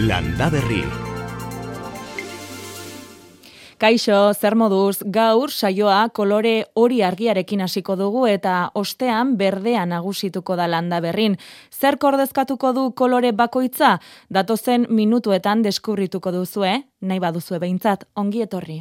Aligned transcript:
Landa 0.00 0.48
Berri. 0.48 0.80
Kaixo, 3.76 4.32
zer 4.32 4.54
moduz, 4.56 5.02
gaur 5.04 5.52
saioa 5.52 5.98
kolore 6.16 6.54
hori 6.72 7.02
argiarekin 7.04 7.60
hasiko 7.60 7.98
dugu 8.00 8.22
eta 8.30 8.70
ostean 8.80 9.34
berdea 9.36 9.84
nagusituko 9.84 10.56
da 10.56 10.68
landa 10.72 11.02
berrin. 11.04 11.36
Zer 11.68 11.98
kordezkatuko 12.00 12.72
du 12.72 12.86
kolore 12.96 13.32
bakoitza? 13.32 13.98
Datozen 14.32 14.86
minutuetan 14.88 15.60
deskubrituko 15.68 16.32
duzue, 16.32 16.78
nahi 17.00 17.20
baduzue 17.20 17.60
behintzat, 17.60 18.08
ongi 18.16 18.40
etorri. 18.48 18.80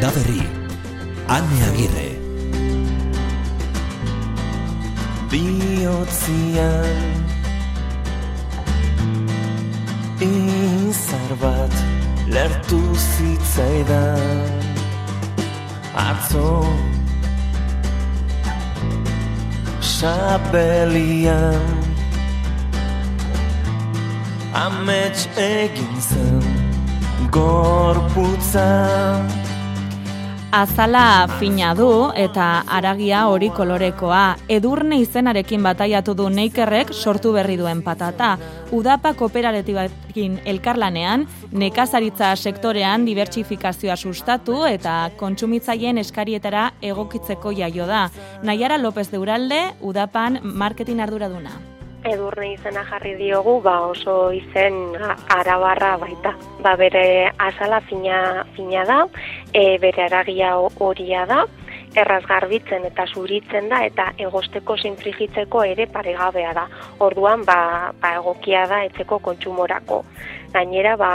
Landa 0.00 0.16
Berri. 0.16 0.42
Ane 1.28 1.58
Agirre. 1.68 2.10
Biotzian 5.30 7.04
Izar 10.20 11.32
bat 11.42 11.74
lertu 12.34 12.80
zitzaidan 12.96 14.64
Atzo 16.08 16.50
Sabelian 19.80 21.76
Amets 24.64 25.28
egin 25.36 25.94
zen 26.08 26.42
Gorputzan 27.30 29.28
Azala 30.50 31.28
fina 31.38 31.76
du 31.78 32.10
eta 32.18 32.64
aragia 32.66 33.20
hori 33.30 33.52
kolorekoa. 33.54 34.34
Edurne 34.50 34.98
izenarekin 34.98 35.62
bataiatu 35.62 36.16
du 36.18 36.26
neikerrek 36.26 36.90
sortu 36.90 37.30
berri 37.36 37.54
duen 37.54 37.84
patata. 37.86 38.32
Udapa 38.74 39.14
kooperatibakin 39.14 40.40
elkarlanean, 40.50 41.28
nekazaritza 41.54 42.34
sektorean 42.34 43.06
dibertsifikazioa 43.06 43.94
sustatu 43.94 44.64
eta 44.66 44.98
kontsumitzaien 45.22 46.02
eskarietara 46.02 46.72
egokitzeko 46.82 47.54
jaio 47.54 47.86
da. 47.86 48.08
Naiara 48.42 48.82
López 48.82 49.12
de 49.12 49.22
Uralde, 49.22 49.68
Udapan 49.80 50.42
marketing 50.42 51.06
arduraduna 51.06 51.60
edurne 52.04 52.52
izena 52.54 52.84
jarri 52.88 53.14
diogu, 53.18 53.60
ba 53.60 53.80
oso 53.86 54.30
izen 54.32 54.96
arabarra 55.36 55.96
baita. 56.00 56.34
Ba 56.64 56.76
bere 56.76 57.30
azala 57.38 57.80
fina, 57.88 58.44
fina 58.56 58.84
da, 58.88 59.00
e, 59.52 59.78
bere 59.78 60.06
aragia 60.06 60.54
horia 60.56 61.26
da, 61.26 61.44
erraz 61.96 62.22
garbitzen 62.26 62.84
eta 62.86 63.06
zuritzen 63.06 63.68
da 63.68 63.82
eta 63.84 64.10
egosteko 64.18 64.76
zinfrigitzeko 64.78 65.64
ere 65.66 65.86
paregabea 65.90 66.52
da. 66.54 66.66
Orduan 67.06 67.44
ba, 67.44 67.92
ba 68.00 68.14
egokia 68.20 68.66
da 68.70 68.84
etzeko 68.86 69.18
kontsumorako. 69.18 70.04
Gainera 70.54 70.96
ba, 70.96 71.10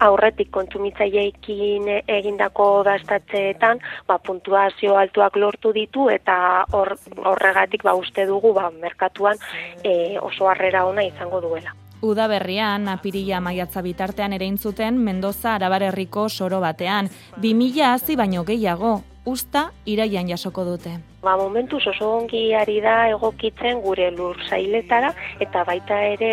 aurretik 0.00 0.50
kontsumitzaileekin 0.50 1.88
egindako 2.08 2.82
dastatzeetan 2.84 3.80
ba, 4.08 4.18
puntuazio 4.18 4.96
altuak 4.96 5.36
lortu 5.36 5.72
ditu 5.72 6.08
eta 6.12 6.64
horregatik 6.72 7.82
ba, 7.86 7.94
uste 7.94 8.26
dugu 8.26 8.52
ba, 8.54 8.70
merkatuan 8.70 9.36
e, 9.84 10.18
oso 10.20 10.48
harrera 10.48 10.84
ona 10.86 11.04
izango 11.06 11.40
duela. 11.40 11.74
Uda 12.02 12.26
berrian, 12.28 12.88
apirila 12.92 13.40
maiatza 13.40 13.80
bitartean 13.82 14.36
ere 14.36 14.44
intzuten 14.44 14.98
Mendoza 15.00 15.54
Arabarerriko 15.54 16.28
soro 16.28 16.60
batean. 16.60 17.08
2000 17.40 17.84
hazi 17.88 18.16
baino 18.16 18.44
gehiago, 18.44 19.00
usta 19.26 19.70
iraian 19.84 20.30
jasoko 20.30 20.64
dute 20.64 20.94
ba, 21.26 21.34
momentu 21.36 21.76
oso 21.82 22.06
ongi 22.06 22.54
ari 22.54 22.78
da 22.80 23.08
egokitzen 23.10 23.80
gure 23.82 24.10
lur 24.14 24.38
zailetara 24.46 25.10
eta 25.42 25.64
baita 25.66 25.96
ere 26.14 26.30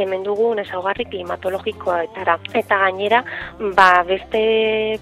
hemen 0.00 0.22
dugun 0.24 0.62
ezaugarri 0.62 1.04
klimatologikoetara. 1.12 2.38
Eta 2.62 2.78
gainera, 2.84 3.20
ba, 3.76 3.88
beste 4.08 4.40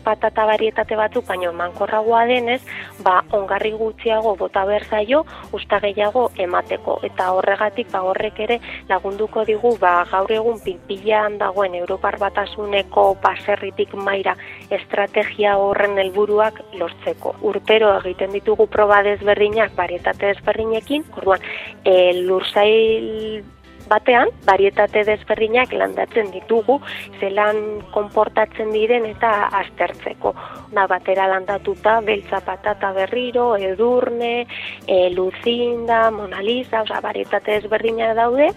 patata 0.05 0.47
barietate 0.51 0.99
batzuk, 0.99 1.27
baino 1.31 1.53
mankorragoa 1.61 2.25
denez, 2.33 2.61
ba, 3.07 3.21
ongarri 3.39 3.73
gutxiago 3.79 4.35
bota 4.43 4.65
berzaio, 4.67 5.23
usta 5.55 5.79
gehiago 5.87 6.25
emateko. 6.47 6.99
Eta 7.11 7.31
horregatik, 7.37 7.93
ba, 7.95 8.03
horrek 8.11 8.43
ere 8.49 8.59
lagunduko 8.91 9.47
digu, 9.53 9.77
ba, 9.79 9.95
gaur 10.11 10.35
egun 10.41 10.59
pilpilean 10.67 11.39
dagoen 11.39 11.79
Europar 11.79 12.19
batasuneko 12.19 13.07
baserritik 13.23 13.95
maira 13.95 14.35
estrategia 14.81 15.55
horren 15.63 15.95
helburuak 16.03 16.65
lortzeko. 16.83 17.28
Urtero 17.43 17.93
egiten 18.01 18.33
ditugu 18.35 18.67
proba 18.67 19.03
desberdinak 19.07 19.75
barietate 19.77 20.33
desberdinekin, 20.35 21.05
orduan 21.17 21.45
e, 21.85 21.95
lurzail 22.23 23.45
batean, 23.89 24.31
barietate 24.47 25.03
desberdinak 25.09 25.73
landatzen 25.73 26.31
ditugu, 26.33 26.79
zelan 27.21 27.81
konportatzen 27.95 28.71
diren 28.75 29.07
eta 29.09 29.49
aztertzeko. 29.63 30.35
Na 30.77 30.87
batera 30.91 31.29
landatuta, 31.33 31.99
beltza 32.05 32.43
patata 32.45 32.93
berriro, 32.97 33.51
edurne, 33.57 34.47
e, 34.87 34.99
luzinda, 35.15 36.11
monaliza, 36.11 36.85
oza, 36.85 37.01
barietate 37.05 37.59
desberdinak 37.59 38.15
daude, 38.19 38.53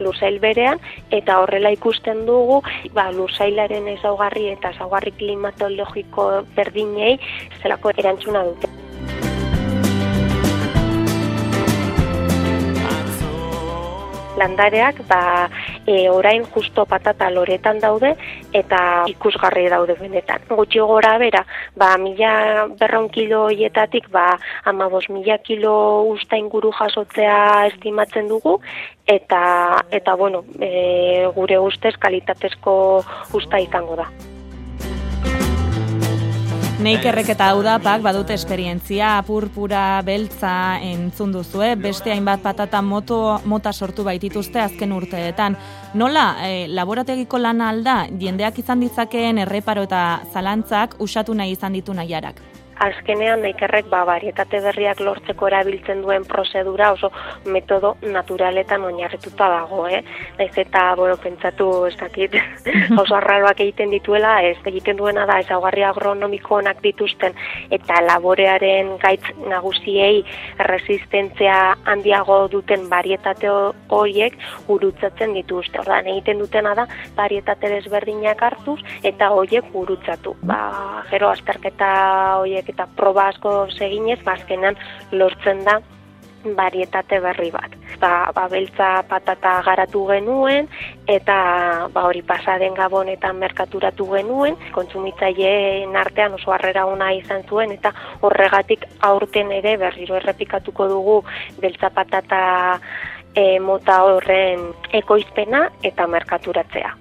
lurzail 0.00 0.40
berean, 0.40 0.80
eta 1.10 1.40
horrela 1.42 1.70
ikusten 1.74 2.24
dugu, 2.26 2.62
ba, 2.94 3.10
lurzailaren 3.12 3.88
ezaugarri 3.96 4.48
eta 4.54 4.74
ezaugarri 4.76 5.12
klimatologiko 5.18 6.30
berdinei, 6.56 7.18
zelako 7.62 7.94
erantzuna 7.96 8.44
dute. 8.50 8.83
Landareak 14.38 15.00
ba, 15.08 15.48
e, 15.86 16.08
orain 16.10 16.44
justo 16.54 16.84
patata 16.86 17.30
loretan 17.30 17.80
daude 17.80 18.14
eta 18.52 19.04
ikusgarri 19.10 19.68
daude 19.68 19.96
benetan. 20.00 20.44
Gutxi 20.50 20.80
gora 20.80 21.16
bera, 21.18 21.44
ba, 21.76 21.94
mila 21.98 22.66
berraun 22.80 23.08
kilo 23.08 23.48
hietatik 23.48 24.10
ba, 24.10 24.38
ama 24.64 24.88
bos 24.88 25.08
mila 25.08 25.38
kilo 25.38 26.04
usta 26.12 26.36
inguru 26.36 26.72
jasotzea 26.72 27.66
estimatzen 27.72 28.28
dugu 28.28 28.58
eta, 29.06 29.84
eta 29.90 30.14
bueno, 30.14 30.44
e, 30.60 31.26
gure 31.34 31.58
ustez 31.58 31.96
kalitatezko 32.00 32.76
usta 33.32 33.60
izango 33.60 33.96
da. 33.96 34.08
Neikerrek 36.84 37.30
eta 37.32 37.46
udapak 37.56 38.02
badute 38.04 38.34
esperientzia, 38.36 39.14
purpura, 39.24 40.02
beltza 40.04 40.82
entzun 40.84 41.30
duzue, 41.32 41.70
beste 41.80 42.12
hainbat 42.12 42.42
patata 42.44 42.82
moto, 42.84 43.38
mota 43.48 43.72
sortu 43.72 44.04
baitituzte 44.04 44.60
azken 44.60 44.92
urteetan. 44.92 45.56
Nola, 45.96 46.26
e, 46.44 46.66
laborategiko 46.68 47.40
lan 47.40 47.64
alda, 47.64 48.02
jendeak 48.20 48.60
izan 48.60 48.84
ditzakeen 48.84 49.40
erreparo 49.46 49.86
eta 49.88 50.02
zalantzak 50.34 50.98
usatu 51.00 51.32
nahi 51.32 51.56
izan 51.56 51.80
ditu 51.80 51.96
nahiarak? 51.96 52.44
Azkenean 52.80 53.42
naikerrek 53.44 53.88
ba, 53.90 54.04
varietate 54.08 54.60
berriak 54.64 55.00
lortzeko 55.00 55.48
erabiltzen 55.48 56.02
duen 56.02 56.24
prozedura 56.28 56.90
oso 56.92 57.10
metodo 57.46 57.94
naturaletan 58.02 58.84
oinarrituta 58.88 59.48
dago, 59.50 59.86
eh? 59.88 60.02
Naiz 60.38 60.52
eta, 60.58 60.84
bueno, 60.98 61.16
pentsatu, 61.22 61.68
ez 61.86 61.96
dakit, 62.00 62.34
oso 63.02 63.16
arraroak 63.16 63.60
egiten 63.60 63.94
dituela, 63.94 64.36
ez 64.42 64.58
egiten 64.66 64.98
duena 64.98 65.26
da, 65.26 65.38
ezaugarri 65.44 65.84
agronomiko 65.86 66.58
onak 66.60 66.82
dituzten, 66.82 67.36
eta 67.70 68.00
laborearen 68.04 68.96
gaitz 69.02 69.24
nagusiei 69.48 70.24
resistentzia 70.58 71.76
handiago 71.84 72.44
duten 72.52 72.88
varietate 72.90 73.50
horiek 73.94 74.36
gurutzatzen 74.66 75.34
dituzte. 75.34 75.80
Ordan 75.84 76.08
egiten 76.10 76.40
dutena 76.42 76.74
da, 76.74 76.86
varietate 77.16 77.70
desberdinak 77.76 78.42
hartuz, 78.42 78.80
eta 79.02 79.30
horiek 79.34 79.70
gurutzatu. 79.72 80.34
Ba, 80.42 81.04
gero 81.10 81.30
azterketa 81.30 81.90
horiek 82.40 82.63
eta 82.68 82.86
proba 82.96 83.28
asko 83.32 83.66
seginez, 83.70 84.20
bazkenan 84.24 84.74
ba, 84.74 85.18
lortzen 85.18 85.64
da 85.64 85.80
varietate 86.44 87.20
berri 87.20 87.50
bat. 87.50 87.72
Ba, 88.00 88.30
ba 88.34 88.48
beltza 88.48 89.02
patata 89.08 89.62
garatu 89.64 90.04
genuen 90.10 90.68
eta 91.08 91.88
ba 91.92 92.04
hori 92.08 92.22
pasaden 92.22 92.74
gabonetan 92.74 93.38
merkaturatu 93.40 94.06
genuen, 94.12 94.56
kontsumitzaileen 94.74 95.96
artean 95.96 96.34
oso 96.34 96.52
harrera 96.52 96.84
ona 96.86 97.12
izan 97.16 97.46
zuen 97.48 97.72
eta 97.72 97.94
horregatik 98.20 98.84
aurten 99.00 99.52
ere 99.52 99.76
berriro 99.80 100.18
errepikatuko 100.20 100.88
dugu 100.88 101.16
beltza 101.60 101.90
patata 101.90 102.42
e, 103.34 103.58
mota 103.60 104.02
horren 104.04 104.70
ekoizpena 104.92 105.68
eta 105.82 106.06
merkaturatzea. 106.06 106.94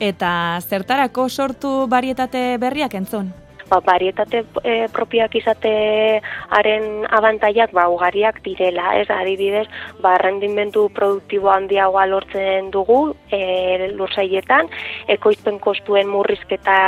Eta 0.00 0.30
zertarako 0.60 1.28
sortu 1.30 1.86
varietate 1.88 2.58
berriak 2.60 2.94
entzun? 2.94 3.32
Ba, 3.70 3.80
barietate 3.80 4.44
e, 4.62 4.74
propioak 4.92 5.34
izatearen 5.40 7.06
abantaiak 7.10 7.72
ba, 7.76 7.88
ugariak 7.92 8.42
direla, 8.44 8.94
ez? 9.00 9.08
Adibidez, 9.10 9.66
ba, 10.02 10.16
rendimendu 10.22 10.88
produktibo 10.94 11.50
handiagoa 11.50 12.06
lortzen 12.10 12.70
dugu 12.74 13.14
e, 13.30 13.90
lursaietan, 13.94 14.70
ekoizpen 15.16 15.58
kostuen 15.62 16.08
murrizketa 16.10 16.78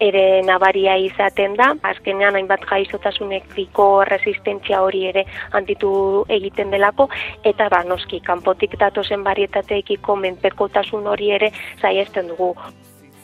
ere 0.00 0.42
nabaria 0.46 0.96
izaten 1.02 1.56
da, 1.58 1.72
azkenean 1.92 2.38
hainbat 2.38 2.66
gaixotasunekiko 2.68 3.88
resistentzia 4.10 4.82
hori 4.82 5.06
ere 5.12 5.26
handitu 5.52 6.24
egiten 6.28 6.74
delako, 6.74 7.08
eta 7.44 7.70
ba, 7.72 7.82
noski, 7.86 8.20
kanpotik 8.26 8.78
datozen 8.80 9.24
barietateekiko 9.26 10.18
menpekotasun 10.26 11.06
hori 11.06 11.32
ere 11.38 11.52
saiesten 11.80 12.34
dugu. 12.34 12.54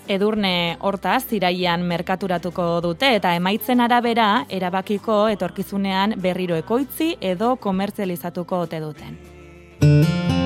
Edurne 0.09 0.77
hortaz, 0.81 1.25
iraian 1.33 1.85
merkaturatuko 1.87 2.81
dute 2.83 3.15
eta 3.17 3.35
emaitzen 3.39 3.81
arabera 3.81 4.45
erabakiko 4.51 5.29
etorkizunean 5.37 6.17
berriro 6.23 6.59
ekoitzi 6.59 7.15
edo 7.21 7.55
komertzializatuko 7.57 8.65
ote 8.67 8.83
duten. 8.83 10.42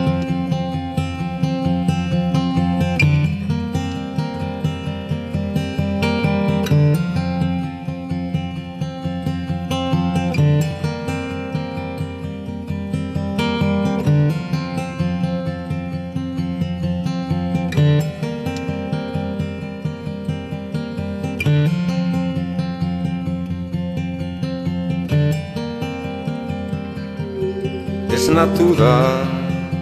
Esnatu 28.46 28.76
da 28.78 29.26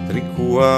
trikua 0.09 0.73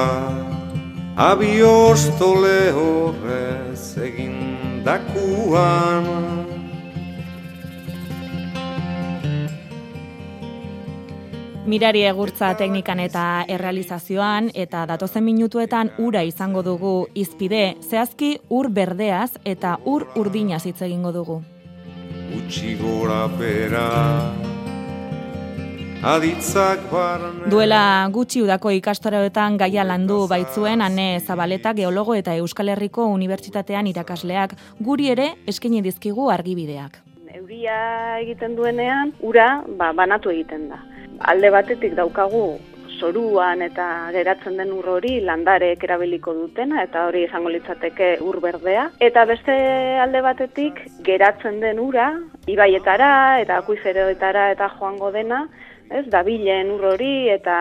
Abiostole 1.16 2.74
horrez 2.76 3.96
egin 4.04 4.82
dakuan 4.84 6.10
Mirari 11.64 12.04
egurtza 12.10 12.52
teknikan 12.60 13.00
eta 13.00 13.46
errealizazioan 13.48 14.52
eta 14.52 14.84
datozen 14.92 15.24
minutuetan 15.24 15.94
ura 15.98 16.26
izango 16.28 16.66
dugu 16.68 17.08
izpide, 17.16 17.78
zehazki 17.88 18.34
ur 18.50 18.68
berdeaz 18.68 19.40
eta 19.46 19.78
ur 19.86 20.10
urdinaz 20.16 20.66
hitz 20.66 20.82
egingo 20.82 21.16
dugu. 21.16 21.42
Utsi 22.36 22.76
gora 22.84 23.24
bera 23.40 23.88
Duela 25.98 27.82
gutxi 28.14 28.44
udako 28.46 28.70
ikastaroetan 28.76 29.56
gaia 29.58 29.84
landu 29.84 30.28
baitzuen 30.30 30.84
Ane 30.86 31.20
Zabaleta 31.20 31.74
geologo 31.74 32.14
eta 32.14 32.36
Euskal 32.38 32.70
Herriko 32.70 33.08
Unibertsitatean 33.10 33.88
irakasleak 33.90 34.54
guri 34.80 35.10
ere 35.10 35.32
eskaini 35.48 35.82
dizkigu 35.82 36.30
argibideak. 36.30 37.02
Euria 37.34 38.20
egiten 38.22 38.56
duenean, 38.56 39.16
ura 39.26 39.64
ba, 39.80 39.92
banatu 39.94 40.30
egiten 40.30 40.70
da. 40.70 40.84
Alde 41.34 41.50
batetik 41.50 41.96
daukagu 41.98 42.60
zoruan 43.00 43.64
eta 43.66 44.12
geratzen 44.14 44.58
den 44.58 44.74
ur 44.74 44.86
hori 44.98 45.20
landarek 45.26 45.84
erabiliko 45.84 46.34
dutena 46.34 46.84
eta 46.84 47.08
hori 47.08 47.24
izango 47.26 47.50
litzateke 47.50 48.18
ur 48.22 48.40
berdea. 48.42 48.92
Eta 49.00 49.26
beste 49.26 49.56
alde 50.04 50.22
batetik 50.22 50.84
geratzen 51.06 51.60
den 51.60 51.80
ura 51.80 52.12
ibaietara 52.46 53.42
eta 53.42 53.58
akuiferoetara 53.64 54.52
eta 54.52 54.70
joango 54.78 55.12
dena 55.12 55.48
ez, 55.90 56.06
dabilen 56.12 56.72
ur 56.76 56.84
hori 56.92 57.30
eta 57.32 57.56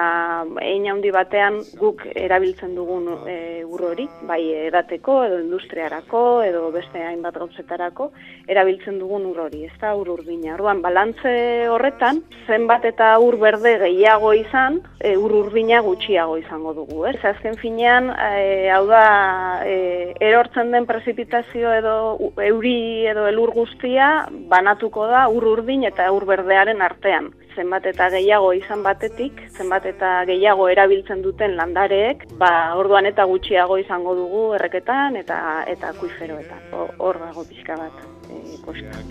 ein 0.62 0.86
handi 0.90 1.10
batean 1.14 1.60
guk 1.78 2.02
erabiltzen 2.14 2.74
dugun 2.76 3.08
e, 3.28 3.36
ur 3.64 3.84
hori, 3.90 4.06
bai 4.28 4.40
edateko 4.66 5.18
edo 5.26 5.38
industriarako 5.42 6.22
edo 6.46 6.70
beste 6.74 7.02
hainbat 7.02 7.38
gauzetarako 7.38 8.10
erabiltzen 8.48 8.98
dugun 8.98 9.26
ur 9.30 9.40
hori, 9.46 9.64
ez 9.66 9.74
da 9.80 9.94
ur 9.98 10.10
urdina. 10.16 10.54
Orduan, 10.56 10.82
balantze 10.82 11.34
horretan, 11.70 12.22
zenbat 12.46 12.84
eta 12.88 13.12
ur 13.22 13.38
berde 13.42 13.76
gehiago 13.84 14.32
izan, 14.38 14.80
e, 15.00 15.16
ur 15.16 15.34
urdina 15.42 15.80
gutxiago 15.86 16.36
izango 16.40 16.74
dugu, 16.76 17.04
ez? 17.10 17.18
Azken 17.24 17.58
finean, 17.62 18.10
e, 18.10 18.68
hau 18.74 18.84
da, 18.90 19.06
e, 19.66 20.12
erortzen 20.20 20.72
den 20.74 20.86
prezipitazio 20.86 21.72
edo 21.74 21.96
euri 22.42 23.06
edo 23.10 23.26
elur 23.30 23.52
guztia 23.54 24.26
banatuko 24.50 25.06
da 25.10 25.26
ur 25.32 25.44
urdin 25.56 25.84
eta 25.88 26.10
ur 26.12 26.26
berdearen 26.28 26.82
artean 26.82 27.32
zenbat 27.56 27.86
eta 27.86 28.08
gehiago 28.12 28.52
izan 28.52 28.82
batetik, 28.84 29.32
zenbat 29.56 29.86
eta 29.86 30.24
gehiago 30.28 30.68
erabiltzen 30.68 31.22
duten 31.24 31.56
landareek, 31.56 32.26
ba, 32.38 32.74
orduan 32.76 33.06
eta 33.06 33.24
gutxiago 33.24 33.78
izango 33.82 34.14
dugu 34.14 34.42
erreketan 34.58 35.16
eta 35.16 35.64
eta 35.66 35.88
akuiferoetan. 35.94 36.60
Ho- 36.72 36.90
Hor 36.98 37.18
dago 37.18 37.44
pixka 37.48 37.76
bat. 37.76 38.04
E, 38.30 38.58
kosta. 38.64 39.02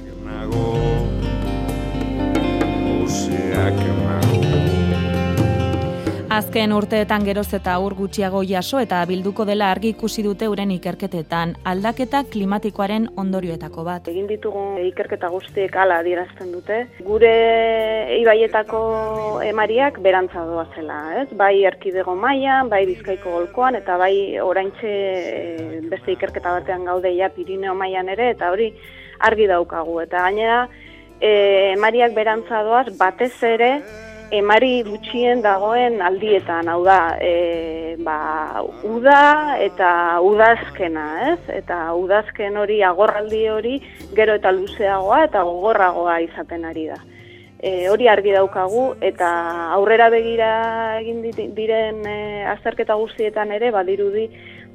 Azken 6.36 6.74
urteetan 6.76 7.24
geroz 7.24 7.54
eta 7.56 7.74
ur 7.80 7.94
gutxiago 7.96 8.42
jaso 8.44 8.82
eta 8.84 8.98
bilduko 9.08 9.46
dela 9.48 9.70
argi 9.72 9.94
ikusi 9.94 10.24
dute 10.26 10.50
uren 10.52 10.72
ikerketetan 10.74 11.54
aldaketa 11.72 12.26
klimatikoaren 12.34 13.06
ondorioetako 13.22 13.86
bat. 13.88 14.10
Egin 14.12 14.26
ditugun 14.28 14.82
ikerketa 14.84 15.30
guztiek 15.32 15.78
hala 15.80 16.02
adierazten 16.04 16.50
dute. 16.52 16.82
Gure 17.08 17.30
ibaietako 18.18 18.82
emariak 19.48 20.02
berantza 20.04 20.44
doazela, 20.50 20.98
ez? 21.22 21.30
Bai 21.40 21.54
erkidego 21.70 22.18
mailan, 22.20 22.68
bai 22.74 22.82
bizkaiko 22.90 23.38
golkoan, 23.38 23.78
eta 23.80 23.96
bai 24.02 24.16
oraintxe 24.44 24.92
e, 24.92 25.80
beste 25.94 26.18
ikerketa 26.18 26.58
batean 26.58 26.84
gaude 26.90 27.14
ja 27.16 27.30
Pirineo 27.38 27.78
mailan 27.80 28.12
ere, 28.12 28.34
eta 28.36 28.52
hori 28.52 28.74
argi 29.30 29.48
daukagu. 29.54 30.02
Eta 30.04 30.28
gainera, 30.28 30.66
e, 31.22 31.32
emariak 31.78 32.12
berantza 32.18 32.60
doaz 32.68 32.90
batez 33.00 33.38
ere, 33.56 33.72
emari 34.34 34.84
gutxien 34.86 35.42
dagoen 35.44 36.02
aldietan, 36.02 36.70
hau 36.70 36.82
da, 36.86 37.18
e, 37.22 37.96
ba, 38.04 38.64
uda 38.84 39.58
eta 39.62 39.90
udazkena, 40.26 41.06
ez? 41.32 41.40
Eta 41.62 41.94
udazken 41.98 42.58
hori, 42.58 42.82
agorraldi 42.84 43.44
hori, 43.50 43.76
gero 44.16 44.36
eta 44.40 44.52
luzeagoa 44.56 45.26
eta 45.28 45.44
gogorragoa 45.46 46.20
izaten 46.26 46.66
ari 46.66 46.88
da. 46.92 47.00
E, 47.60 47.88
hori 47.90 48.08
argi 48.12 48.34
daukagu 48.36 48.96
eta 49.02 49.30
aurrera 49.74 50.10
begira 50.14 50.50
egin 51.00 51.24
diren 51.56 52.04
e, 52.06 52.18
azterketa 52.52 52.98
guztietan 53.00 53.52
ere 53.56 53.72
badirudi 53.72 54.28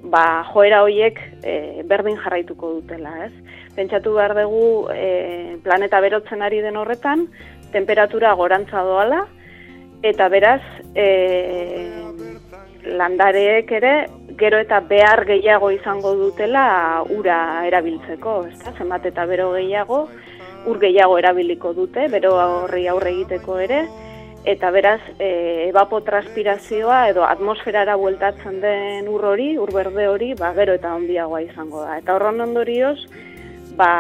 ba, 0.03 0.43
joera 0.53 0.83
hoiek 0.87 1.21
e, 1.45 1.83
berdin 1.87 2.17
jarraituko 2.23 2.79
dutela, 2.79 3.13
ez? 3.27 3.33
Pentsatu 3.77 4.15
behar 4.17 4.35
dugu 4.39 4.89
e, 4.95 5.59
planeta 5.63 6.01
berotzen 6.01 6.43
ari 6.43 6.63
den 6.65 6.81
horretan, 6.81 7.29
temperatura 7.71 8.33
gorantza 8.35 8.83
doala, 8.83 9.27
eta 10.03 10.29
beraz, 10.29 10.63
e, 10.95 11.07
landareek 12.85 13.73
ere 13.77 13.95
gero 14.41 14.59
eta 14.59 14.81
behar 14.81 15.27
gehiago 15.29 15.71
izango 15.75 16.15
dutela 16.17 17.05
ura 17.13 17.67
erabiltzeko, 17.69 18.37
ezta? 18.49 18.73
Zenbat 18.79 19.07
eta 19.11 19.27
bero 19.29 19.51
gehiago, 19.53 20.07
ur 20.67 20.79
gehiago 20.81 21.19
erabiliko 21.19 21.75
dute, 21.77 22.09
bero 22.09 22.37
horri 22.41 22.87
aurre 22.89 23.13
egiteko 23.13 23.59
ere, 23.61 23.83
eta 24.49 24.71
beraz, 24.73 25.01
e, 25.19 25.69
evapotranspirazioa 25.69 27.03
edo 27.11 27.27
atmosferara 27.29 27.97
bueltatzen 28.01 28.61
den 28.63 29.09
ur 29.13 29.27
hori, 29.33 29.51
ur 29.61 29.73
berde 29.75 30.09
hori, 30.09 30.33
ba, 30.39 30.55
gero 30.57 30.77
eta 30.81 30.95
handiagoa 30.97 31.43
izango 31.45 31.85
da. 31.85 31.99
Eta 32.01 32.17
horren 32.17 32.41
ondorioz, 32.41 32.99
ba, 33.77 33.93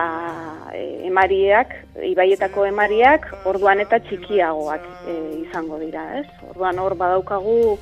e, 0.74 1.06
emariak, 1.06 1.74
ibaietako 2.10 2.66
emariak, 2.68 3.26
orduan 3.50 3.80
eta 3.82 4.00
txikiagoak 4.06 4.84
e, 5.06 5.16
izango 5.44 5.78
dira, 5.82 6.04
ez? 6.20 6.26
Orduan 6.50 6.78
hor 6.78 6.96
badaukagu, 6.98 7.78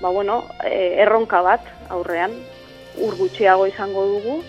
ba, 0.00 0.08
bueno, 0.08 0.42
e, 0.64 1.02
erronka 1.04 1.42
bat 1.46 1.66
aurrean, 1.88 2.34
ur 3.00 3.16
gutxiago 3.18 3.66
izango 3.70 4.06
dugu, 4.14 4.40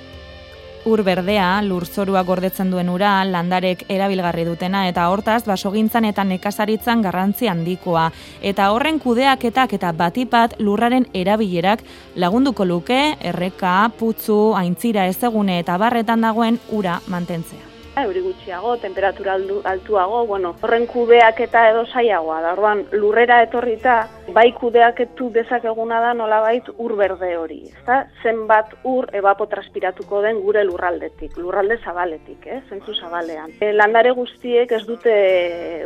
Ur 0.82 1.04
berdea, 1.06 1.62
lurzorua 1.62 2.24
gordetzen 2.26 2.72
duen 2.74 2.88
ura, 2.90 3.12
landarek 3.30 3.84
erabilgarri 3.94 4.48
dutena 4.48 4.88
eta 4.90 5.06
hortaz 5.14 5.44
basogintzan 5.46 6.08
eta 6.10 6.26
nekazaritzan 6.26 7.04
garrantzi 7.06 7.52
handikoa. 7.52 8.08
Eta 8.42 8.72
horren 8.74 8.98
kudeaketak 9.00 9.78
eta 9.78 9.94
batipat 9.94 10.58
lurraren 10.58 11.06
erabilerak 11.14 11.86
lagunduko 12.16 12.66
luke, 12.66 13.02
erreka, 13.22 13.92
putzu, 14.00 14.56
aintzira 14.58 15.06
ezegune 15.06 15.60
eta 15.62 15.78
barretan 15.78 16.26
dagoen 16.26 16.58
ura 16.74 16.98
mantentzea. 17.14 17.71
Euri 18.00 18.22
gutxiago, 18.24 18.78
temperatura 18.78 19.36
altuago, 19.64 20.26
bueno, 20.28 20.54
horren 20.64 20.86
kudeak 20.88 21.42
eta 21.44 21.68
edo 21.72 21.86
saiagoa 21.86 22.40
da. 22.42 22.54
Orduan, 22.56 22.86
lurrera 22.92 23.42
etorrita 23.44 23.96
bai 24.34 24.52
kudeaketu 24.56 25.30
dezakeguna 25.36 26.00
da 26.04 26.14
nolabait 26.14 26.70
ur 26.78 26.96
berde 26.96 27.34
hori, 27.38 27.60
ezta? 27.72 28.06
Zenbat 28.24 28.74
ur 28.88 29.10
evapotranspiratuko 29.22 30.22
den 30.24 30.40
gure 30.46 30.64
lurraldetik, 30.68 31.36
lurralde 31.38 31.78
zabaletik, 31.84 32.48
eh? 32.48 32.62
zentzu 32.70 32.96
zabalean. 32.96 33.52
E, 33.60 33.74
landare 33.76 34.16
guztiek 34.16 34.72
ez 34.72 34.86
dute 34.88 35.16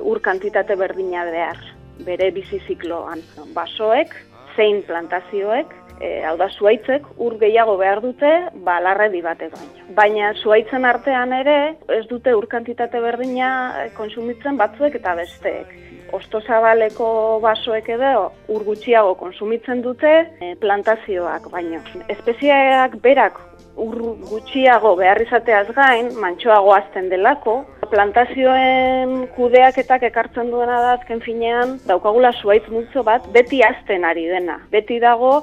ur 0.01 0.21
kantitate 0.21 0.77
berdina 0.77 1.25
behar, 1.25 1.57
bere 2.05 2.29
bizi 2.35 2.61
zikloan. 2.67 3.23
Basoek, 3.55 4.13
zein 4.55 4.83
plantazioek, 4.87 5.73
e, 5.99 6.21
hau 6.25 6.35
da 6.37 6.49
zuaitzek 6.49 7.05
ur 7.21 7.37
gehiago 7.41 7.77
behar 7.77 8.01
dute, 8.03 8.31
ba, 8.65 8.79
larredi 8.83 9.21
batek 9.25 9.55
baino. 9.55 9.87
Baina 9.97 10.33
zuaitzen 10.41 10.85
artean 10.85 11.33
ere, 11.33 11.57
ez 11.97 12.05
dute 12.11 12.35
ur 12.35 12.47
kantitate 12.51 13.01
berdina 13.01 13.49
eh, 13.83 13.89
konsumitzen 13.97 14.57
batzuek 14.61 14.99
eta 15.01 15.15
besteek. 15.19 15.73
Ostozabaleko 16.15 17.07
basoek 17.43 17.89
edo 17.95 18.29
ur 18.53 18.63
gutxiago 18.67 19.15
konsumitzen 19.19 19.81
dute 19.83 20.13
e, 20.39 20.53
plantazioak 20.61 21.49
baino. 21.51 21.81
Espeziak 22.13 22.99
berak 23.03 23.41
ur 23.75 23.95
gutxiago 24.29 24.93
behar 24.95 25.19
izateaz 25.21 25.67
gain, 25.75 26.13
mantxoago 26.21 26.71
azten 26.75 27.09
delako, 27.11 27.57
plantazioen 27.91 29.25
kudeaketak 29.35 30.05
ekartzen 30.09 30.49
duena 30.53 30.79
da 30.81 30.93
azken 30.95 31.21
finean, 31.25 31.75
daukagula 31.89 32.31
zuaitz 32.39 32.65
multzo 32.71 33.03
bat, 33.03 33.27
beti 33.35 33.61
azten 33.67 34.07
ari 34.07 34.25
dena. 34.31 34.61
Beti 34.71 34.99
dago 35.03 35.33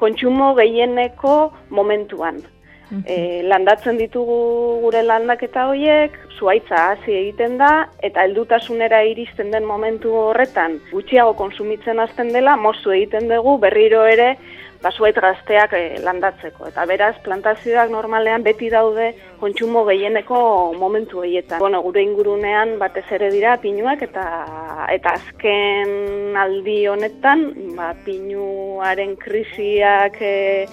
kontsumo 0.00 0.54
gehieneko 0.58 1.38
momentuan. 1.70 2.42
E, 3.02 3.42
landatzen 3.42 3.96
ditugu 3.98 4.36
gure 4.84 5.00
landaketa 5.02 5.64
horiek, 5.66 6.14
zuaitza 6.38 6.82
hasi 6.92 7.16
egiten 7.18 7.56
da, 7.58 7.88
eta 8.06 8.22
heldutasunera 8.22 9.00
iristen 9.08 9.50
den 9.50 9.66
momentu 9.66 10.12
horretan 10.14 10.78
gutxiago 10.92 11.34
konsumitzen 11.34 11.98
hasten 11.98 12.30
dela, 12.36 12.54
mozu 12.56 12.94
egiten 12.94 13.26
dugu 13.32 13.56
berriro 13.58 14.04
ere 14.06 14.36
basuait 14.82 15.16
gazteak 15.16 15.72
eh, 15.76 15.98
landatzeko. 16.04 16.68
Eta 16.70 16.84
beraz, 16.88 17.14
plantazioak 17.24 17.90
normalean 17.92 18.44
beti 18.46 18.70
daude 18.72 19.12
kontsumo 19.40 19.84
gehieneko 19.88 20.38
momentu 20.78 21.22
horietan. 21.22 21.60
Bueno, 21.60 21.82
gure 21.84 22.02
ingurunean 22.02 22.76
batez 22.80 23.04
ere 23.18 23.30
dira 23.34 23.56
pinuak 23.62 24.02
eta 24.06 24.26
eta 24.92 25.16
azken 25.18 26.36
aldi 26.36 26.78
honetan 26.90 27.46
ba, 27.76 27.92
pinuaren 28.06 29.16
krisiak 29.20 30.20
e, 30.20 30.66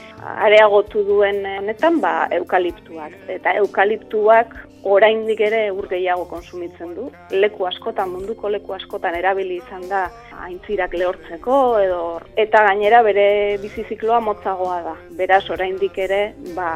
areagotu 0.47 1.03
duen 1.07 1.43
honetan 1.57 1.99
ba, 2.03 2.13
eukaliptuak. 2.39 3.15
Eta 3.37 3.57
eukaliptuak 3.63 4.55
oraindik 4.83 5.39
ere 5.41 5.63
ur 5.71 5.87
gehiago 5.89 6.25
konsumitzen 6.29 6.93
du. 6.95 7.09
Leku 7.31 7.67
askotan, 7.67 8.11
munduko 8.11 8.49
leku 8.51 8.75
askotan 8.75 9.15
erabili 9.15 9.59
izan 9.61 9.85
da 9.89 10.05
aintzirak 10.45 10.95
lehortzeko 10.99 11.59
edo 11.79 12.01
eta 12.35 12.63
gainera 12.67 13.01
bere 13.03 13.27
bizizikloa 13.63 14.19
motzagoa 14.23 14.81
da. 14.87 14.95
Beraz 15.19 15.43
oraindik 15.49 15.97
ere 15.97 16.23
ba 16.55 16.71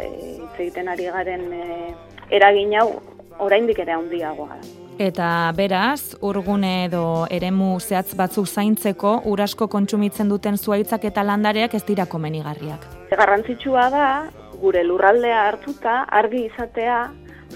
e, 0.00 0.08
hitz 0.40 0.56
egiten 0.58 0.88
ari 0.88 1.06
garen 1.18 1.46
e, 1.52 1.94
eragin 2.30 2.74
hau 2.80 2.88
oraindik 3.38 3.78
ere 3.84 3.94
handiagoa 3.94 4.56
da. 4.56 4.74
Eta 4.96 5.52
beraz, 5.52 6.16
urgune 6.24 6.86
edo 6.86 7.26
eremu 7.28 7.74
zehatz 7.80 8.14
batzuk 8.16 8.46
zaintzeko 8.48 9.18
urasko 9.28 9.68
kontsumitzen 9.68 10.30
duten 10.32 10.56
zuaitzak 10.56 11.04
eta 11.04 11.22
landareak 11.22 11.74
ez 11.76 11.82
dira 11.84 12.06
komenigarriak. 12.08 12.86
Garrantzitsua 13.10 13.90
da 13.92 14.06
gure 14.62 14.82
lurraldea 14.88 15.42
hartuta 15.50 15.98
argi 16.08 16.46
izatea 16.46 17.02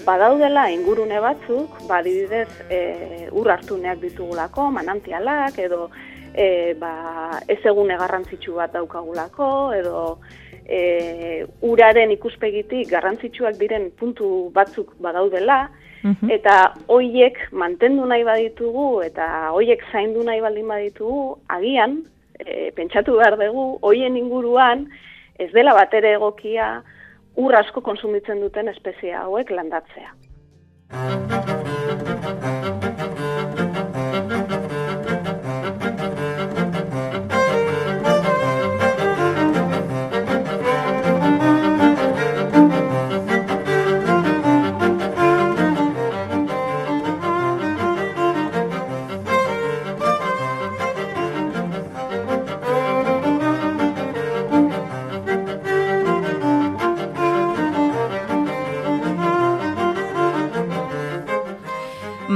badaudela 0.05 0.69
ingurune 0.71 1.19
batzuk, 1.19 1.81
badibidez 1.89 2.49
e, 2.69 2.79
ur 3.31 3.51
hartuneak 3.51 3.99
ditugulako, 4.01 4.69
manantialak 4.71 5.59
edo 5.59 5.89
e, 6.33 6.73
ba, 6.79 7.39
ez 7.47 7.59
egune 7.65 7.97
garrantzitsu 7.99 8.55
bat 8.57 8.73
daukagulako 8.73 9.51
edo 9.77 10.01
e, 10.65 11.45
uraren 11.67 12.11
ikuspegitik 12.17 12.89
garrantzitsuak 12.89 13.59
diren 13.59 13.91
puntu 13.99 14.49
batzuk 14.55 14.95
badaudela, 14.99 15.67
Eta 16.33 16.73
hoiek 16.89 17.37
mantendu 17.53 18.07
nahi 18.09 18.23
baditugu 18.25 19.03
eta 19.05 19.51
hoiek 19.53 19.83
zaindu 19.91 20.23
nahi 20.25 20.41
baldin 20.41 20.71
baditugu, 20.73 21.37
agian, 21.53 21.99
e, 22.39 22.71
pentsatu 22.73 23.19
behar 23.19 23.37
dugu, 23.37 23.77
hoien 23.85 24.17
inguruan, 24.17 24.87
ez 25.37 25.51
dela 25.53 25.75
batere 25.77 26.15
egokia 26.17 26.81
ur 27.35 27.55
asko 27.55 27.81
konsumitzen 27.81 28.41
duten 28.41 28.67
espezie 28.67 29.15
hauek 29.15 29.49
landatzea. 29.49 31.60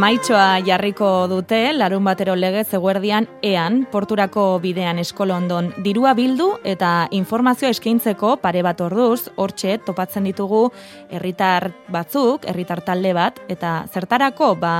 Maitxoa 0.05 0.59
jarriko 0.61 1.07
dute, 1.25 1.71
larun 1.73 2.03
batero 2.05 2.35
legez 2.37 2.67
eguerdian 2.77 3.25
ean, 3.41 3.79
porturako 3.89 4.59
bidean 4.61 4.99
eskolondon 5.01 5.71
dirua 5.81 6.11
bildu 6.13 6.45
eta 6.61 7.07
informazio 7.17 7.71
eskaintzeko 7.73 8.35
pare 8.43 8.61
bat 8.61 8.83
orduz, 8.85 9.31
hortxe 9.41 9.79
topatzen 9.87 10.27
ditugu 10.29 10.67
herritar 11.09 11.71
batzuk, 11.89 12.45
herritar 12.45 12.83
talde 12.85 13.15
bat, 13.17 13.39
eta 13.49 13.71
zertarako 13.89 14.51
ba 14.61 14.75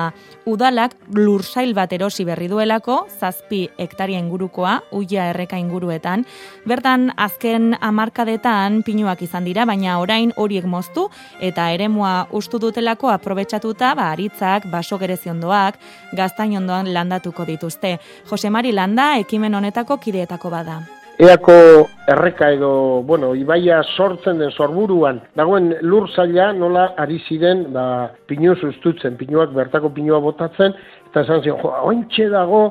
udalak 0.45 0.93
lursail 1.17 1.73
bat 1.73 1.97
erosi 1.97 2.27
berri 2.29 2.45
duelako, 2.51 2.99
zazpi 3.17 3.63
hektaria 3.81 4.21
ingurukoa, 4.21 4.75
uia 4.93 5.31
erreka 5.31 5.57
inguruetan. 5.57 6.27
Bertan, 6.69 7.09
azken 7.17 7.73
amarkadetan 7.81 8.83
pinuak 8.85 9.25
izan 9.25 9.49
dira, 9.49 9.65
baina 9.65 9.97
orain 10.03 10.35
horiek 10.37 10.69
moztu, 10.69 11.09
eta 11.41 11.71
eremua 11.73 12.27
ustu 12.29 12.61
dutelako 12.61 13.09
aprobetsatuta, 13.09 13.95
ba, 13.97 14.11
aritzak, 14.13 14.69
baso 14.69 15.01
gereziondoak, 15.15 15.79
gaztain 16.15 16.57
ondoan 16.57 16.91
landatuko 16.93 17.45
dituzte. 17.45 17.97
Jose 18.29 18.49
Mari 18.49 18.71
Landa, 18.71 19.15
ekimen 19.19 19.55
honetako 19.55 19.97
kideetako 19.97 20.49
bada. 20.49 20.81
Eako 21.17 21.87
erreka 22.11 22.49
edo, 22.51 23.01
bueno, 23.07 23.33
ibaia 23.35 23.81
sortzen 23.95 24.37
den 24.37 24.51
sorburuan, 24.51 25.21
dagoen 25.35 25.71
lur 25.81 26.09
zaila 26.11 26.51
nola 26.53 26.89
ari 26.99 27.21
ziren, 27.29 27.71
ba, 27.71 28.09
pinu 28.27 28.55
sustutzen, 28.59 29.15
pinuak 29.15 29.53
bertako 29.55 29.93
pinua 29.95 30.19
botatzen, 30.19 30.75
eta 31.07 31.23
esan 31.23 31.41
zion, 31.45 31.61
jo, 31.61 31.71
ointxe 31.87 32.27
dago 32.33 32.65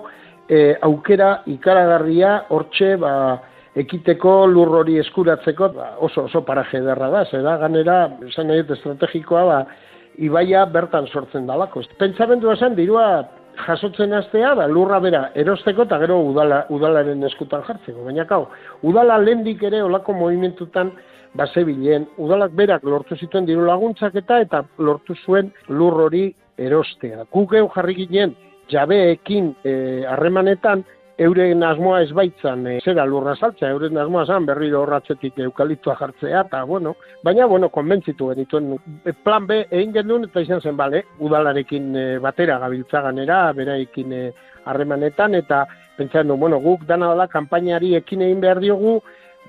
e, 0.46 0.76
aukera 0.84 1.38
ikaragarria, 1.48 2.34
hortxe, 2.50 2.98
ba, 3.00 3.14
ekiteko 3.80 4.44
lur 4.52 4.76
hori 4.82 5.00
eskuratzeko, 5.00 5.70
ba, 5.72 5.88
oso 6.04 6.28
oso 6.28 6.44
paraje 6.44 6.84
derra 6.84 7.08
da, 7.16 7.24
zera 7.32 7.56
ganera, 7.64 7.98
esan 8.28 8.52
nahi 8.52 8.66
estrategikoa, 8.76 9.48
ba, 9.48 9.58
ibaia 10.18 10.64
bertan 10.66 11.06
sortzen 11.06 11.47
dalako. 11.47 11.83
Pentsamendu 11.99 12.50
esan, 12.52 12.76
dirua 12.76 13.06
jasotzen 13.66 14.12
astea, 14.12 14.54
ba, 14.59 14.66
lurra 14.66 15.00
bera 15.00 15.25
erosteko 15.38 15.87
eta 15.87 15.99
gero 16.02 16.18
udala, 16.26 16.64
udalaren 16.75 17.23
eskutan 17.30 17.62
jartzeko. 17.66 18.04
Baina 18.06 18.26
kau, 18.26 18.47
udala 18.83 19.18
lendik 19.23 19.62
ere 19.62 19.83
olako 19.83 20.14
movimentutan 20.18 20.92
basebilen, 21.35 22.06
udalak 22.18 22.54
berak 22.54 22.85
lortu 22.87 23.16
zituen 23.16 23.47
diru 23.47 23.66
laguntzak 23.66 24.14
eta 24.23 24.40
eta 24.42 24.62
lortu 24.78 25.14
zuen 25.25 25.52
lur 25.68 26.00
hori 26.06 26.28
erostea. 26.59 27.25
Gugeu 27.33 27.68
jarri 27.75 27.94
ginen 28.04 28.35
jabeekin 28.71 29.54
eh, 29.64 30.04
harremanetan, 30.09 30.85
euren 31.18 31.62
asmoa 31.62 32.00
ez 32.02 32.11
baitzan 32.12 32.66
e, 32.66 32.78
zera 32.85 33.04
lurra 33.06 33.35
saltzea, 33.37 33.71
euren 33.71 33.99
asmoa 33.99 34.25
zan 34.26 34.47
berriro 34.47 34.83
horratzetik 34.83 35.38
eukaliptua 35.47 35.94
jartzea, 36.00 36.42
eta 36.49 36.64
bueno, 36.64 36.97
baina 37.23 37.47
bueno, 37.47 37.68
konbentzitu 37.71 38.33
genituen. 38.33 38.73
E, 39.04 39.12
plan 39.12 39.47
B 39.47 39.61
egin 39.71 39.94
genuen, 39.94 40.26
eta 40.28 40.42
izan 40.42 40.61
zen, 40.61 40.76
bale, 40.76 41.04
udalarekin 41.21 41.94
e, 41.97 42.06
batera 42.23 42.59
gabiltzaganera, 42.64 43.40
beraikin 43.52 44.16
harremanetan, 44.64 45.35
eta 45.38 45.64
pentsan 45.97 46.35
bueno, 46.38 46.59
guk 46.59 46.87
dana 46.88 47.12
dela, 47.12 47.28
kampainari 47.30 47.94
ekin 48.00 48.26
egin 48.26 48.42
behar 48.42 48.61
diogu, 48.62 48.99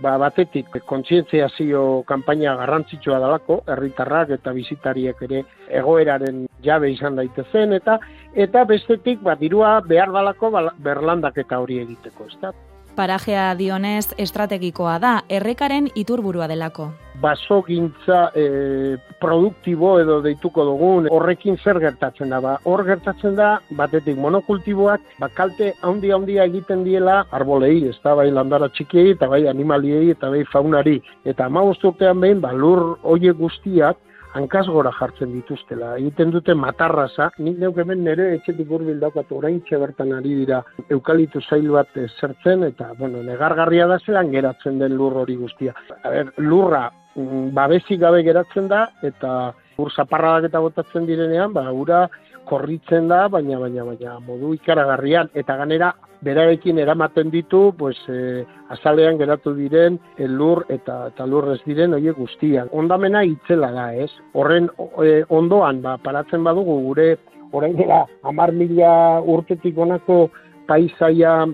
ba, 0.01 0.17
batetik 0.21 0.69
kontzientziazio 0.89 2.03
kanpaina 2.07 2.55
garrantzitsua 2.59 3.19
dalako, 3.23 3.61
herritarrak 3.71 4.35
eta 4.37 4.53
bizitariek 4.55 5.21
ere 5.27 5.43
egoeraren 5.81 6.45
jabe 6.65 6.91
izan 6.91 7.15
daitezen, 7.19 7.73
eta 7.79 7.99
eta 8.47 8.65
bestetik 8.67 9.23
ba, 9.23 9.35
dirua 9.39 9.79
behar 9.87 10.11
dalako 10.15 10.51
ba, 10.51 10.67
berlandak 10.77 11.37
eta 11.45 11.59
hori 11.63 11.79
egiteko, 11.85 12.27
ez? 12.31 12.55
Parajea 12.95 13.55
dionez 13.59 14.13
estrategikoa 14.17 14.99
da, 14.99 15.15
errekaren 15.29 15.89
iturburua 15.95 16.47
delako. 16.47 16.93
baso 17.21 17.61
gintza 17.63 18.31
e, 18.35 18.97
produktibo 19.21 19.95
edo 20.01 20.17
deituko 20.21 20.65
dugun 20.67 21.07
horrekin 21.11 21.57
zer 21.63 21.79
gertatzen 21.79 22.33
da. 22.33 22.41
Ba, 22.43 22.57
hor 22.69 22.83
gertatzen 22.87 23.37
da, 23.39 23.49
batetik 23.79 24.17
monokultiboak, 24.21 25.01
ba, 25.19 25.29
kalte 25.37 25.71
handi 25.81 26.11
handia 26.11 26.45
egiten 26.51 26.83
diela 26.83 27.21
arbolei, 27.31 27.87
ez 27.89 27.95
da, 28.03 28.15
bai 28.19 28.27
landara 28.31 28.69
txikiei, 28.69 29.13
eta 29.15 29.29
bai 29.31 29.45
animaliei, 29.47 30.09
eta 30.11 30.29
bai 30.33 30.43
faunari. 30.51 30.97
Eta 31.25 31.47
ama 31.47 31.63
urtean 31.63 32.19
behin, 32.19 32.41
ba, 32.43 32.51
lur 32.53 32.97
hoiek 33.03 33.37
guztiak, 33.39 33.97
hankaz 34.35 34.65
gora 34.67 34.91
jartzen 34.99 35.31
dituztela. 35.33 35.93
Egiten 35.99 36.31
dute 36.33 36.55
matarraza, 36.59 37.29
nik 37.39 37.57
neuk 37.61 37.79
hemen 37.81 38.03
nire 38.03 38.27
etxetik 38.35 38.71
urbil 38.77 38.99
daukat 38.99 39.31
orain 39.31 39.61
bertan 39.69 40.11
ari 40.13 40.35
dira 40.41 40.61
eukalitu 40.89 41.41
zail 41.41 41.71
bat 41.71 41.87
eh, 41.95 42.07
zertzen, 42.19 42.63
eta 42.63 42.91
bueno, 42.99 43.23
negargarria 43.23 43.87
da 43.87 43.99
zelan 44.05 44.31
geratzen 44.31 44.79
den 44.79 44.97
lur 44.97 45.13
hori 45.13 45.35
guztia. 45.35 45.73
A 46.03 46.09
ber, 46.09 46.33
lurra 46.37 46.91
mm, 47.15 47.53
babesik 47.53 47.99
gabe 47.99 48.23
geratzen 48.23 48.67
da, 48.67 48.89
eta 49.01 49.53
ur 49.77 49.91
zaparradak 49.91 50.49
eta 50.49 50.59
botatzen 50.59 51.05
direnean, 51.05 51.53
ba, 51.53 51.71
ura 51.71 52.07
korritzen 52.45 53.07
da, 53.07 53.27
baina 53.27 53.59
baina 53.59 53.83
baina 53.83 54.19
modu 54.19 54.53
ikaragarrian 54.53 55.31
eta 55.33 55.55
ganera 55.57 55.93
berarekin 56.25 56.79
eramaten 56.81 57.29
ditu, 57.31 57.69
pues 57.77 57.97
eh, 58.09 58.43
azalean 58.73 59.19
geratu 59.21 59.53
diren 59.55 59.99
lur 60.17 60.65
eta 60.69 61.05
eta 61.11 61.27
lur 61.29 61.51
ez 61.53 61.61
diren 61.65 61.93
hoe 61.93 62.15
guztiak. 62.17 62.73
Ondamena 62.73 63.23
itzela 63.23 63.71
da, 63.75 63.91
ez? 63.93 64.09
Horren 64.33 64.69
eh, 65.03 65.21
ondoan 65.29 65.81
ba, 65.85 65.97
paratzen 66.01 66.43
badugu 66.43 66.81
gure 66.89 67.09
orain 67.55 67.75
dela 67.77 68.03
10.000 68.23 69.23
urtetik 69.31 69.77
honako 69.77 70.25
paisaia 70.67 71.45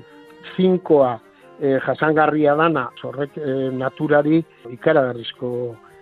finkoa 0.56 1.20
eh, 1.62 1.78
jasangarria 1.86 2.56
dana, 2.56 2.88
horrek 3.04 3.38
eh, 3.38 3.70
naturari 3.76 4.42
ikaragarrizko 4.72 5.54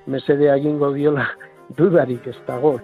mesedea 0.09 0.57
egingo 0.61 0.93
diola 0.95 1.27
dudarik 1.77 2.27
ez 2.27 2.39
dago. 2.47 2.77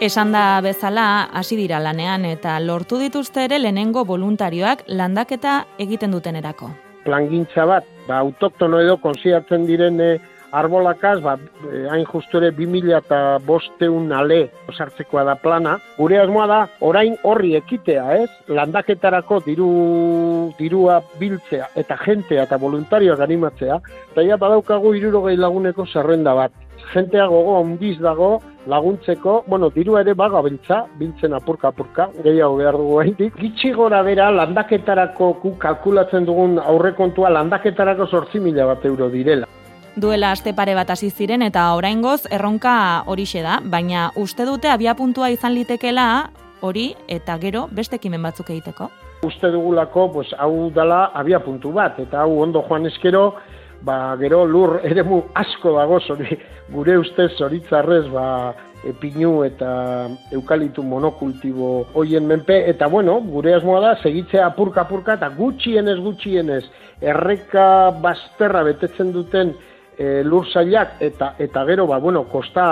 Esan 0.00 0.30
da 0.32 0.62
bezala 0.64 1.28
hasi 1.36 1.58
dira 1.58 1.76
lanean 1.84 2.22
eta 2.24 2.54
lortu 2.64 2.96
dituzte 2.96 3.42
ere 3.44 3.58
lehenengo 3.60 4.06
voluntarioak 4.08 4.86
landaketa 4.88 5.66
egiten 5.78 6.16
dutenerako. 6.16 6.70
plangintza 7.04 7.64
bat, 7.64 7.84
ba, 8.06 8.18
autoktono 8.20 8.80
edo 8.80 8.96
konsiatzen 9.00 9.66
diren 9.68 10.00
e, 10.00 10.08
arbolakaz, 10.56 11.18
ba, 11.24 11.34
e, 11.68 11.82
hain 11.92 12.06
justu 12.08 12.40
ere 12.40 12.50
2000 12.56 12.96
eta 12.96 13.20
bosteun 13.44 14.12
ale 14.12 14.40
sartzekoa 14.72 15.24
da 15.24 15.34
plana. 15.36 15.76
Gure 15.98 16.20
asmoa 16.20 16.46
da, 16.46 16.60
orain 16.80 17.16
horri 17.22 17.54
ekitea, 17.60 18.06
ez? 18.22 18.30
Landaketarako 18.48 19.42
diru, 19.44 19.70
dirua 20.58 21.02
biltzea 21.20 21.68
eta 21.76 22.00
jentea 22.06 22.48
eta 22.48 22.56
voluntarioak 22.56 23.20
animatzea. 23.20 23.80
Eta 24.12 24.24
ja 24.24 24.40
badaukagu 24.40 24.94
irurogei 24.96 25.36
laguneko 25.36 25.88
zerrenda 25.92 26.36
bat. 26.36 26.56
Jentea 26.92 27.26
gogo 27.30 27.58
ondiz 27.60 27.98
dago 28.00 28.40
laguntzeko, 28.66 29.44
bueno, 29.46 29.70
dirua 29.70 30.02
ere 30.04 30.14
bagabiltza, 30.14 30.84
biltzen 30.98 31.34
apurka-apurka, 31.34 32.10
gehiago 32.24 32.56
behar 32.58 32.76
dugu 32.76 32.98
haindik. 33.00 33.38
Gitxi 33.40 33.72
gora 33.72 34.02
bera 34.02 34.30
landaketarako 34.34 35.32
ku 35.42 35.54
kalkulatzen 35.58 36.26
dugun 36.28 36.58
aurrekontua 36.58 37.30
landaketarako 37.30 38.06
sortzi 38.06 38.40
mila 38.40 38.66
bat 38.66 38.84
euro 38.84 39.08
direla. 39.08 39.48
Duela 39.96 40.30
aste 40.30 40.52
pare 40.54 40.74
bat 40.78 40.90
hasi 40.90 41.10
ziren 41.10 41.42
eta 41.42 41.64
oraingoz 41.74 42.22
erronka 42.30 43.04
horixe 43.06 43.42
da, 43.42 43.58
baina 43.64 44.10
uste 44.16 44.46
dute 44.46 44.70
abiapuntua 44.70 45.30
izan 45.34 45.54
litekela 45.56 46.30
hori 46.60 46.94
eta 47.08 47.36
gero 47.42 47.66
beste 47.72 47.96
ekimen 47.96 48.22
batzuk 48.22 48.50
egiteko. 48.50 48.90
Uste 49.26 49.50
dugulako, 49.52 50.06
pues, 50.12 50.30
hau 50.38 50.70
dala 50.72 51.10
abia 51.14 51.40
puntu 51.44 51.72
bat, 51.76 51.98
eta 52.00 52.22
hau 52.22 52.38
ondo 52.40 52.62
joan 52.68 52.86
eskero, 52.88 53.34
ba, 53.82 54.16
gero 54.20 54.44
lur 54.46 54.80
eremu 54.84 55.22
asko 55.34 55.74
dago 55.76 56.00
zori, 56.00 56.38
gure 56.72 56.98
ustez 57.00 57.30
zoritzarrez, 57.38 58.06
ba, 58.12 58.54
e, 58.84 58.92
pinu 59.00 59.42
eta 59.44 59.70
eukalitu 60.36 60.82
monokultibo 60.82 61.86
hoien 61.94 62.26
menpe, 62.26 62.62
eta 62.70 62.88
bueno, 62.88 63.18
gure 63.20 63.54
asmoa 63.56 63.80
da, 63.84 63.94
segitzea 64.02 64.46
apurka-apurka, 64.50 65.16
eta 65.18 65.30
gutxienez 65.36 65.98
gutxienez, 66.00 66.64
erreka 67.00 67.90
bazterra 68.02 68.62
betetzen 68.68 69.12
duten 69.16 69.54
e, 69.96 70.20
lur 70.24 70.48
zailak, 70.52 70.98
eta, 71.00 71.34
eta 71.38 71.64
gero, 71.68 71.88
ba, 71.90 71.98
bueno, 71.98 72.26
kosta 72.32 72.66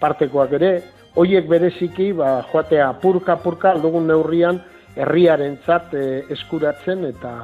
partekoak 0.00 0.54
ere, 0.60 0.74
hoiek 1.16 1.48
bereziki, 1.48 2.12
ba, 2.12 2.36
joatea 2.52 2.90
apurka-apurka, 2.96 3.72
aldugun 3.72 4.08
neurrian, 4.10 4.60
herriarentzat 4.94 5.94
e, 5.98 6.06
eskuratzen 6.30 7.08
eta 7.08 7.34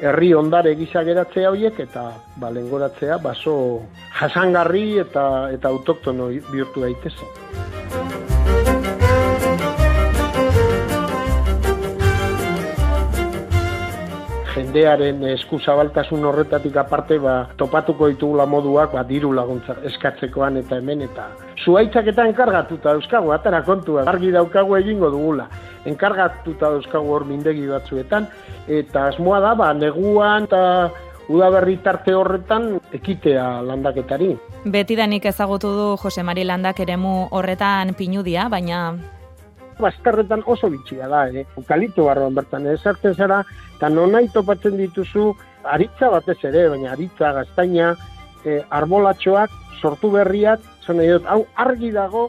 herri 0.00 0.32
ondare 0.34 0.74
gisa 0.78 1.02
geratzea 1.04 1.50
hoiek 1.52 1.80
eta 1.84 2.04
ba 2.40 2.50
lengoratzea 2.56 3.18
baso 3.18 3.54
jasangarri 4.20 4.86
eta 5.04 5.24
eta 5.56 5.68
autoktono 5.68 6.30
bihurtu 6.52 6.86
daitezen. 6.86 7.99
Jendearen 14.70 15.22
eskuzabaltasun 15.34 16.24
horretatik 16.24 16.76
aparte 16.78 17.18
ba, 17.18 17.48
topatuko 17.58 18.08
ditugula 18.08 18.46
moduak 18.46 18.94
ba, 18.94 19.02
diru 19.02 19.32
laguntza 19.34 19.74
eskatzekoan 19.90 20.60
eta 20.62 20.78
hemen 20.78 21.02
eta 21.02 21.26
zuaitzak 21.64 22.06
eta 22.12 22.26
enkargatuta 22.30 22.94
euskagu, 22.94 23.32
atara 23.34 23.62
kontua, 23.66 24.04
argi 24.06 24.30
daukagu 24.30 24.76
egingo 24.78 25.10
dugula 25.10 25.48
enkargatuta 25.90 26.70
euskagu 26.78 27.10
hor 27.10 27.26
mindegi 27.26 27.66
batzuetan 27.66 28.28
eta 28.68 29.08
asmoa 29.10 29.40
da, 29.42 29.54
ba, 29.58 29.72
neguan 29.74 30.46
eta 30.46 30.90
udaberri 31.30 31.76
tarte 31.82 32.14
horretan 32.14 32.76
ekitea 32.94 33.62
landaketari. 33.62 34.36
Betidanik 34.66 35.26
ezagutu 35.26 35.70
du 35.74 35.96
Jose 35.98 36.22
Mari 36.22 36.44
Landak 36.44 36.80
eremu 36.82 37.28
horretan 37.30 37.94
pinudia, 37.98 38.48
baina 38.50 38.94
bazterretan 39.80 40.42
oso 40.46 40.70
bitxia 40.70 41.08
da, 41.08 41.26
eh? 41.28 41.46
Eukalipto 41.58 42.06
barroan 42.08 42.34
bertan 42.34 42.66
ezartzen 42.70 43.14
zara, 43.14 43.42
eta 43.76 43.88
nonai 43.88 44.28
topatzen 44.34 44.76
dituzu, 44.80 45.30
aritza 45.64 46.10
batez 46.12 46.38
ere, 46.44 46.68
baina 46.72 46.92
aritza, 46.92 47.32
gaztaina, 47.36 47.94
eh, 48.44 48.62
arbolatxoak, 48.70 49.50
sortu 49.80 50.10
berriak, 50.12 50.60
zan 50.86 51.00
hau 51.26 51.44
argi 51.56 51.90
dago, 51.92 52.28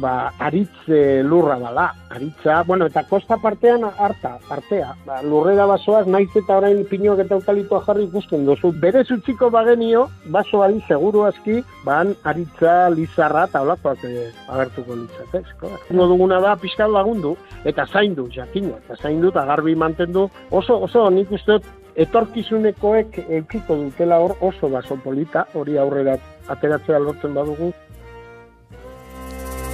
ba, 0.00 0.32
aritze 0.38 1.22
lurra 1.22 1.58
dala, 1.58 1.94
aritza, 2.10 2.62
bueno, 2.62 2.86
eta 2.86 3.02
kosta 3.08 3.36
partean 3.36 3.84
harta, 3.84 4.38
artea, 4.50 4.94
ba, 5.06 5.20
lurrera 5.22 5.66
basoaz, 5.66 6.06
naiz 6.06 6.30
eta 6.36 6.56
orain 6.60 6.84
pinoak 6.88 7.24
eta 7.24 7.36
eukaliptoa 7.38 7.82
jarri 7.86 8.06
ikusten 8.08 8.46
duzu, 8.46 8.72
bere 8.82 9.02
utziko 9.02 9.50
bagenio, 9.50 10.06
basoari 10.32 10.80
seguru 10.88 11.26
aski, 11.28 11.60
ban 11.84 12.14
aritza, 12.24 12.88
lizarra, 12.94 13.44
eta 13.50 13.62
olakoak 13.66 14.04
eh, 14.08 14.30
agertuko 14.48 14.96
litzatezko. 15.02 15.74
Zingo 15.88 16.08
duguna 16.14 16.40
da, 16.40 16.56
pixka 16.56 16.88
lagundu, 16.88 17.36
eta 17.64 17.86
zaindu, 17.86 18.28
jakina, 18.32 18.78
eta 18.84 18.96
zaindu, 18.96 19.30
eta 19.34 19.44
garbi 19.50 19.76
mantendu, 19.76 20.28
oso, 20.50 20.80
oso, 20.88 21.08
nik 21.10 21.30
uste 21.32 21.60
etorkizunekoek 22.02 23.18
eukiko 23.28 23.76
dutela 23.76 24.16
hor 24.22 24.36
oso 24.40 24.70
baso 24.72 24.96
polita, 25.04 25.44
hori 25.54 25.76
aurrera 25.76 26.16
ateratzea 26.48 26.98
lortzen 26.98 27.34
badugu, 27.36 27.72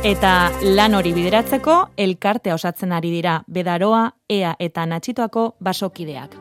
Eta 0.07 0.53
lan 0.63 0.95
hori 0.95 1.11
bideratzeko 1.11 1.75
elkartea 1.99 2.55
osatzen 2.55 2.93
ari 2.95 3.11
dira 3.11 3.41
Bedaroa, 3.51 4.05
Ea 4.31 4.55
eta 4.63 4.87
Natxitoako 4.87 5.57
basokideak. 5.59 6.37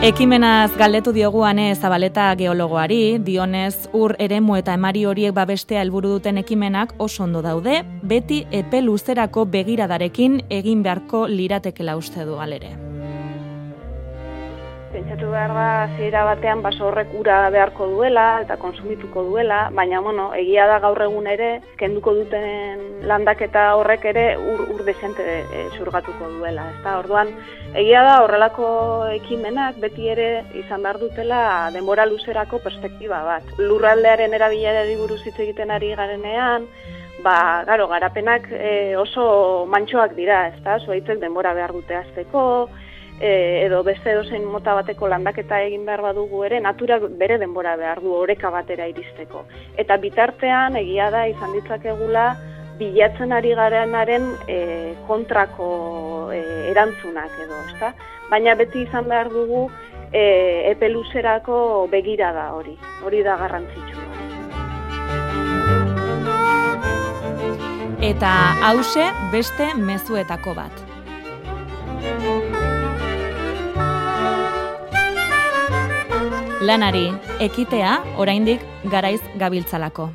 Ekimenaz 0.00 0.70
galdetu 0.80 1.12
dioguane 1.12 1.74
Zabaleta 1.74 2.30
geologoari, 2.40 3.18
dionez 3.20 3.74
ur 3.92 4.14
eremu 4.16 4.56
eta 4.56 4.72
emari 4.78 5.04
horiek 5.04 5.36
babestea 5.36 5.82
helburu 5.84 6.14
duten 6.16 6.40
ekimenak 6.40 6.94
oso 6.96 7.26
ondo 7.26 7.44
daude, 7.44 7.82
beti 8.00 8.46
epe 8.50 8.80
luzerako 8.80 9.44
begiradarekin 9.52 10.40
egin 10.48 10.80
beharko 10.82 11.26
liratekela 11.28 12.00
uste 12.00 12.24
du 12.24 12.40
alere. 12.40 12.89
Pentsatu 14.90 15.28
behar 15.30 15.52
da, 15.54 15.66
zera 16.02 16.24
batean 16.26 16.64
baso 16.64 16.88
horrek 16.88 17.12
ura 17.14 17.36
beharko 17.54 17.86
duela 17.92 18.24
eta 18.42 18.56
konsumituko 18.58 19.22
duela, 19.28 19.60
baina, 19.70 20.00
bueno, 20.02 20.24
egia 20.34 20.64
da 20.66 20.80
gaur 20.82 20.98
egun 21.04 21.28
ere, 21.30 21.50
kenduko 21.78 22.14
duten 22.16 22.82
landaketa 23.06 23.68
horrek 23.78 24.08
ere 24.10 24.24
ur, 24.40 24.64
ur 24.74 24.82
desente 24.88 25.22
e, 25.44 25.62
surgatuko 25.78 26.32
duela. 26.32 26.66
Ezta? 26.74 26.96
Orduan, 27.04 27.30
egia 27.78 28.02
da 28.02 28.16
horrelako 28.24 28.72
ekimenak 29.20 29.78
beti 29.78 30.10
ere 30.10 30.28
izan 30.64 30.82
behar 30.82 30.98
dutela 30.98 31.40
denbora 31.70 32.08
luzerako 32.10 32.58
perspektiba 32.66 33.22
bat. 33.30 33.54
Lurraldearen 33.62 34.34
erabilerari 34.34 34.98
buruz 34.98 35.22
hitz 35.22 35.38
egiten 35.38 35.70
ari 35.70 35.94
garenean, 35.94 36.66
ba, 37.22 37.62
garo, 37.70 37.86
garapenak 37.94 38.50
e, 38.50 38.96
oso 38.98 39.66
mantxoak 39.70 40.18
dira, 40.18 40.48
ezta? 40.50 40.80
Zuaitzek 40.82 41.22
denbora 41.22 41.54
behar 41.54 41.78
dute 41.78 42.02
azteko, 42.02 42.46
e, 43.20 43.66
edo 43.66 43.82
beste 43.84 44.10
edozein 44.14 44.44
mota 44.48 44.74
bateko 44.74 45.08
landaketa 45.12 45.60
egin 45.66 45.84
behar 45.84 46.02
badugu 46.08 46.44
ere, 46.48 46.60
natura 46.60 46.98
bere 46.98 47.38
denbora 47.38 47.76
behar 47.76 48.00
du 48.00 48.14
oreka 48.16 48.50
batera 48.50 48.88
iristeko. 48.88 49.44
Eta 49.76 49.98
bitartean, 50.00 50.76
egia 50.80 51.10
da, 51.12 51.26
izan 51.28 51.52
ditzakegula, 51.58 52.30
bilatzen 52.80 53.32
ari 53.36 53.52
garenaren 53.54 54.26
e, 54.48 54.58
kontrako 55.06 56.30
e, 56.32 56.40
erantzunak 56.72 57.36
edo, 57.44 57.60
ezta? 57.68 57.92
Baina 58.30 58.56
beti 58.56 58.86
izan 58.86 59.08
behar 59.10 59.28
dugu 59.28 59.66
e, 60.12 60.70
epe 60.72 60.88
luzerako 60.88 61.88
begirada 61.92 62.50
hori, 62.56 62.76
hori 63.04 63.22
da 63.26 63.36
garrantzitsua. 63.36 64.08
Eta 68.00 68.30
hause 68.64 69.10
beste 69.34 69.74
mezuetako 69.76 70.56
bat. 70.56 70.72
Lanari, 76.60 77.06
ekitea 77.40 77.92
oraindik 78.20 78.60
garaiz 78.92 79.20
gabiltzalako. 79.40 80.10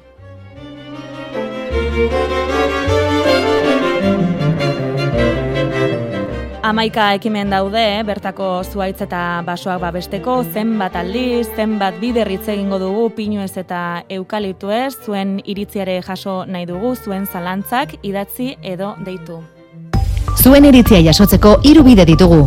Amaika 6.66 7.08
ekimen 7.18 7.50
daude, 7.50 7.82
bertako 8.06 8.50
zuaitz 8.62 9.02
eta 9.08 9.42
basoak 9.46 9.82
babesteko, 9.82 10.38
zenbat 10.54 10.96
aldiz, 11.02 11.48
zenbat 11.58 11.98
bider 12.02 12.30
hitz 12.30 12.46
egingo 12.54 12.78
dugu 12.82 13.10
pinuez 13.18 13.56
eta 13.58 13.82
eukaliptuez, 14.10 14.94
zuen 15.02 15.40
iritziare 15.46 16.00
jaso 16.06 16.44
nahi 16.46 16.70
dugu, 16.70 16.96
zuen 16.96 17.26
zalantzak 17.26 17.98
idatzi 18.04 18.56
edo 18.62 18.94
deitu. 19.06 19.42
Zuen 20.46 20.66
iritzia 20.70 21.00
jasotzeko 21.02 21.56
hiru 21.66 21.82
bide 21.88 22.04
ditugu. 22.06 22.44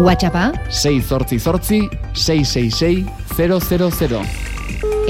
WhatsAppa, 0.00 0.46
6 0.72 1.02
zortzi 1.04 1.36
zortzi, 1.38 1.80
666 2.16 3.04
000. 3.36 4.22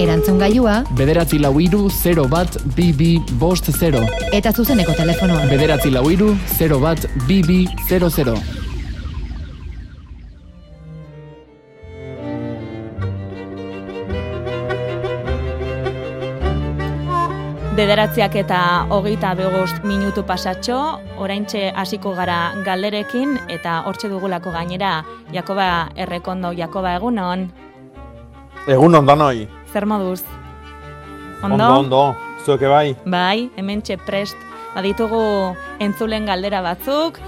erantzun 0.02 0.40
gailua, 0.42 0.80
Bederatzi 0.98 1.38
lau 1.38 1.54
iru, 1.62 1.86
0 1.88 2.26
bat, 2.28 2.58
BB, 2.74 3.14
bost 3.38 3.70
0. 3.70 4.02
eta 4.32 4.52
zuzeneko 4.52 4.98
telefonoa. 4.98 5.46
Bederatzi 5.54 5.94
lau 5.94 6.10
iru, 6.10 6.34
0 6.58 6.80
bat, 6.82 7.06
BB, 7.28 7.62
00. 7.88 8.55
Bederatziak 17.76 18.32
eta 18.40 18.58
hogeita 18.88 19.34
begost 19.36 19.82
minutu 19.84 20.22
pasatxo, 20.24 20.76
oraintxe 21.20 21.66
hasiko 21.76 22.14
gara 22.16 22.54
galderekin 22.64 23.34
eta 23.52 23.82
hortxe 23.84 24.08
dugulako 24.08 24.48
gainera, 24.54 25.02
Jakoba 25.34 25.90
Errekondo, 25.92 26.54
Jakoba 26.56 26.94
egunon, 26.96 27.50
Egun 28.66 28.94
ondanoi. 28.94 29.46
zer 29.72 29.84
moduz? 29.84 30.22
Ondo, 31.42 31.68
ondo. 31.68 32.16
Zueke 32.46 32.66
bai. 32.66 32.96
Bai, 33.04 33.50
hemen 33.56 33.82
prest, 34.06 34.36
baditugu 34.74 35.54
entzulen 35.78 36.24
galdera 36.24 36.62
batzuk, 36.62 37.20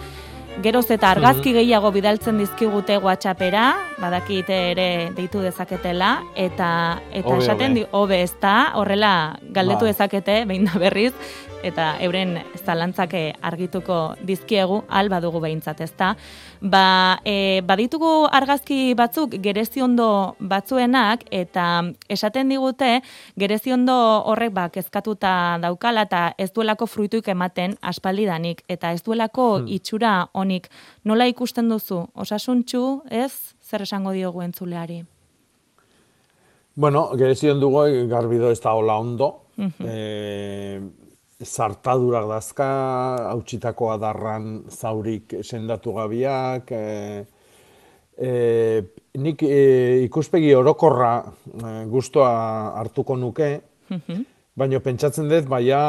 geroz 0.63 0.89
eta 0.91 1.13
argazki 1.15 1.53
gehiago 1.55 1.91
bidaltzen 1.95 2.39
dizkigute 2.41 2.99
WhatsAppera, 3.03 3.65
badakite 4.03 4.57
ere 4.73 4.89
deitu 5.17 5.43
dezaketela, 5.45 6.19
eta 6.37 6.71
eta 7.15 7.37
esaten 7.39 7.77
di, 7.79 7.85
hobe 7.93 8.23
ez 8.25 8.33
da, 8.43 8.73
horrela 8.79 9.13
galdetu 9.55 9.87
Bai. 9.87 9.93
dezakete, 9.93 10.41
behin 10.51 10.67
da 10.67 10.81
berriz, 10.83 11.13
eta 11.63 11.97
euren 12.05 12.37
zalantzake 12.57 13.35
argituko 13.43 14.15
dizkiegu, 14.27 14.83
al 14.89 15.09
badugu 15.09 15.41
behintzat, 15.43 15.81
ezta. 15.81 16.13
Ba, 16.61 17.19
e, 17.25 17.61
baditugu 17.67 18.29
argazki 18.33 18.95
batzuk 18.99 19.35
gereziondo 19.43 20.37
batzuenak, 20.39 21.25
eta 21.31 21.67
esaten 22.09 22.49
digute 22.53 23.01
gereziondo 23.39 23.97
horrek 24.31 24.55
ba, 24.55 24.69
kezkatuta 24.75 25.59
daukala, 25.63 26.07
eta 26.09 26.23
ez 26.39 26.51
duelako 26.53 26.87
fruituik 26.87 27.29
ematen 27.29 27.77
aspaldidanik, 27.83 28.63
eta 28.69 28.93
ez 28.93 29.03
duelako 29.03 29.65
itxura 29.67 30.29
honik. 30.33 30.69
Nola 31.05 31.27
ikusten 31.27 31.69
duzu? 31.69 32.07
Osasuntxu, 32.15 33.03
ez? 33.11 33.55
Zer 33.63 33.83
esango 33.83 34.13
diogu 34.13 34.43
entzuleari? 34.43 35.03
Bueno, 36.79 37.09
gerezion 37.19 37.59
dugu 37.59 37.83
garbido 38.07 38.53
ez 38.53 38.61
da 38.63 38.73
hola 38.79 38.99
ondo. 39.03 39.49
e, 39.59 41.08
zartadurak 41.45 42.27
dazka, 42.29 42.69
hautsitako 43.33 43.93
adarran 43.95 44.65
zaurik 44.71 45.39
sendatu 45.43 45.95
gabiak, 45.95 46.73
e, 46.73 47.27
e, 48.19 48.33
nik 49.19 49.43
e, 49.43 49.61
ikuspegi 50.07 50.51
orokorra 50.55 51.13
e, 51.23 51.77
gustoa 51.91 52.33
hartuko 52.81 53.17
nuke, 53.17 53.53
Baina 54.59 54.81
pentsatzen 54.83 55.29
dut, 55.31 55.45
baina 55.47 55.81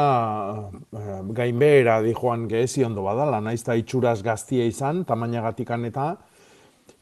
eh, 0.94 1.14
gainbehera 1.34 1.96
di 2.04 2.12
joan 2.14 2.46
gehezi 2.50 2.84
ondo 2.86 3.02
badala, 3.02 3.40
naiz 3.42 3.64
eta 3.64 3.74
itxuraz 3.80 4.20
gaztia 4.22 4.66
izan, 4.68 5.02
tamainagatikan 5.08 5.88
eta 5.88 6.04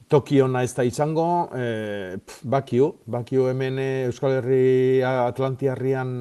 toki 0.08 0.40
ona 0.40 0.62
ez 0.64 0.72
da 0.72 0.86
izango, 0.88 1.26
e, 1.52 2.16
pf, 2.24 2.38
bakiu, 2.48 2.94
bakiu 3.04 3.50
hemen 3.50 3.82
Euskal 3.82 4.38
Herria 4.38 5.26
Atlantiarrian 5.26 6.14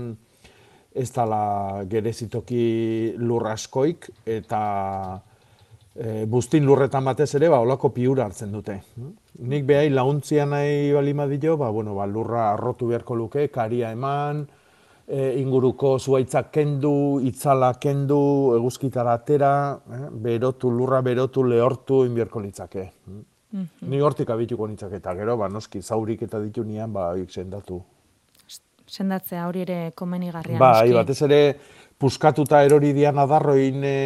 ez 0.98 1.10
dala 1.14 1.84
gerezitoki 1.90 3.14
lur 3.18 3.48
askoik, 3.52 4.10
eta 4.26 4.62
e, 5.98 6.26
buztin 6.30 6.66
lurretan 6.66 7.06
batez 7.06 7.30
ere, 7.40 7.50
ba, 7.50 7.60
olako 7.64 7.92
piura 7.96 8.28
hartzen 8.28 8.54
dute. 8.54 8.78
Nik 9.48 9.66
behai 9.70 9.90
launtzia 9.94 10.46
nahi 10.46 10.94
balima 10.94 11.28
dio, 11.28 11.58
ba, 11.58 11.70
bueno, 11.70 11.96
ba, 11.96 12.06
lurra 12.06 12.52
arrotu 12.54 12.90
beharko 12.92 13.16
luke, 13.16 13.48
karia 13.54 13.92
eman, 13.96 14.46
e, 15.08 15.40
inguruko 15.42 15.98
zuaitzak 16.00 16.52
kendu, 16.52 16.94
itzala 17.26 17.74
kendu, 17.82 18.20
eguzkitara 18.58 19.18
atera, 19.22 19.54
eh, 19.92 20.08
berotu, 20.12 20.72
lurra 20.72 21.02
berotu, 21.02 21.44
lehortu, 21.48 22.04
inbierko 22.06 22.44
litzake. 22.44 22.92
Ni 23.88 24.00
hortik 24.04 24.30
abituko 24.30 24.68
nitzake, 24.68 25.00
eta 25.00 25.14
gero, 25.16 25.38
ba, 25.40 25.48
noski, 25.50 25.82
zaurik 25.82 26.22
eta 26.28 26.40
ditu 26.44 26.64
nian, 26.68 26.92
ba, 26.94 27.14
sendatu. 27.30 27.82
Sendatzea 28.88 29.48
hori 29.48 29.66
ere 29.66 29.92
komenigarria. 29.96 30.58
Bai, 30.62 30.90
noski. 30.90 30.96
batez 30.96 31.22
ere, 31.28 31.42
puskatuta 32.00 32.64
erori 32.64 32.94
dian 32.96 33.20
adarroin 33.20 33.84
e, 33.84 33.98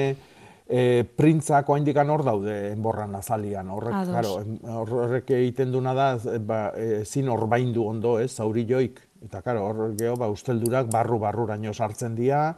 e, 0.65 1.03
printzak 1.05 1.69
oaindikan 1.69 2.09
hor 2.09 2.23
daude 2.25 2.57
enborran 2.71 3.15
azalian. 3.19 3.69
Horrek, 3.69 3.95
Ados. 4.01 4.15
claro, 4.15 5.05
horrek 5.05 5.31
egiten 5.37 5.71
duna 5.71 5.93
da, 5.97 6.09
ba, 6.39 6.61
ezin 7.01 7.29
orbaindu 7.29 7.85
ondo, 7.87 8.17
ez, 8.19 8.31
zauri 8.31 8.65
joik. 8.69 9.01
Eta, 9.21 9.43
karo, 9.45 9.67
hor 9.69 9.95
geho, 9.99 10.15
ba, 10.17 10.31
usteldurak 10.33 10.89
barru-barruraino 10.91 11.73
sartzen 11.73 12.15
dira, 12.17 12.55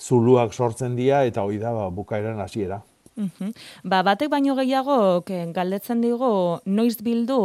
zuluak 0.00 0.56
sortzen 0.56 0.96
dira, 0.98 1.22
eta 1.28 1.44
hoi 1.46 1.60
da, 1.62 1.74
ba, 1.76 1.90
bukaeran 1.94 2.40
hasiera. 2.42 2.80
Mhm. 3.20 3.52
Ba, 3.84 4.02
batek 4.02 4.30
baino 4.32 4.54
gehiago 4.56 5.22
galdetzen 5.52 6.00
digu 6.00 6.60
noiz 6.64 6.96
bildu 7.04 7.40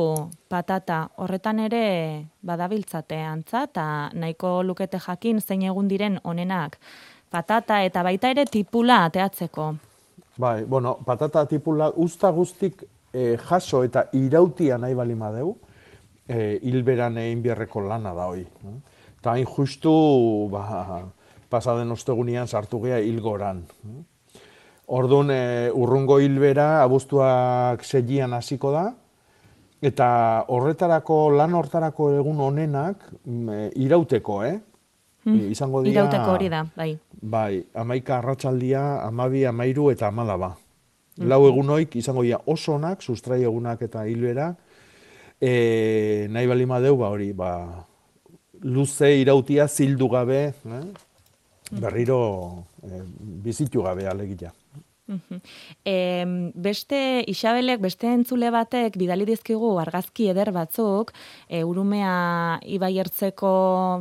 patata. 0.48 1.10
Horretan 1.18 1.60
ere 1.60 2.28
badabiltzate 2.42 3.20
antza 3.20 3.66
eta 3.68 4.10
nahiko 4.14 4.62
lukete 4.64 5.00
jakin 5.00 5.42
zein 5.42 5.68
egun 5.68 5.88
diren 5.92 6.20
onenak 6.24 6.80
patata 7.36 7.82
eta 7.84 8.04
baita 8.04 8.32
ere 8.32 8.46
tipula 8.46 9.04
ateatzeko. 9.10 9.68
Bai, 10.40 10.64
bueno, 10.64 10.98
patata 11.06 11.46
tipula 11.48 11.90
usta 11.96 12.32
guztik 12.32 12.84
eh, 13.14 13.36
jaso 13.50 13.84
eta 13.88 14.08
irautia 14.14 14.78
nahi 14.78 14.96
bali 14.96 15.16
madeu, 15.16 15.54
eh, 16.28 16.60
hilberan 16.64 17.18
egin 17.18 17.44
beharreko 17.44 17.84
lana 17.88 18.14
da 18.16 18.28
hoi. 18.32 18.44
Eta 19.20 19.36
hain 19.36 19.48
justu, 19.48 19.94
ba, 20.52 21.02
pasaden 21.50 21.92
ostegunian 21.96 22.48
sartu 22.48 22.82
gea 22.84 23.00
hilgoran. 23.00 23.64
Orduan, 24.88 25.32
e, 25.34 25.72
urrungo 25.74 26.20
hilbera, 26.22 26.84
abuztuak 26.84 27.84
seian 27.84 28.36
hasiko 28.38 28.72
da, 28.74 28.86
eta 29.82 30.08
horretarako, 30.54 31.32
lan 31.34 31.56
hortarako 31.58 32.12
egun 32.20 32.42
honenak, 32.46 33.08
mm, 33.24 33.50
e, 33.50 33.72
irauteko, 33.86 34.44
eh? 34.46 34.60
Mm, 35.26 35.50
Izango 35.56 35.82
dira... 35.82 36.04
Irauteko 36.04 36.36
hori 36.36 36.52
da, 36.54 36.62
bai. 36.78 36.92
Bai, 37.22 37.64
amaika 37.74 38.20
arratsaldia, 38.20 38.84
amabi, 39.08 39.46
amairu 39.50 39.90
eta 39.90 40.12
amalaba. 40.12 40.52
Lau 41.18 41.46
egunoik 41.48 41.96
izango 41.96 42.26
dira 42.28 42.42
oso 42.52 42.76
onak, 42.76 43.02
sustrai 43.02 43.42
egunak 43.48 43.82
eta 43.88 44.04
hilbera, 44.06 44.54
E, 45.42 46.28
nahi 46.32 46.48
bali 46.48 46.66
madeu, 46.66 46.96
ba 46.98 47.10
hori, 47.12 47.34
ba, 47.36 47.50
luze 48.64 49.12
irautia 49.20 49.68
zildu 49.68 50.08
gabe, 50.10 50.40
eh? 50.56 50.84
Berriro 51.72 52.66
eh, 52.84 53.04
bizitu 53.46 53.82
gabe 53.84 54.08
alegia. 54.08 54.54
Em, 55.86 56.52
beste 56.56 57.24
Isabelek, 57.30 57.80
beste 57.84 58.10
entzule 58.10 58.50
batek 58.50 58.96
bidali 58.98 59.28
dizkigu 59.30 59.76
argazki 59.78 60.32
eder 60.32 60.50
batzuk, 60.56 61.12
e, 61.48 61.62
urumea 61.64 62.58
ibaiertzeko 62.78 63.52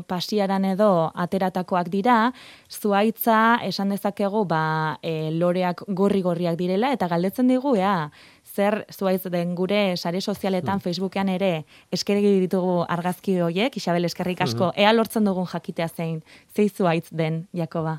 pasiaran 0.08 0.64
edo 0.64 1.10
ateratakoak 1.26 1.90
dira, 1.92 2.32
zuaitza 2.70 3.58
esan 3.68 3.92
dezakegu 3.92 4.46
ba, 4.48 4.98
e, 5.02 5.28
loreak 5.36 5.84
gorri-gorriak 5.88 6.56
direla, 6.56 6.92
eta 6.96 7.10
galdetzen 7.12 7.52
digu, 7.52 7.76
ea, 7.76 8.08
zer 8.54 8.84
zuaiz 8.92 9.22
den 9.32 9.54
gure 9.54 9.96
sare 9.96 10.20
sozialetan 10.20 10.80
Facebookean 10.80 11.28
ere 11.28 11.64
eskerri 11.92 12.40
ditugu 12.40 12.82
argazki 12.88 13.38
horiek, 13.42 13.76
Isabel 13.76 14.06
eskerrik 14.08 14.42
asko, 14.46 14.72
ea 14.76 14.92
lortzen 14.94 15.24
dugun 15.24 15.46
jakitea 15.50 15.88
zein, 15.88 16.22
zei 16.54 16.68
zuaitz 16.68 17.08
den, 17.12 17.46
Jakoba? 17.52 17.98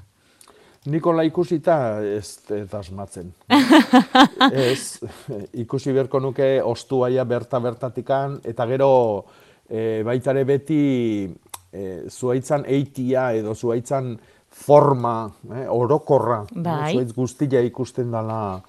Nikola 0.85 1.23
ikusita 1.25 1.99
ez 2.05 2.37
ez 2.53 2.73
asmatzen. 2.77 3.33
ez, 4.69 5.01
ikusi 5.53 5.93
berko 5.93 6.21
nuke 6.21 6.61
ostuaia 6.63 7.25
berta 7.25 7.59
bertatikan, 7.59 8.37
eta 8.45 8.67
gero 8.69 8.91
e, 9.67 10.03
baitare 10.05 10.45
beti 10.45 10.83
e, 11.25 12.05
zuaitzan 12.09 12.67
eitia 12.69 13.31
edo 13.39 13.55
zuaitzan 13.55 14.13
forma, 14.55 15.31
eh, 15.51 15.65
orokorra, 15.67 16.45
Bai. 16.53 16.93
zuaitz 16.93 17.13
guztia 17.13 17.61
ikusten 17.65 18.11
dela 18.13 18.61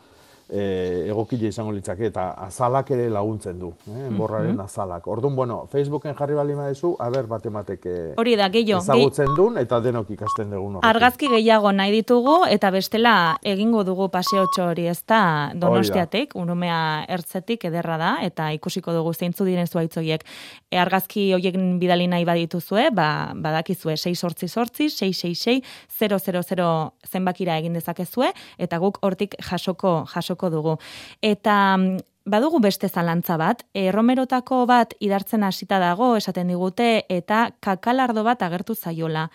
e, 0.49 1.07
egokile 1.09 1.49
izango 1.51 1.73
litzake 1.75 2.07
eta 2.11 2.29
azalak 2.47 2.91
ere 2.95 3.09
laguntzen 3.11 3.59
du, 3.59 3.73
eh, 3.91 4.07
enborraren 4.09 4.61
azalak. 4.61 5.07
Orduan, 5.11 5.35
bueno, 5.37 5.59
Facebooken 5.73 6.15
jarri 6.15 6.35
bali 6.39 6.55
madezu, 6.55 6.95
aber 7.01 7.27
bat 7.27 7.47
emateke 7.47 8.15
Hori 8.17 8.37
da, 8.39 8.49
gehiago. 8.49 8.83
ezagutzen 8.83 9.35
duen 9.37 9.59
eta 9.59 9.81
denok 9.81 10.11
ikasten 10.15 10.51
dugun 10.51 10.77
horrekin. 10.77 10.89
Argazki 10.89 11.31
gehiago 11.33 11.73
nahi 11.73 11.93
ditugu 11.93 12.37
eta 12.49 12.71
bestela 12.71 13.15
egingo 13.43 13.83
dugu 13.85 14.09
paseotxo 14.09 14.69
hori 14.71 14.87
ez 14.87 15.03
da 15.07 15.51
donostiatik, 15.55 16.37
urumea 16.37 17.05
ertzetik 17.09 17.65
ederra 17.65 17.99
da 17.99 18.13
eta 18.23 18.53
ikusiko 18.53 18.93
dugu 18.93 19.15
zeintzu 19.15 19.45
diren 19.45 19.67
zuaitzoiek. 19.67 20.25
E, 20.71 20.79
argazki 20.79 21.33
hoiek 21.35 21.59
bidali 21.81 22.07
nahi 22.07 22.25
badituzue, 22.25 22.91
ba, 22.95 23.33
badakizue 23.35 23.97
6 23.97 24.15
sortzi 24.15 24.49
sortzi, 24.49 24.89
666 24.91 25.63
000 25.99 26.93
zenbakira 27.07 27.57
egin 27.59 27.75
dezakezue 27.75 28.33
eta 28.59 28.79
guk 28.79 28.99
hortik 29.03 29.35
jasoko 29.43 30.05
jasoko 30.07 30.36
dugu. 30.51 30.77
Eta 31.23 31.77
mm, 31.77 32.05
badugu 32.27 32.61
beste 32.61 32.89
zalantza 32.89 33.39
bat, 33.41 33.63
erromerotako 33.75 34.65
bat 34.67 34.95
idartzen 35.01 35.47
hasita 35.47 35.79
dago, 35.83 36.17
esaten 36.17 36.51
digute, 36.53 37.07
eta 37.09 37.51
kakalardo 37.61 38.27
bat 38.27 38.43
agertu 38.43 38.75
zaiola. 38.75 39.31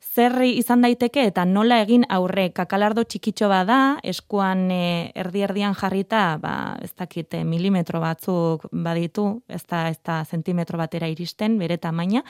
Zer 0.00 0.32
izan 0.42 0.80
daiteke 0.82 1.26
eta 1.28 1.44
nola 1.44 1.76
egin 1.84 2.06
aurre 2.08 2.48
kakalardo 2.56 3.04
txikitxo 3.04 3.50
bada, 3.52 3.98
eskuan 4.02 4.64
e, 4.72 5.12
erdi-erdian 5.14 5.76
jarrita, 5.76 6.22
ba, 6.40 6.54
ez 6.82 6.90
dakit, 6.98 7.36
e, 7.36 7.44
milimetro 7.44 8.00
batzuk 8.02 8.64
baditu, 8.72 9.28
ez 9.46 9.62
da, 9.68 9.84
ez 9.92 10.00
da 10.02 10.22
zentimetro 10.24 10.80
batera 10.80 11.06
iristen, 11.12 11.58
bere 11.60 11.78
tamaina, 11.78 12.24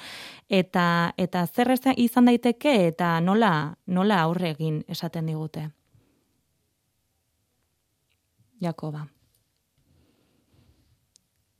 eta, 0.49 1.14
eta 1.16 1.46
zer 1.46 1.73
izan 1.96 2.29
daiteke 2.29 2.75
eta 2.90 3.18
nola, 3.20 3.77
nola 3.87 4.20
aurre 4.27 4.51
egin 4.51 4.83
esaten 4.88 5.31
digute. 5.31 5.70
Jakoba. 8.61 9.07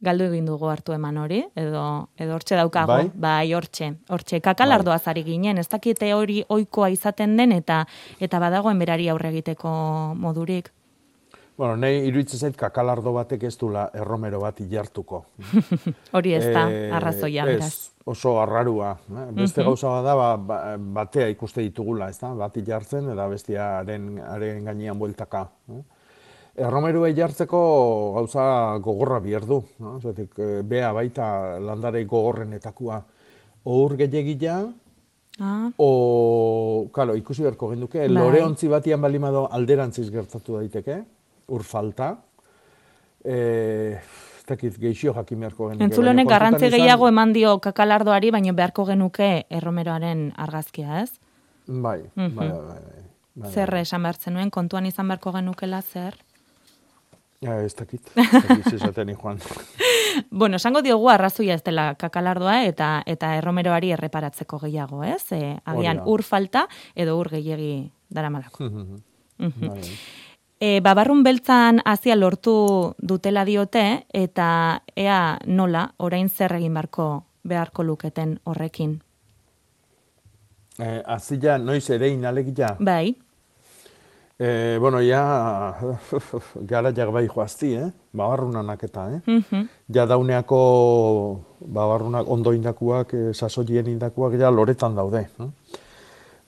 Galdu 0.01 0.25
egin 0.31 0.47
dugu 0.49 0.65
hartu 0.73 0.95
eman 0.97 1.19
hori, 1.21 1.43
edo, 1.61 1.81
edo 2.17 2.33
hortxe 2.39 2.57
daukago, 2.57 2.95
Bai? 2.95 3.11
bai 3.21 3.53
hortxe, 3.53 3.91
hortxe, 4.09 4.39
kakalardoa 4.41 4.97
zari 4.99 5.21
ginen, 5.27 5.59
ez 5.61 5.67
dakite 5.69 6.09
hori 6.17 6.39
oikoa 6.49 6.89
izaten 6.89 7.35
den, 7.37 7.53
eta 7.53 7.83
eta 8.19 8.41
badagoen 8.41 8.79
berari 8.81 9.11
aurre 9.13 9.29
egiteko 9.29 9.69
modurik. 10.17 10.71
Bueno, 11.61 11.77
nahi 11.77 11.99
iruditzen 12.09 12.41
zait 12.41 12.57
kakalardo 12.57 13.13
batek 13.13 13.43
ez 13.45 13.53
dula 13.61 13.91
erromero 13.93 14.41
bat 14.41 14.63
ilartuko. 14.65 15.27
Hori 16.17 16.33
ez 16.33 16.47
da, 16.55 16.63
Eh, 16.73 16.89
arrazoia, 16.97 17.45
ez, 17.45 17.59
beraz. 17.59 17.91
oso 18.09 18.39
arrarua. 18.41 18.95
Eh? 19.13 19.27
Beste 19.37 19.63
gauza 19.63 19.91
bat 19.99 20.05
da, 20.07 20.15
ba, 20.17 20.31
ba- 20.39 20.77
batea 20.79 21.29
ikuste 21.29 21.61
ditugula, 21.61 22.09
ez 22.09 22.17
da? 22.19 22.33
Bat 22.33 22.57
ilartzen, 22.57 23.11
eta 23.13 23.27
bestiaren 23.29 24.15
haren 24.25 24.65
gainean 24.65 24.97
bueltaka. 24.99 25.51
Eh? 25.77 25.83
Erromerua 26.61 27.09
jartzeko 27.17 27.61
gauza 28.19 28.77
gogorra 28.85 29.19
bihar 29.25 29.47
du. 29.49 29.63
No? 29.81 29.95
Zatik, 30.03 30.35
eh, 30.39 30.61
bea 30.65 30.93
baita 30.93 31.59
landare 31.61 32.05
gogorrenetakua. 32.05 33.03
Ohur 33.65 33.97
gehiagia, 33.97 34.61
Ah, 35.43 35.71
o, 35.81 36.89
kalo, 36.93 37.15
ikusi 37.17 37.41
beharko 37.43 37.71
genduke, 37.71 37.99
Bai. 38.03 38.09
lore 38.13 38.43
ontzi 38.45 38.69
batian 38.69 39.01
balimado 39.01 39.47
alderantziz 39.51 40.11
gertatu 40.13 40.59
daiteke, 40.59 40.99
ur 41.49 41.63
falta. 41.65 42.11
E, 43.25 43.97
ez 43.97 44.45
dakit, 44.49 44.77
geixio 44.83 45.15
jakin 45.17 45.41
beharko 45.41 45.71
genuke. 45.71 45.87
Kontutan 45.87 46.27
garrantzi 46.29 46.67
izan- 46.67 46.77
gehiago 46.77 47.09
eman 47.09 47.33
dio 47.33 47.59
kakalardoari, 47.59 48.31
baina 48.31 48.53
beharko 48.53 48.85
genuke 48.85 49.47
erromeroaren 49.49 50.33
argazkia, 50.37 51.03
ez? 51.03 51.13
Bai, 51.67 52.03
Mhm. 52.17 52.35
bai, 52.37 52.49
bai, 52.49 52.61
bai. 52.69 53.05
bai. 53.37 53.51
Zer 53.51 53.75
esan 53.77 54.03
behar 54.03 54.17
zenuen, 54.17 54.51
kontuan 54.51 54.85
izan 54.87 55.09
beharko 55.09 55.33
genukela, 55.33 55.81
zer? 55.81 56.17
Ja, 57.41 57.55
ez 57.65 57.75
dakit, 57.75 58.11
ez 58.17 58.81
dakit 58.85 59.17
joan. 59.17 59.39
Bueno, 60.31 60.57
esango 60.57 60.83
diogu 60.83 61.09
arrazoia 61.09 61.55
ez 61.55 61.63
dela 61.65 61.95
kakalardoa 61.95 62.65
eta 62.69 63.03
eta 63.07 63.35
erromeroari 63.39 63.93
erreparatzeko 63.97 64.59
gehiago, 64.59 65.03
ez? 65.05 65.33
E, 65.33 65.57
agian 65.65 66.03
ur 66.05 66.23
falta 66.23 66.67
edo 66.95 67.17
ur 67.19 67.31
gehiegi 67.31 67.91
daramalako. 68.11 68.69
E, 70.61 70.83
babarrun 70.85 71.23
beltzan 71.25 71.79
hazia 71.89 72.13
lortu 72.19 72.53
dutela 73.01 73.47
diote 73.49 74.05
eta 74.13 74.83
ea 74.93 75.39
nola 75.47 75.87
orain 75.97 76.29
zer 76.29 76.53
egin 76.59 76.75
beharko 76.77 77.07
beharko 77.49 77.83
luketen 77.83 78.35
horrekin. 78.45 78.99
Eh, 80.79 81.01
azila, 81.07 81.57
noiz 81.59 81.89
ere 81.91 82.09
inalegia. 82.13 82.75
Bai, 82.79 83.17
Eh, 84.43 84.79
bueno, 84.81 85.03
ja, 85.05 85.77
gara 86.65 86.91
bai 87.13 87.27
joazti, 87.29 87.75
eh? 87.77 87.91
Babarrunanak 88.17 88.83
eta, 88.85 89.03
eh? 89.13 89.21
Mhm. 89.27 89.67
Ja 89.93 90.07
dauneako 90.07 91.41
babarrunak 91.61 92.29
ondo 92.29 92.53
indakuak, 92.57 93.13
eh, 93.13 93.35
sasoien 93.35 93.87
indakuak, 93.87 94.39
ja 94.41 94.51
loretan 94.51 94.95
daude. 94.97 95.27
Eh? 95.39 95.49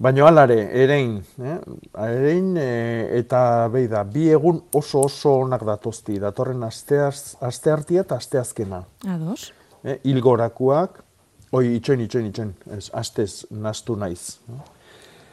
Baina 0.01 0.27
alare, 0.27 0.57
erein, 0.73 1.19
eh? 1.45 1.59
erein 2.07 2.57
eh, 2.57 3.19
eta 3.19 3.69
behi 3.69 3.89
da, 3.93 4.05
bi 4.05 4.31
egun 4.33 4.63
oso 4.73 5.05
oso 5.05 5.35
onak 5.43 5.63
datozti, 5.69 6.17
datorren 6.19 6.65
asteaz, 6.65 7.37
aste 7.41 7.71
hartia 7.71 8.01
eta 8.01 8.17
aste 8.17 8.39
azkena. 8.39 8.85
ados. 9.07 9.53
Eh? 9.85 9.99
Ilgorakuak, 10.05 11.03
oi, 11.53 11.77
itxoin, 11.77 12.01
itxoin, 12.01 12.27
itxoin, 12.33 12.55
ez, 12.71 12.89
astez 12.95 13.45
nastu 13.51 13.97
naiz. 13.97 14.39
eh? 14.49 14.65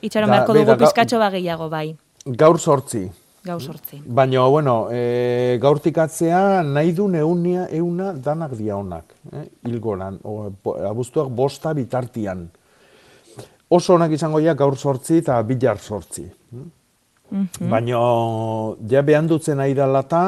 Itxaron 0.01 0.29
beharko 0.29 0.53
dugu 0.53 0.75
pizkatxo 0.83 1.19
ba 1.19 1.31
gehiago 1.31 1.69
bai, 1.69 1.95
Gaur 2.25 2.59
sortzi, 2.59 3.05
gau 3.45 3.59
sortzi. 3.59 4.01
Baina, 4.05 4.45
bueno, 4.47 4.89
e, 4.91 5.57
gaurtik 5.61 5.97
atzea 5.97 6.61
nahi 6.63 6.91
du 6.91 7.07
neunia 7.07 7.67
euna 7.71 8.11
danak 8.13 8.55
dia 8.57 8.75
onak. 8.77 9.15
Eh? 9.31 9.45
Ilgoran, 9.69 10.19
o, 10.23 10.51
abuztuak 10.89 11.29
bosta 11.29 11.73
bitartian. 11.73 12.49
Oso 13.69 13.95
onak 13.95 14.11
izango 14.17 14.41
ja 14.41 14.55
gaur 14.57 14.77
sortzi 14.77 15.21
eta 15.21 15.41
bilar 15.43 15.79
sortzi. 15.79 16.27
Mhm. 16.51 17.69
Baina, 17.69 17.97
ja 18.89 19.01
behan 19.05 19.27
dutzen 19.29 19.59
nahi 19.61 19.75
dalata, 19.77 20.23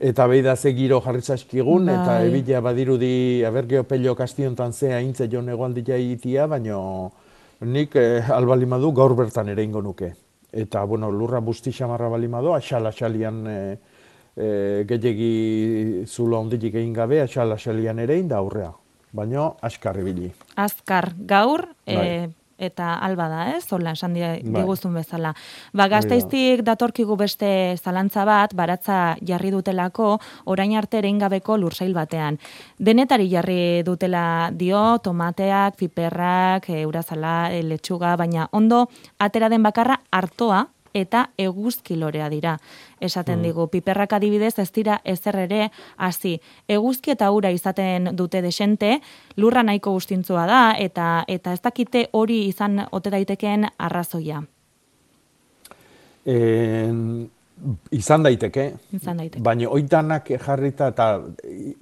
eta 0.00 0.26
behi 0.26 0.42
da 0.42 0.56
ze 0.56 0.72
giro 0.74 1.00
jarri 1.04 1.20
zaizkigun, 1.20 1.88
eta 1.88 2.18
Bai. 2.18 2.28
ebila 2.28 2.60
badirudi, 2.60 3.44
aber 3.44 3.66
geopelio 3.66 4.14
kastiontan 4.16 4.72
zea 4.72 5.00
intze 5.00 5.28
jo 5.28 5.42
negoaldia 5.42 5.96
itia, 5.96 6.46
baina 6.46 7.10
nik 7.60 7.94
eh, 7.94 8.24
albalimadu 8.32 8.92
gaur 8.92 9.14
bertan 9.14 9.48
ere 9.48 9.62
ingo 9.62 9.82
nuke. 9.82 10.14
Eta, 10.52 10.84
bueno, 10.84 11.10
lurra 11.10 11.40
busti 11.40 11.72
xamarra 11.72 12.08
balimado, 12.08 12.54
axal 12.54 12.86
axalian 12.86 13.46
e, 13.46 13.78
e, 14.36 14.84
gehiagi 14.88 16.04
zulo 16.06 16.40
ondilik 16.40 16.74
egin 16.74 16.92
gabe, 16.92 17.20
axal 17.22 17.52
axalian 17.52 17.98
ere 18.02 18.18
inda 18.18 18.38
aurrea. 18.38 18.72
Baina, 19.12 19.48
askarri 19.62 20.04
bili. 20.06 20.32
azkar 20.56 21.12
gaur 21.26 21.66
e, 21.86 21.94
Bai. 21.96 22.30
Eta 22.60 22.94
alba 23.00 23.28
da, 23.32 23.40
ez? 23.56 23.64
Zola, 23.66 23.94
esan 23.96 24.14
Bai. 24.14 24.40
diguzun 24.44 24.94
bezala. 24.94 25.32
Ba, 25.72 25.88
gazteiztik 25.88 26.62
datorkigu 26.66 27.16
beste 27.16 27.76
zalantza 27.82 28.24
bat, 28.28 28.54
baratza 28.54 29.16
jarri 29.26 29.50
dutelako, 29.50 30.18
orain 30.44 30.76
arte 30.76 31.00
gabeko 31.00 31.56
lursail 31.56 31.94
batean. 31.94 32.38
Denetari 32.78 33.28
jarri 33.30 33.82
dutela 33.82 34.50
dio, 34.52 34.98
tomateak, 34.98 35.76
piperrak, 35.76 36.68
e, 36.68 36.86
urazala, 36.86 37.52
e, 37.52 37.62
letxuga, 37.62 38.16
baina 38.16 38.48
ondo 38.52 38.88
atera 39.18 39.48
den 39.48 39.62
bakarra 39.62 40.00
hartoa 40.10 40.68
eta 40.94 41.30
eguzkilorea 41.38 42.28
dira. 42.30 42.56
Esaten 43.00 43.38
Mm. 43.38 43.42
digu, 43.42 43.66
piperrak 43.68 44.12
adibidez 44.12 44.58
ez 44.58 44.70
dira 44.72 45.00
ezer 45.04 45.36
ere 45.36 45.70
hasi. 45.96 46.40
Eguzki 46.68 47.10
eta 47.10 47.30
ura 47.30 47.50
izaten 47.50 48.10
dute 48.16 48.42
desente, 48.42 49.00
lurra 49.36 49.62
nahiko 49.62 49.92
gustintzua 49.92 50.46
da, 50.46 50.74
eta 50.78 51.24
eta 51.28 51.52
ez 51.52 51.60
dakite 51.62 52.08
hori 52.12 52.46
izan 52.48 52.86
ote 52.90 53.10
daitekeen 53.10 53.66
arrazoia. 53.78 54.42
En, 56.26 57.30
izan 57.92 58.22
daiteke, 58.24 58.66
Izan 58.96 59.16
daiteke. 59.20 59.42
baina 59.44 59.68
oitanak 59.72 60.28
jarrita 60.44 60.88
eta 60.92 61.06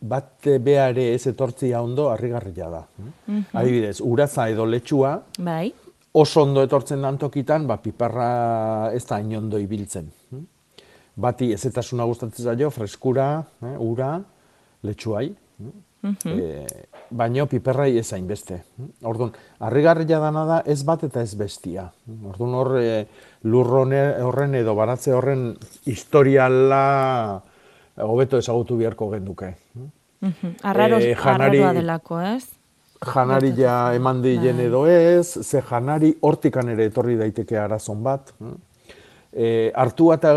bat 0.03 0.47
beare 0.63 1.09
ez 1.15 1.27
etortzia 1.27 1.83
ondo 1.83 2.09
harrigarria 2.11 2.69
da. 2.71 2.85
Mhm. 3.27 3.45
Adibidez, 3.53 4.01
uraza 4.01 4.49
edo 4.51 4.67
letxua, 4.67 5.23
Bai, 5.39 5.73
oso 6.13 6.43
ondo 6.43 6.63
etortzen 6.63 7.03
dan 7.03 7.19
tokitan, 7.19 7.67
ba, 7.67 7.77
piperra 7.83 8.91
ez 8.95 9.05
da 9.07 9.17
hain 9.17 9.37
ondo 9.37 9.59
ibiltzen. 9.59 10.11
Bati 11.19 11.49
ezetasuna 11.53 12.05
gustatzen 12.07 12.45
zaio, 12.47 12.71
freskura, 12.71 13.43
eh, 13.67 13.75
ura, 13.83 14.13
letxuai, 14.87 15.33
e, 16.25 16.67
baino 17.11 17.47
piperrai 17.51 17.97
ez 17.99 18.13
hainbeste. 18.15 18.61
Orduan, 19.03 19.33
harrigarria 19.67 20.21
dana 20.23 20.45
da 20.47 20.59
ez 20.65 20.85
bat 20.87 21.03
eta 21.09 21.21
ez 21.27 21.35
bestia. 21.35 21.89
Orduan 22.31 22.55
hor 22.55 22.71
e, 22.79 23.07
lur 23.51 23.67
hone- 23.81 24.21
horren 24.23 24.55
edo 24.55 24.77
baratze 24.79 25.11
horren 25.13 25.57
historiala 25.87 27.43
hobeto 27.97 28.39
ezagutu 28.39 28.77
beharko 28.79 29.11
genduke. 29.11 29.55
Mhm. 30.21 30.55
Arraro, 30.63 30.99
Eh, 30.99 31.17
janari- 31.17 31.65
delako, 31.75 32.21
ez? 32.21 32.45
Janari 33.03 33.53
ja 33.57 33.95
eman 33.95 34.23
dilen 34.23 34.57
Bai. 34.57 34.67
edo 34.67 34.87
ez, 34.87 35.27
ze 35.43 35.63
janari 35.63 36.17
hortikan 36.21 36.69
ere 36.69 36.87
etorri 36.87 37.17
daiteke 37.17 37.57
arazon 37.59 38.03
bat. 38.03 38.33
E, 39.33 39.71
hartua 39.77 40.17
eta, 40.17 40.33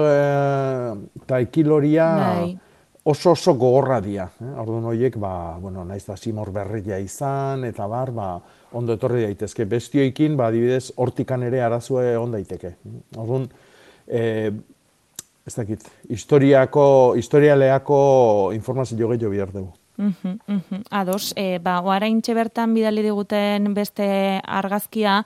eta 1.24 1.40
ekiloria 1.40 2.08
Bai. 2.20 2.50
oso 3.04 3.32
oso 3.32 3.56
gogorra 3.56 4.02
dira. 4.04 4.28
Eh? 4.42 4.52
Orduan 4.64 4.90
horiek, 4.92 5.16
ba, 5.18 5.58
bueno, 5.60 5.86
naiz 5.88 6.04
da 6.06 6.18
simor 6.18 6.52
berria 6.52 7.00
izan, 7.00 7.64
eta 7.66 7.88
bar, 7.88 8.12
ba, 8.12 8.34
ondo 8.74 8.98
etorri 9.00 9.24
daitezke. 9.24 9.66
Bestioikin, 9.66 10.36
ba, 10.38 10.52
adibidez, 10.52 10.92
hortikan 10.98 11.44
ere 11.48 11.64
arazue 11.64 12.16
on 12.20 12.36
daiteke. 12.36 12.76
Orduan, 13.16 13.48
e, 14.08 14.52
ez 15.48 15.56
dakit, 15.56 15.88
historiako, 16.10 17.16
historialeako 17.18 18.02
informazio 18.56 18.98
gehiago 18.98 19.32
behar 19.32 19.56
dugu. 19.56 19.72
Mhm, 20.02 20.40
mhm. 20.48 20.84
Ados, 20.90 21.34
e, 21.38 21.60
ba, 21.60 21.76
oaraintxe 21.86 22.34
bertan 22.34 22.74
bidali 22.74 23.04
diguten 23.06 23.74
beste 23.76 24.42
argazkia, 24.42 25.22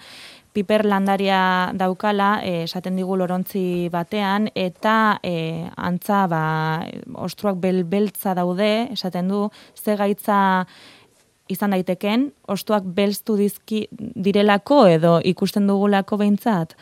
piper 0.56 0.86
landaria 0.88 1.72
daukala, 1.76 2.40
e, 2.44 2.64
esaten 2.64 2.96
digu 2.96 3.18
lorontzi 3.20 3.90
batean, 3.92 4.50
eta 4.56 5.20
e, 5.24 5.68
antza, 5.76 6.26
ba, 6.32 6.44
ostruak 7.28 7.60
bel-beltza 7.60 8.34
daude, 8.38 8.88
esaten 8.96 9.28
du, 9.32 9.50
ze 9.76 9.98
gaitza 10.00 10.38
izan 11.52 11.76
daiteken, 11.76 12.32
ostuak 12.50 12.88
belztu 12.98 13.36
dizki 13.38 13.84
direlako 13.92 14.86
edo 14.90 15.20
ikusten 15.24 15.68
dugulako 15.70 16.18
behintzat, 16.18 16.74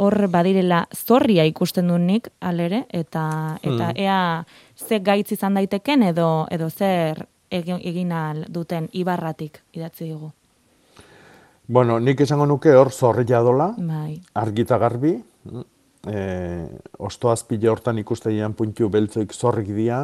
hor 0.00 0.16
badirela 0.32 0.82
zorria 0.96 1.44
ikusten 1.48 1.88
du 1.88 1.96
nik, 1.98 2.28
alere, 2.40 2.84
eta, 2.90 3.58
eta 3.62 3.92
Mm. 3.92 3.96
ea 3.96 4.44
ze 4.76 4.98
gaitz 4.98 5.32
izan 5.32 5.54
daiteken 5.54 6.02
edo 6.02 6.46
edo 6.50 6.68
zer 6.70 7.26
egin, 7.50 7.80
egin 7.82 8.12
duten 8.48 8.88
ibarratik 8.92 9.62
idatzi 9.72 10.04
digu. 10.04 10.32
Bueno, 11.70 12.00
nik 12.02 12.18
esango 12.24 12.46
nuke 12.50 12.72
hor 12.74 12.90
zorria 12.90 13.38
dola, 13.46 13.68
Bai. 13.78 14.16
argita 14.34 14.74
garbi, 14.82 15.12
e, 16.10 16.22
ostoazpile 16.98 17.68
hortan 17.70 18.00
ikustean 18.02 18.56
puntu 18.58 18.88
beltzoik 18.90 19.30
zorrik 19.36 19.68
dira, 19.76 20.00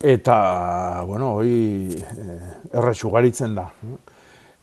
eta, 0.00 0.38
bueno, 1.04 1.34
hoi 1.42 1.52
e, 1.92 2.38
errex 2.72 3.04
ugaritzen 3.04 3.52
da. 3.58 3.66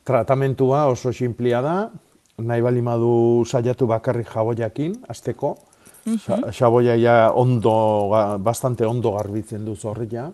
Tratamentua 0.06 0.88
oso 0.90 1.14
sinplia 1.14 1.62
da, 1.62 1.76
nahi 2.42 2.62
balimadu 2.66 3.46
saiatu 3.46 3.86
bakarrik 3.94 4.34
jaboiakin, 4.34 5.04
azteko, 5.08 5.58
Mhm. 6.06 6.52
Xaboia 6.54 6.94
ja 7.02 7.32
ondo, 7.34 7.72
ga- 8.12 8.38
bastante 8.38 8.86
ondo 8.86 9.12
garbitzen 9.16 9.64
du 9.66 9.74
zorria. 9.76 10.28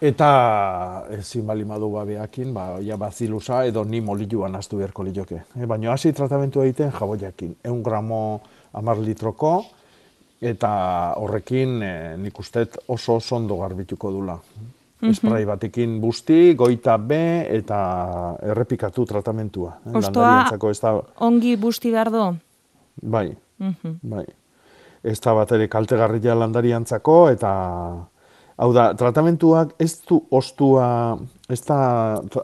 Eta 0.00 1.04
ezin 1.12 1.44
bali 1.46 1.64
madu 1.68 1.90
babeakin, 1.92 2.54
ba, 2.56 2.78
ja 2.80 2.96
bazilusa 2.96 3.64
edo 3.68 3.82
ni 3.84 4.00
molilluan 4.00 4.54
astu 4.56 4.78
beharko 4.80 5.04
liloke. 5.04 5.42
E, 5.60 5.66
baina 5.68 5.92
hasi 5.92 6.12
tratamentu 6.16 6.62
egiten 6.64 6.90
jaboiakin. 6.96 7.56
Eun 7.68 7.82
gramo 7.84 8.40
amar 8.80 8.96
litroko, 9.04 9.58
eta 10.40 10.70
horrekin 11.20 11.82
e, 11.84 11.92
nik 12.16 12.38
ustet 12.40 12.78
oso 12.88 13.18
oso 13.20 13.36
ondo 13.36 13.58
garbituko 13.60 14.10
dula. 14.14 14.38
Mhm. 15.02 15.10
Esprai 15.10 15.44
batekin 15.48 15.98
busti, 16.00 16.54
goita 16.56 16.96
be, 16.98 17.46
eta 17.58 18.36
errepikatu 18.42 19.04
tratamentua. 19.08 19.78
eh, 19.86 19.96
Ostoa 19.96 20.70
ez 20.70 20.80
da, 20.80 20.94
ongi 21.20 21.56
busti 21.56 21.90
behar 21.90 22.10
du? 22.10 22.24
bai, 23.02 23.36
Mhm. 23.58 23.98
bai. 24.02 24.24
Ez 25.02 25.18
da 25.20 25.32
bat 25.34 25.52
ere 25.52 25.68
kaltegarria 25.68 26.34
landariantzako, 26.34 27.28
eta 27.30 27.50
hau 28.60 28.70
da, 28.76 28.90
tratamentuak 28.98 29.74
ez 29.80 29.92
du 30.08 30.20
ostua, 30.36 31.18
ez 31.48 31.60
da 31.64 31.80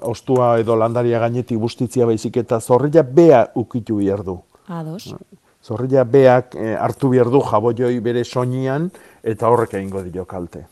ostua 0.08 0.56
edo 0.62 0.76
landaria 0.78 1.20
gainetik 1.20 1.60
bustitzia 1.60 2.06
baizik 2.08 2.38
eta 2.42 2.60
zorrilla 2.60 3.04
bea 3.04 3.46
ukitu 3.54 4.00
behar 4.00 4.24
du. 4.24 4.38
Ados. 4.72 5.12
Zorrilla 5.66 6.04
beak 6.04 6.54
eh, 6.56 6.76
hartu 6.78 7.10
behar 7.12 7.30
du 7.30 7.42
jaboioi 7.44 7.98
bere 8.00 8.24
soinian 8.24 8.88
eta 9.22 9.50
horrek 9.50 9.76
egingo 9.76 10.02
dio 10.06 10.24
kalte. 10.24 10.64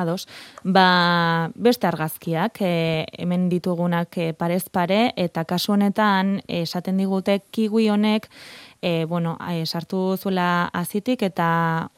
Ados. 0.00 0.28
Ba, 0.62 1.50
beste 1.58 1.88
argazkiak, 1.88 2.60
e, 2.62 3.06
hemen 3.18 3.48
ditugunak 3.50 4.14
e, 4.22 4.28
parez 4.38 4.68
pare, 4.70 5.00
eta 5.18 5.42
kasu 5.44 5.74
honetan 5.74 6.36
e, 6.46 6.62
esaten 6.62 7.00
digute 7.02 7.40
kiwi 7.50 7.88
honek, 7.90 8.28
e, 8.80 9.04
bueno, 9.10 9.34
e, 9.50 9.66
sartu 9.66 10.14
zuela 10.16 10.70
azitik, 10.72 11.26
eta 11.26 11.90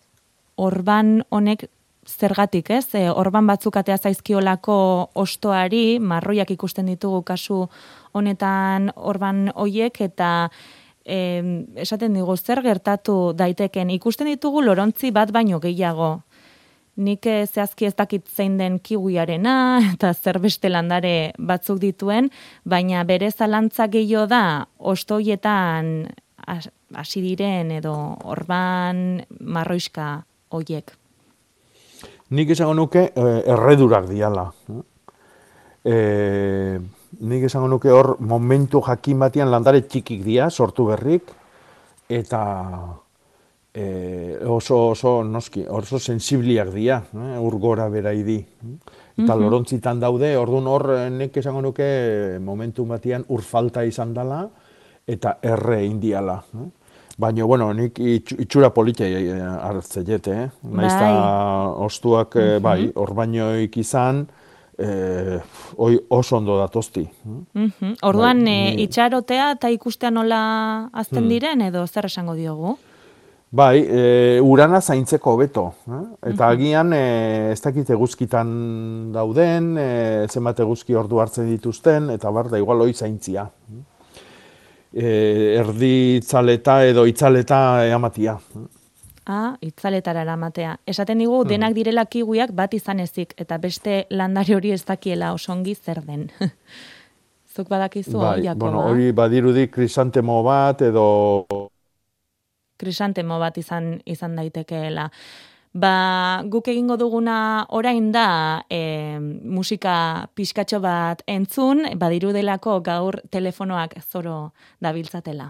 orban 0.56 1.20
honek 1.28 1.68
zergatik, 2.06 2.70
ez? 2.70 2.94
E, 2.94 3.10
orban 3.10 3.46
batzuk 3.46 3.76
atea 3.76 3.98
zaizkiolako 3.98 4.76
ostoari, 5.14 5.98
marroiak 6.00 6.50
ikusten 6.50 6.86
ditugu 6.86 7.22
kasu 7.22 7.66
honetan 8.12 8.90
orban 8.96 9.50
hoiek, 9.54 10.00
eta 10.00 10.50
e, 11.04 11.18
esaten 11.76 12.14
digu, 12.14 12.36
zer 12.36 12.62
gertatu 12.62 13.32
daiteken, 13.36 13.90
ikusten 13.90 14.26
ditugu 14.26 14.62
lorontzi 14.62 15.10
bat 15.10 15.32
baino 15.32 15.60
gehiago, 15.60 16.20
Nik 17.00 17.24
eh, 17.24 17.46
zehazki 17.48 17.86
ez 17.88 17.94
dakit 17.96 18.26
zein 18.28 18.58
den 18.60 18.74
kiwiarena 18.84 19.80
eta 19.94 20.12
zer 20.12 20.38
beste 20.42 20.68
landare 20.68 21.32
batzuk 21.38 21.80
dituen, 21.80 22.28
baina 22.68 23.04
bere 23.08 23.30
zalantza 23.32 23.86
gehiago 23.88 24.26
da 24.28 24.42
ostoietan 24.78 26.10
has- 26.46 26.68
hasi 26.92 27.22
diren 27.24 27.70
edo 27.72 27.94
orban 28.24 29.22
marroiska 29.40 30.26
hoiek. 30.52 30.92
Nik 32.32 32.50
esango 32.54 32.72
nuke 32.74 33.10
eh, 33.12 33.38
erredurak 33.52 34.06
diala. 34.08 34.46
E, 35.84 35.96
nik 37.28 37.44
esango 37.48 37.68
nuke 37.68 37.90
hor 37.92 38.14
momentu 38.24 38.80
jakin 38.86 39.20
batean 39.20 39.50
landare 39.52 39.82
txikik 39.84 40.22
dira, 40.24 40.48
sortu 40.50 40.86
berrik, 40.88 41.28
eta 42.08 42.40
e, 43.74 43.84
oso, 44.48 44.78
oso, 44.94 45.18
noski, 45.24 45.66
oso 45.68 46.00
sensibliak 46.00 46.72
dira, 46.72 47.02
eh, 47.12 47.36
ur 47.40 47.58
gora 47.60 47.88
beraidi. 47.92 48.38
Eta 49.12 49.34
Mhm. 49.34 49.40
lorontzitan 49.42 50.00
daude, 50.00 50.36
orduan 50.36 50.66
hor 50.66 50.88
nik 51.10 51.36
esango 51.36 51.60
nuke 51.60 52.38
momentu 52.40 52.86
batean 52.86 53.26
ur 53.28 53.42
falta 53.42 53.84
izan 53.84 54.14
dela, 54.14 54.46
eta 55.06 55.36
erre 55.42 55.84
indiala. 55.84 56.42
Eh? 56.54 56.68
Baina, 57.18 57.44
bueno, 57.44 57.72
nik 57.74 57.98
itx- 57.98 58.38
itxura 58.40 58.70
polita 58.72 59.04
eh, 59.04 59.40
hartzeiet, 59.40 60.26
eh? 60.28 60.48
Naiz 60.62 60.92
Bai. 60.94 61.12
ostuak, 61.86 62.36
eh, 62.36 62.54
Mhm. 62.56 62.62
bai, 62.62 62.92
hor 62.94 63.14
bainoik 63.14 63.76
izan, 63.76 64.26
eh, 64.78 65.38
oi, 65.76 66.00
oso 66.08 66.36
ondo 66.36 66.58
datozti. 66.58 67.08
Mhm. 67.54 67.96
Orduan, 68.02 68.44
Bai, 68.44 68.52
e, 68.78 68.82
itxarotea 68.82 69.52
eta 69.52 69.70
ikustea 69.70 70.10
nola 70.10 70.88
azten 70.92 71.24
Hmm. 71.24 71.28
diren 71.28 71.60
edo 71.60 71.86
zer 71.86 72.06
esango 72.06 72.34
diogu? 72.34 72.76
Bai, 73.54 73.84
e, 73.86 74.40
urana 74.40 74.80
zaintzeko 74.80 75.32
hobeto. 75.34 75.74
Eh? 75.86 76.30
Eta 76.30 76.48
agian, 76.48 76.92
e, 76.94 77.50
ez 77.52 77.60
dakit 77.60 77.90
eguzkitan 77.90 79.12
dauden, 79.12 79.76
e, 79.76 80.26
zenbat 80.30 80.58
eguzki 80.60 80.94
ordu 80.94 81.20
hartzen 81.20 81.50
dituzten, 81.50 82.08
eta 82.10 82.30
bar, 82.30 82.48
da 82.48 82.56
igual 82.58 82.80
hoi 82.80 82.94
zaintzia. 82.94 83.50
E, 84.92 85.56
erdi 85.56 86.16
itzaleta 86.18 86.82
edo 86.84 87.06
itzaleta 87.08 87.58
eamatia. 87.88 88.36
Ah, 89.24 89.54
itzaletara 89.62 90.24
eramatea. 90.26 90.76
Esaten 90.86 91.20
digu, 91.22 91.44
denak 91.46 91.76
direla 91.76 92.04
kiwiak 92.10 92.50
bat 92.58 92.72
izan 92.74 93.00
ezik, 93.00 93.36
eta 93.38 93.58
beste 93.62 94.06
landari 94.10 94.56
hori 94.56 94.72
ez 94.74 94.82
dakiela 94.84 95.30
osongi 95.32 95.76
zer 95.76 96.02
den. 96.02 96.26
Zuk 97.54 97.68
badakizu, 97.68 98.18
bai, 98.18 98.40
Jakoba? 98.42 98.64
bueno, 98.64 98.82
hori 98.90 99.12
badirudi 99.12 99.68
krisantemo 99.68 100.42
bat 100.42 100.82
edo 100.82 101.04
krisantemo 102.82 103.38
bat 103.38 103.58
izan 103.58 103.94
izan 104.06 104.34
daitekeela. 104.36 105.06
Ba, 105.74 106.44
guk 106.52 106.68
egingo 106.68 106.98
duguna 107.00 107.64
orain 107.72 108.10
da 108.12 108.60
e, 108.68 109.16
musika 109.56 110.28
pixkatxo 110.36 110.82
bat 110.84 111.24
entzun, 111.26 111.86
badirudelako 111.96 112.80
gaur 112.84 113.16
telefonoak 113.32 113.96
zoro 114.04 114.52
dabiltzatela. 114.84 115.48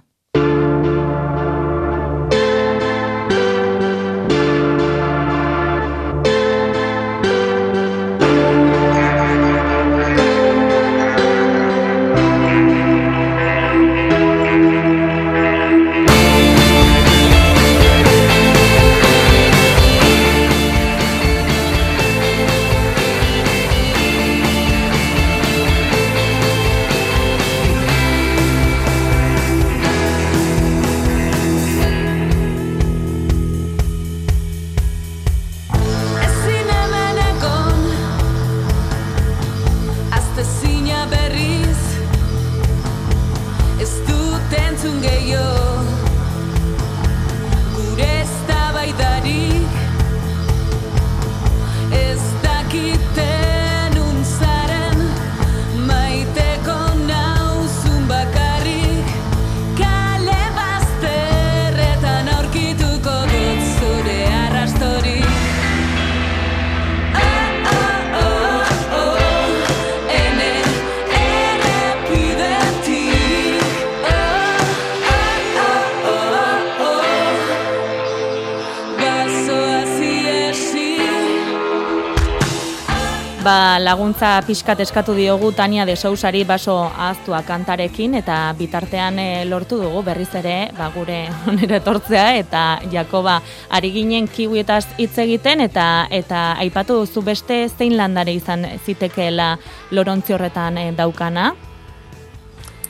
Laguntza 83.92 84.40
pixkat 84.46 84.80
eskatu 84.80 85.12
diogu 85.12 85.50
Tania 85.52 85.84
de 85.84 85.96
Sousari 86.00 86.46
baso 86.48 86.78
ahaztua 86.86 87.42
kantarekin 87.44 88.14
eta 88.16 88.54
bitartean 88.56 89.18
eh, 89.20 89.44
lortu 89.44 89.76
dugu 89.82 90.00
berriz 90.06 90.30
ere 90.38 90.70
ba, 90.78 90.86
gure 90.94 91.26
onera 91.50 91.76
etortzea 91.82 92.30
eta 92.38 92.62
Jakoba 92.92 93.34
ari 93.68 93.90
ginen 93.92 94.30
kiwietaz 94.32 94.94
hitz 94.96 95.18
egiten 95.26 95.60
eta 95.66 96.06
eta 96.08 96.54
aipatu 96.64 97.02
duzu 97.02 97.20
beste 97.26 97.66
zein 97.68 97.98
landare 97.98 98.32
izan 98.32 98.64
zitekeela 98.86 99.58
lorontzi 99.90 100.32
horretan 100.32 100.78
eh, 100.78 100.88
daukana. 100.96 101.50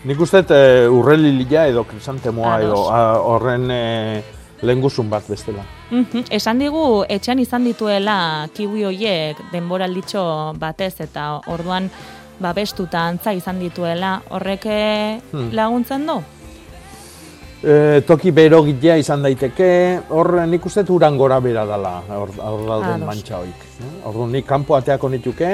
Nik 0.06 0.22
uste 0.22 0.44
e, 0.50 0.86
urrelilila 0.90 1.66
edo 1.70 1.82
krisantemoa 1.86 2.60
edo 2.62 2.78
a, 2.90 3.02
horren 3.22 3.70
e, 3.70 3.82
lehengusun 4.62 5.10
bat 5.10 5.26
bestela. 5.28 5.64
Mhm, 5.90 6.24
Esan 6.30 6.58
digu 6.58 7.04
etxean 7.08 7.38
izan 7.42 7.64
dituela 7.64 8.48
kiwi 8.54 8.84
hoiek 8.84 9.36
denboralditxo 9.52 10.54
batez 10.58 10.94
eta 11.00 11.40
orduan 11.46 11.90
babestuta 12.40 13.06
antza 13.08 13.32
izan 13.32 13.58
dituela 13.60 14.20
horrek 14.30 14.66
eh, 14.66 15.20
Hmm. 15.32 15.50
laguntzen 15.52 16.06
du? 16.06 16.20
E, 17.62 18.02
toki 18.06 18.32
berogilea 18.34 18.96
izan 18.98 19.22
daiteke, 19.22 20.00
hor 20.10 20.32
nik 20.50 20.64
uste 20.66 20.82
uran 20.90 21.16
gora 21.16 21.38
bera 21.40 21.62
dela, 21.64 22.02
hor, 22.10 22.32
hor 22.42 22.64
dauden 22.66 23.04
mantxa 23.06 23.38
hoik. 23.38 23.60
Orduan 24.04 24.32
nik 24.32 24.46
kanpo 24.46 24.74
ateako 24.74 25.08
nituke, 25.08 25.50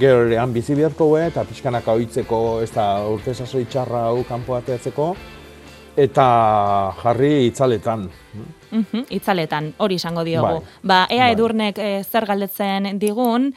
gero 0.00 0.22
ere 0.24 0.38
han 0.38 0.54
bizi 0.54 0.74
beharko 0.74 1.18
eta 1.18 1.44
pixkanaka 1.44 1.92
oitzeko, 1.92 2.62
ez 2.62 2.70
da 2.72 3.04
urte 3.04 3.34
sasoi 3.34 3.66
txarra 3.66 4.06
hau 4.08 4.24
kanpo 4.24 4.54
ateatzeko, 4.56 5.10
eta 6.04 6.92
jarri 7.02 7.46
itzaletan. 7.46 8.08
Mhm, 8.70 9.04
itzaletan, 9.10 9.72
hori 9.78 9.94
izango 9.98 10.22
diogu. 10.24 10.60
Bai. 10.60 10.78
Ba, 10.82 10.98
ea 11.10 11.24
Bai. 11.26 11.32
edurnek 11.34 11.78
eh, 11.78 12.02
zer 12.04 12.24
galdetzen 12.26 12.98
digun, 12.98 13.52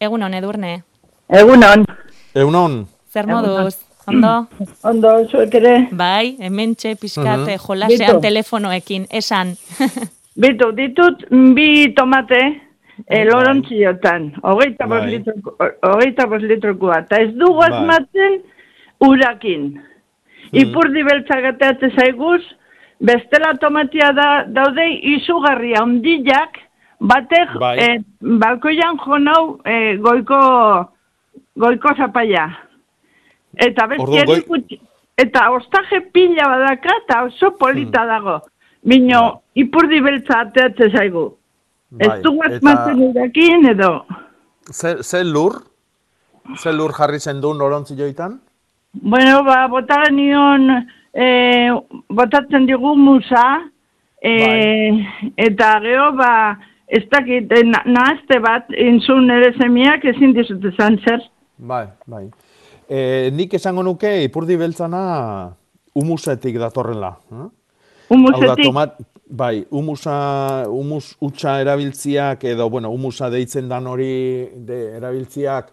egun 0.00 0.22
hon 0.22 0.34
edurne, 0.34 0.82
Egunon. 1.32 1.84
Egunon, 2.34 2.86
zer 3.12 3.24
Egunon. 3.24 3.46
moduz, 3.48 3.76
ondo? 4.06 4.46
Ondo, 4.90 5.12
zuek 5.30 5.54
ere. 5.54 5.88
Bai, 5.92 6.36
hementxe 6.40 6.94
pixkat 6.96 7.38
Mhm. 7.40 7.48
eh, 7.48 7.58
jolasean 7.58 8.20
telefonoekin, 8.20 9.06
esan. 9.10 9.54
Bitu, 10.42 10.70
ditut 10.72 11.26
bi 11.54 11.92
tomate 11.94 12.40
e, 13.06 13.24
lorontziotan. 13.24 14.32
Hogeita 14.42 14.86
bost 14.86 15.04
Bai. 15.04 15.10
litroko- 15.18 15.56
hogeita 15.82 16.26
bost 16.26 16.42
litrokoa. 16.48 16.98
Eta 17.04 17.16
ez 17.20 17.34
dugu 17.36 17.58
Bai. 17.60 17.70
asmatzen 17.72 18.38
urakin. 19.00 19.82
Ipurdi 20.52 21.02
beltzak 21.04 21.44
ateatze 21.54 21.88
zaiguz, 21.96 22.42
bestela 23.00 23.54
tomatia 23.60 24.12
da, 24.12 24.44
daude 24.46 24.84
izugarria 25.14 25.82
ondillak, 25.82 26.58
batek 27.00 27.54
Bai. 27.58 27.78
eh, 27.78 27.98
balkoian 28.20 28.98
jo 29.04 29.18
nau 29.18 29.60
eh, 29.64 29.96
goiko, 29.98 30.38
goiko 31.56 31.94
zapaia. 31.96 32.46
Eta 33.56 33.86
bestiari 33.86 34.42
goi- 34.48 34.78
eta 35.18 35.50
ostaje 35.52 36.00
pila 36.12 36.46
badaka 36.48 36.94
eta 37.02 37.22
oso 37.24 37.50
polita 37.58 38.04
dago. 38.06 38.40
Bino, 38.84 39.42
ipurdi 39.54 40.00
beltza 40.00 40.40
ateatze 40.40 40.90
zaigu. 40.96 41.36
Bai, 41.90 42.06
Ez 42.18 42.22
dugu 42.22 42.40
eta- 42.44 42.56
asmatzen 42.56 43.00
urakin 43.08 43.66
edo. 43.68 44.04
ze, 44.70 45.02
ze 45.02 45.24
lur? 45.24 45.62
Ze 46.56 46.72
lur 46.72 46.92
jarri 46.92 47.18
zen 47.20 47.40
duen 47.40 47.60
orontzi 47.60 47.94
joitan? 47.96 48.40
Bueno, 48.92 49.42
ba, 49.44 49.66
bota 49.68 50.02
genion, 50.04 50.68
e, 51.14 51.70
botatzen 52.08 52.66
digu 52.68 52.94
musa, 52.96 53.70
e, 54.20 54.34
eta 55.36 55.78
gero, 55.80 56.12
ba, 56.18 56.58
ez 56.92 57.02
dakit, 57.08 57.50
eh, 57.56 57.64
na, 57.64 57.80
nahazte 57.88 58.38
bat, 58.44 58.68
inzun 58.76 59.30
ere 59.32 59.54
semiak 59.56 60.04
ezin 60.12 60.34
dizut 60.36 60.64
esan 60.68 60.98
zer. 61.06 61.24
Bai, 61.56 61.86
bai. 62.06 62.26
E, 62.88 63.30
nik 63.32 63.54
esango 63.56 63.82
nuke 63.82 64.10
ipurdi 64.26 64.58
beltzana 64.60 65.00
humusetik 65.96 66.58
datorrela. 66.60 67.14
Eh? 67.32 67.48
Da, 67.48 67.50
Humusetik, 68.12 68.66
tomat, 68.66 68.98
bai, 69.24 69.64
humusa, 69.72 70.66
humus 70.68 71.14
utxa 71.24 71.60
erabiltziak, 71.62 72.44
edo, 72.44 72.68
bueno, 72.68 72.90
humusa 72.92 73.30
deitzen 73.32 73.70
dan 73.72 73.86
hori 73.88 74.50
de, 74.68 74.82
erabiltziak, 74.98 75.70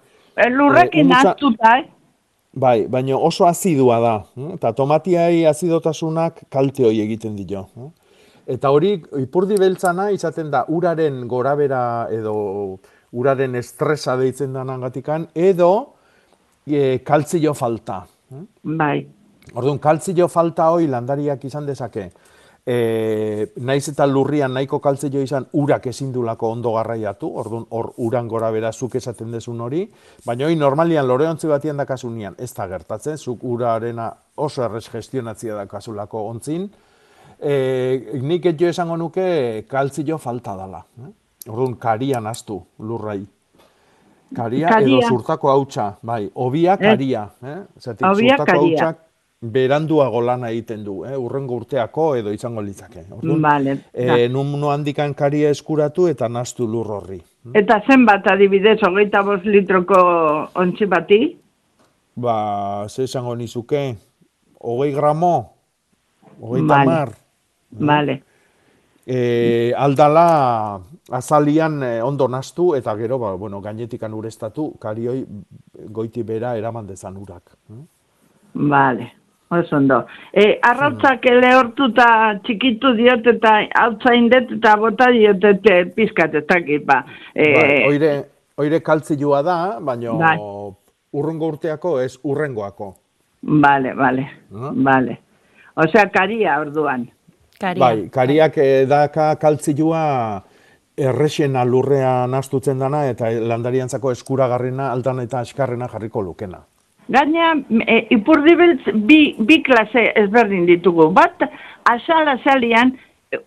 lurrekin 0.56 1.10
humusa- 1.10 1.24
nahaztuta, 1.36 1.78
eh? 1.82 1.88
Bai, 2.60 2.88
baina 2.88 3.18
oso 3.18 3.46
azidua 3.48 4.00
da. 4.04 4.14
eh? 4.38 4.54
Eta 4.58 4.74
tomatiai 4.78 5.46
azidotasunak 5.50 6.44
kalte 6.52 6.86
hori 6.86 7.02
egiten 7.06 7.36
dio. 7.40 7.66
eh? 7.78 7.90
Eta 8.56 8.72
hori, 8.74 8.96
ipurdi 9.22 9.58
beltzana 9.62 10.10
izaten 10.12 10.50
da 10.52 10.64
uraren 10.74 11.22
gorabera 11.30 12.08
edo 12.12 12.34
uraren 13.14 13.56
estresa 13.56 14.16
deitzen 14.18 14.54
danangatikan, 14.54 15.28
edo 15.34 15.72
e, 16.66 17.00
kaltzio 17.06 17.54
falta. 17.58 18.04
eh? 18.34 18.44
Bai. 18.64 18.98
Orduan, 19.56 19.80
kaltzio 19.82 20.28
falta 20.30 20.68
hoi 20.74 20.88
landariak 20.88 21.46
izan 21.46 21.66
dezake. 21.66 22.10
E, 22.70 23.48
naiz 23.66 23.88
eta 23.90 24.06
lurrian 24.06 24.52
nahiko 24.54 24.78
kaltzio 24.84 25.22
izan 25.26 25.48
urak 25.58 25.88
ezin 25.90 26.12
dulako 26.14 26.52
ondo 26.54 26.76
garraiatu, 26.76 27.30
orduan 27.42 27.64
hor 27.74 27.88
uran 28.06 28.28
gora 28.30 28.52
bera 28.54 28.70
zuk 28.72 28.94
esaten 29.00 29.32
dezun 29.34 29.62
hori, 29.66 29.88
baina 30.26 30.46
hoi 30.46 30.56
normalian 30.60 31.08
loreontzi 31.10 31.50
batian 31.50 31.82
dakasunean 31.82 32.36
ez 32.38 32.52
da 32.54 32.68
gertatzen, 32.70 33.18
zuk 33.18 33.42
urarena 33.44 34.12
oso 34.38 34.62
errez 34.68 34.84
gestionatzia 34.92 35.56
dakasulako 35.64 36.28
ontzin, 36.30 36.70
e, 37.42 38.20
nik 38.22 38.46
jo 38.60 38.70
esango 38.70 38.98
nuke 39.02 39.66
kaltzio 39.68 40.18
falta 40.22 40.56
dala. 40.60 40.84
Eh? 41.02 41.12
Orduan, 41.50 41.74
karian 41.82 42.28
astu 42.28 42.62
lurrai. 42.86 43.24
Karia, 44.36 44.68
edo 44.68 44.76
Karia. 44.76 45.08
zurtako 45.10 45.50
hautsa, 45.50 45.94
bai, 46.06 46.28
obia 46.36 46.78
karia. 46.78 47.26
Eh? 47.42 47.62
Zatik, 47.82 48.06
Obia 48.06 48.36
zurtako 48.38 48.46
karia. 48.46 48.62
hautsak 48.62 49.06
beranduago 49.42 50.20
lana 50.22 50.50
egiten 50.52 50.84
du, 50.84 51.04
eh? 51.08 51.16
urrengo 51.18 51.56
urteako 51.62 52.10
edo 52.20 52.32
izango 52.36 52.62
litzake. 52.62 53.06
Orduan, 53.16 53.42
Vale, 53.42 53.76
eh, 53.94 54.28
nun 54.30 54.52
no 54.60 54.72
handikan 54.72 55.14
karia 55.14 55.50
eskuratu 55.50 56.08
eta 56.12 56.28
nastu 56.28 56.68
lur 56.68 56.92
horri. 56.98 57.22
Eta 57.56 57.80
zenbat 57.88 58.28
adibidez, 58.28 58.80
hogeita 58.84 59.24
bost 59.24 59.46
litroko 59.46 60.00
ontsi 60.60 60.86
bati? 60.86 61.22
Ba, 62.20 62.86
ze 62.90 63.04
esango 63.08 63.36
nizuke, 63.36 63.96
hogei 64.60 64.92
gramo, 64.92 65.54
hogei 66.42 66.62
Vale. 66.62 66.84
tamar. 66.84 67.14
Vale. 67.72 68.24
e, 69.10 69.74
aldala 69.78 70.80
azalian 71.10 71.82
eh, 71.84 72.02
ondo 72.04 72.28
nastu 72.28 72.76
eta 72.76 72.96
gero 72.98 73.18
ba, 73.18 73.34
bueno, 73.36 73.62
gainetikan 73.62 74.14
urestatu 74.14 74.74
karioi 74.82 75.24
goiti 75.90 76.24
bera 76.24 76.56
eraman 76.58 76.88
dezan 76.88 77.18
urak. 77.18 77.56
Vale, 78.54 79.12
oso 79.50 79.76
ondo. 79.76 80.00
E, 80.34 80.60
arrautzak 80.62 81.26
lehortuta 81.42 82.08
txikitu 82.46 82.94
diot 82.98 83.28
eta 83.34 83.56
hautzain 83.82 84.30
dut 84.32 84.54
eta 84.60 84.76
bota 84.78 85.10
diot 85.16 85.44
eta 85.52 85.80
pizkat 85.96 86.36
ez 86.36 86.46
dakit, 86.50 86.86
ba. 86.86 87.02
E, 87.34 87.54
Bai, 87.56 87.70
oire, 87.90 88.12
oire 88.58 88.82
kaltzilua 88.86 89.42
da, 89.46 89.58
baina 89.82 90.14
Bai. 90.20 90.36
urrengo 91.14 91.54
urteako 91.56 92.00
ez 92.04 92.14
urrengoako. 92.24 92.94
Vale, 93.42 93.94
vale, 93.96 94.28
vale. 94.52 95.18
Osea, 95.80 96.10
karia 96.14 96.60
orduan. 96.60 97.08
Bai, 97.60 98.08
kariak 98.12 98.58
eh, 98.58 98.86
daka 98.88 99.34
kaltzilua 99.40 100.04
errexena 101.00 101.66
lurrean 101.68 102.34
astutzen 102.36 102.80
dana 102.80 103.06
eta 103.12 103.32
landariantzako 103.32 104.12
eskuragarrena 104.16 104.92
aldan 104.92 105.20
eta 105.26 105.42
eskarrena 105.48 105.88
jarriko 105.92 106.22
lukena. 106.22 106.62
Gaina, 107.10 107.54
e, 107.88 108.00
ipurdi 108.14 108.56
beltz 108.60 108.92
bi, 109.10 109.36
bi 109.40 109.64
klase 109.64 110.12
ezberdin 110.16 110.68
ditugu. 110.68 111.10
Bat, 111.16 111.42
asal 111.90 112.28
asalian, 112.36 112.94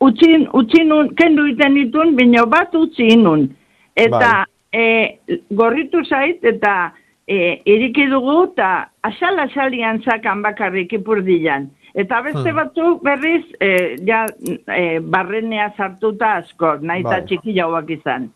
utzi, 0.02 0.32
utzi 0.52 0.84
nun, 0.84 1.12
kendu 1.18 1.46
iten 1.52 1.76
ditun, 1.78 2.16
baina 2.18 2.42
bat 2.50 2.74
utzi 2.74 3.14
nun. 3.16 3.46
Eta 3.96 4.44
e, 4.74 4.84
gorritu 5.54 6.02
zait, 6.08 6.42
eta 6.42 6.92
e, 7.28 7.60
iriki 7.70 8.08
dugu, 8.10 8.48
eta 8.50 8.72
asal 9.06 9.38
asalian 9.44 10.02
zakan 10.02 10.42
bakarrik 10.42 10.92
ipurdian. 10.98 11.70
Eta 11.94 12.22
beste 12.24 12.48
Hmm. 12.50 12.56
batzuk 12.56 13.02
berriz, 13.04 13.44
e, 13.60 13.96
ja, 14.06 14.24
e, 14.74 14.98
barrenea 15.00 15.72
sartuta 15.76 16.36
asko, 16.40 16.78
nahi 16.80 17.00
eta 17.04 17.18
Bai. 17.18 17.26
txiki 17.28 17.54
jauak 17.58 17.90
izan. 17.90 18.30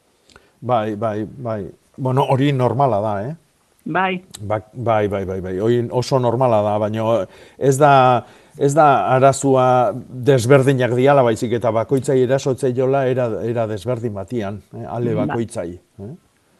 Bai, 0.61 0.95
bai, 0.95 1.25
bai. 1.25 1.65
Bueno, 1.97 2.27
hori 2.29 2.53
normala 2.53 3.01
da, 3.01 3.15
eh? 3.31 3.35
Bai, 3.87 4.19
Ba, 4.43 4.59
bai, 4.75 5.07
bai, 5.09 5.25
bai, 5.25 5.41
bai. 5.41 5.59
Hori 5.63 5.77
oso 5.95 6.19
normala 6.19 6.59
da, 6.63 6.73
baina 6.83 7.05
ez 7.57 7.77
da, 7.79 8.25
ez 8.59 8.73
da 8.75 8.87
arazua 9.15 9.93
desberdinak 9.95 10.91
diala 10.99 11.23
baizik 11.23 11.53
eta 11.61 11.71
bakoitzai 11.71 12.17
erasotzei 12.25 12.73
jola 12.75 13.05
era, 13.07 13.29
era 13.47 13.67
desberdin 13.71 14.13
batian, 14.15 14.59
eh? 14.75 14.83
ale 14.91 15.15
Ba. 15.15 15.27
bakoitzai. 15.27 15.71
Eh? 16.03 16.11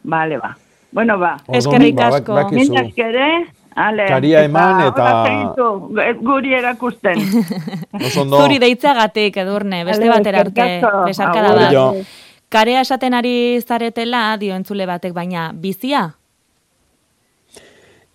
Bale, 0.03 0.37
ba. 0.39 0.53
Bueno, 0.91 1.17
ba. 1.19 1.35
Eskerrik 1.51 1.95
ba, 1.97 2.09
bak- 2.09 2.29
asko. 2.29 2.55
Mila 2.55 2.81
eskere, 2.87 3.27
ale. 3.75 4.05
Karia 4.07 4.43
eman 4.47 4.85
eta- 4.87 5.25
segitu, 5.27 5.65
gu- 5.91 6.15
guri 6.23 6.53
erakusten. 6.53 7.19
Oso 8.07 8.21
ondo. 8.21 8.39
Zuri 8.39 8.57
deitzeagatik, 8.63 9.35
edurne, 9.43 9.83
beste 9.83 10.07
batera 10.07 10.45
arte, 10.45 10.69
besarkada 11.05 11.51
bat. 11.59 12.05
Karea 12.49 12.79
esaten 12.87 13.13
ari 13.13 13.59
zaretela, 13.59 14.37
dio 14.39 14.55
entzule 14.55 14.85
batek, 14.87 15.11
baina 15.13 15.51
bizia? 15.53 16.13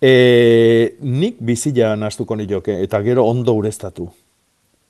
E, 0.03 0.97
nik 0.99 1.37
bizila 1.39 1.93
nastuko 1.95 2.35
nioke, 2.35 2.75
eta 2.83 2.99
gero 3.05 3.23
ondo 3.23 3.53
ureztatu. 3.55 4.09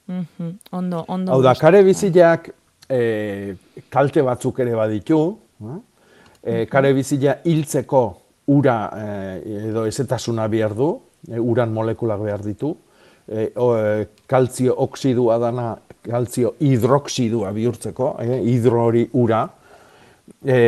Mhm, 0.09 0.49
Ondo, 0.71 1.05
ondo. 1.07 1.31
Hau 1.31 1.41
da, 1.45 1.53
kare 1.55 1.83
bizilak 1.85 2.49
e, 2.89 3.53
kalte 3.93 4.23
batzuk 4.25 4.59
ere 4.59 4.73
baditu, 4.75 5.19
e, 6.41 6.65
kare 6.65 6.93
bizila 6.97 7.37
hiltzeko 7.45 8.01
ura 8.57 8.77
e, 8.89 9.05
edo 9.69 9.85
ezetasuna 9.85 10.49
behar 10.49 10.73
du, 10.75 10.89
e, 11.29 11.37
uran 11.37 11.71
molekulak 11.71 12.25
behar 12.25 12.41
ditu, 12.43 12.73
e, 13.29 13.51
o, 13.55 13.69
e, 13.77 14.07
kaltzio 14.27 14.75
oksidua 14.81 15.37
dana, 15.39 15.75
kaltzio 16.03 16.55
hidroksidua 16.59 17.53
bihurtzeko, 17.53 18.15
e, 18.19 18.41
hidro 18.49 18.87
hori 18.89 19.05
ura, 19.13 19.45
e, 20.43 20.59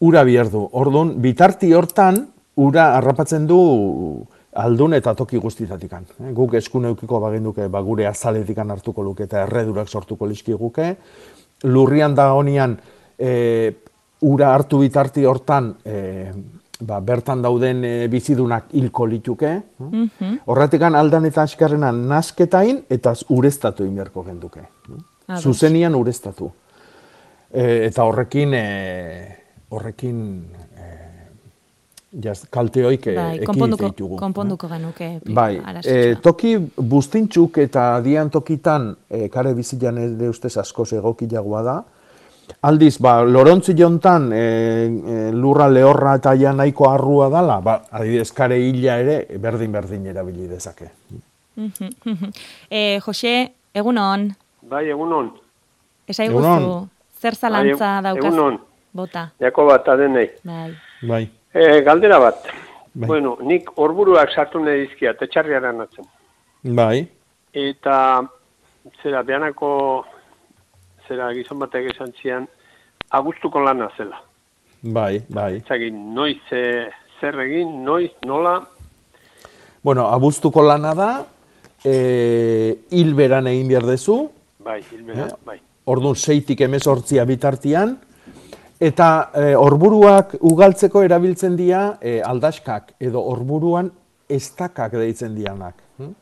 ura 0.00 0.24
behar 0.24 0.54
du. 0.54 0.68
Orduan, 0.70 1.16
bitarti 1.20 1.74
hortan, 1.74 2.28
ura 2.56 2.96
harrapatzen 2.96 3.46
du 3.46 3.60
aldun 4.52 4.94
eta 4.94 5.14
toki 5.14 5.38
guztitatikan. 5.38 6.06
Eh, 6.20 6.32
Guk 6.34 6.54
eskun 6.58 6.88
eukiko 6.90 7.20
bagenduke 7.22 7.68
ba, 7.68 7.82
gure 7.86 8.06
azaletikan 8.06 8.70
hartuko 8.70 9.02
luke 9.02 9.24
eta 9.28 9.44
erredurak 9.46 9.88
sortuko 9.88 10.26
lizkiguke. 10.26 10.94
Lurrian 11.64 12.14
da 12.14 12.32
honian 12.32 12.78
e, 13.18 13.72
ura 14.26 14.54
hartu 14.54 14.80
bitarti 14.80 15.24
hortan 15.28 15.74
e, 15.84 16.32
ba, 16.80 17.00
bertan 17.04 17.42
dauden 17.44 17.84
e, 17.84 17.92
bizidunak 18.08 18.72
hilko 18.74 19.06
lituke. 19.06 19.52
Mhm. 19.78 20.40
Horratikan 20.46 20.96
aldan 20.96 21.28
eta 21.28 21.42
askarrenan 21.42 22.06
nasketain 22.08 22.84
eta 22.90 23.14
ureztatu 23.28 23.84
inberko 23.84 24.24
genduke. 24.24 24.64
Ados. 25.28 25.44
Zuzenian 25.44 25.94
ureztatu. 25.94 26.50
E, 27.52 27.86
eta 27.86 28.04
horrekin, 28.06 28.54
e, 28.54 29.36
horrekin 29.70 30.24
jaz, 32.12 32.44
kalteoik 32.50 33.06
e, 33.06 33.14
Bai, 33.16 33.26
ekidite 33.36 33.46
konponduko, 33.46 33.88
ditugu. 33.90 34.16
konponduko 34.18 34.68
genuke. 34.68 35.20
pi- 35.24 35.32
Bai, 35.34 35.60
e, 35.84 36.14
toki 36.22 36.56
bustintxuk 36.76 37.58
eta 37.58 38.00
dian 38.02 38.30
tokitan 38.30 38.96
e, 39.10 39.28
kare 39.28 39.54
bizilan 39.54 39.98
ere 39.98 40.28
ustez 40.28 40.56
askoz 40.58 40.92
egokilagoa 40.92 41.62
da. 41.62 41.76
Aldiz, 42.66 42.96
ba, 42.98 43.20
lorontzi 43.22 43.74
jontan 43.78 44.32
e, 44.32 44.38
e, 44.38 45.30
lurra 45.32 45.68
lehorra 45.70 46.16
eta 46.18 46.32
ja 46.34 46.52
nahiko 46.52 46.88
arrua 46.90 47.28
dala, 47.30 47.60
ba, 47.60 47.76
adibidez, 47.90 48.32
kare 48.34 48.58
hila 48.58 48.96
ere 48.98 49.26
berdin-berdin 49.38 50.06
erabili 50.06 50.48
dezake. 50.48 50.90
E, 52.70 53.00
Jose, 53.04 53.52
egunon, 53.74 54.30
Bai, 54.62 54.88
egunon. 54.90 55.30
esai 56.08 56.26
Egunon. 56.26 56.62
guztu, 56.64 56.88
zer 57.20 57.34
zalantza 57.36 58.00
Bai, 58.00 58.02
daukaz? 58.02 58.32
egunon. 58.32 58.58
Bota, 58.92 59.30
Jako 59.40 59.64
bat 59.66 59.88
adenei. 59.88 60.30
bai. 60.44 60.72
Bai. 61.06 61.30
E, 61.54 61.80
galdera 61.82 62.18
bat. 62.18 62.44
Bai. 62.94 63.06
Bueno, 63.08 63.36
nik 63.42 63.70
orburuak 63.78 64.30
sartu 64.34 64.60
nahi 64.62 64.86
dizkiat, 64.86 65.22
etxarriaren 65.22 65.80
atzen. 65.80 66.06
Bai, 66.76 67.06
Eta, 67.52 68.22
zera, 69.02 69.22
behanako, 69.26 69.70
zera, 71.08 71.32
gizon 71.34 71.58
batek 71.58 71.88
esan 71.94 72.12
zian, 72.22 72.44
agustuko 73.10 73.60
lana 73.60 73.88
zela. 73.96 74.20
bai, 74.82 75.20
bai. 75.28 75.60
Zagin, 75.68 76.14
noiz, 76.14 76.38
e, 76.52 76.88
zer 77.20 77.34
egin, 77.46 77.82
noiz, 77.84 78.10
nola, 78.26 78.60
Bueno, 79.82 80.06
abuztuko 80.12 80.62
lana 80.62 80.94
da, 80.94 81.26
e, 81.84 82.78
hil 82.90 83.14
beran 83.14 83.46
egin 83.48 83.68
behar 83.68 83.86
dezu, 83.88 84.30
bai, 84.58 84.82
hilbera, 84.92 85.26
Eh? 85.26 85.34
bai. 85.44 85.58
Orduan 85.86 86.14
seitik 86.14 86.60
emezortzia 86.60 87.24
bitartian, 87.24 87.98
eta 88.80 89.30
e, 89.36 89.52
orburuak 89.56 90.38
ugaltzeko 90.40 91.02
erabiltzen 91.04 91.56
dira 91.58 91.98
e, 92.00 92.18
aldaskak, 92.24 92.94
edo 93.00 93.22
orburuan 93.28 93.90
estakak 94.30 94.96
deitzen 94.96 95.34
dianak. 95.36 95.76
hm? 95.98 96.14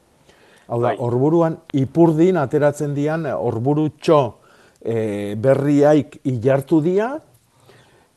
Hau 0.68 0.80
da, 0.82 0.88
Bai. 0.88 0.96
orburuan 0.98 1.56
ipurdin 1.72 2.36
ateratzen 2.36 2.94
dian 2.94 3.26
e, 3.26 3.32
orburutxo 3.32 4.20
e, 4.82 5.34
berriaik 5.38 6.18
ilartu 6.24 6.80
dia, 6.82 7.12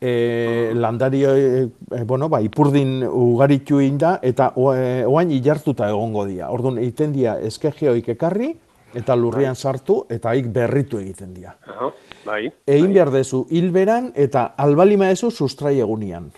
e, 0.02 0.72
landario, 0.74 1.36
e, 1.36 1.70
e, 1.92 2.04
bueno, 2.04 2.28
ba, 2.28 2.42
ipurdin 2.42 3.04
ugaritu 3.06 3.80
da, 3.98 4.18
eta 4.22 4.52
e, 4.58 5.06
oain 5.06 5.32
ilartuta 5.32 5.88
egongo 5.90 6.26
dira. 6.26 6.50
Orduan, 6.50 6.80
egiten 6.80 7.14
dira 7.14 7.38
eskegeoik 7.40 8.10
ekarri, 8.10 8.56
eta 8.94 9.16
lurrian 9.16 9.56
sartu, 9.56 10.06
eta 10.10 10.34
haik 10.34 10.50
berritu 10.52 10.98
egiten 10.98 11.34
dira. 11.34 11.56
Aha, 11.68 11.92
bai. 12.26 12.52
Egin 12.68 12.94
behar 12.94 13.12
dezu 13.14 13.46
hilberan 13.50 14.12
eta 14.16 14.52
albalima 14.58 15.10
dezu 15.12 15.32
sustrai 15.32 15.80
egunian. 15.80 16.32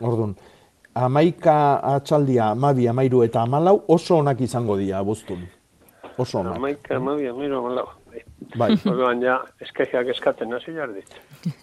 Orduan, 0.00 0.34
amaika 0.94 1.56
atxaldia, 1.96 2.50
amabi, 2.50 2.88
amairu 2.88 3.22
eta 3.24 3.42
amalau 3.42 3.78
oso 3.88 4.18
onak 4.18 4.40
izango 4.40 4.76
dira 4.76 4.98
abuztun. 4.98 5.46
Oso 6.16 6.40
onak. 6.40 6.56
Amaika, 6.56 6.96
amabia, 6.96 7.32
miro, 7.36 7.62
malau. 7.62 7.88
Bai. 8.10 8.22
Bai. 8.56 8.70
Orduan, 8.92 9.22
ja, 9.24 9.40
eskejeak 9.60 10.12
eskaten 10.14 10.52
hasi 10.56 10.72
behar 10.72 10.92
dit. 10.96 11.16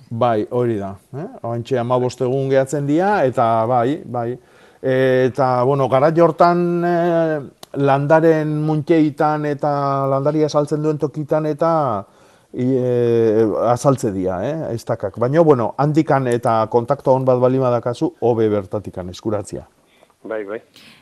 Bai, 0.10 0.46
hori 0.52 0.78
da. 0.82 0.94
Eh? 1.18 1.28
Oantxe 1.50 1.80
amabost 1.82 2.22
egun 2.22 2.50
gehatzen 2.52 2.90
dira, 2.90 3.24
eta 3.30 3.48
bai, 3.70 4.02
bai. 4.06 4.30
Eta, 4.84 5.64
bueno, 5.64 5.88
gara 5.90 6.12
jortan 6.14 6.64
eh, 6.86 7.38
landaren 7.80 8.52
muntxeitan 8.68 9.48
eta 9.50 9.72
landaria 10.12 10.50
saltzen 10.50 10.84
duen 10.84 11.00
tokitan 11.02 11.48
eta 11.50 11.72
e, 12.54 13.46
azaltze 13.68 14.12
dira, 14.14 14.40
eh, 14.48 14.74
estakak. 14.76 15.18
Baina, 15.20 15.42
bueno, 15.42 15.74
handikan 15.78 16.28
eta 16.28 16.62
kontakto 16.70 17.14
hon 17.14 17.26
bat 17.26 17.40
balima 17.42 17.72
dakazu, 17.74 18.14
hobe 18.22 18.50
bertatikan 18.50 19.10
eskuratzia. 19.10 19.68
Bai, 20.24 20.44
bai, 20.48 20.62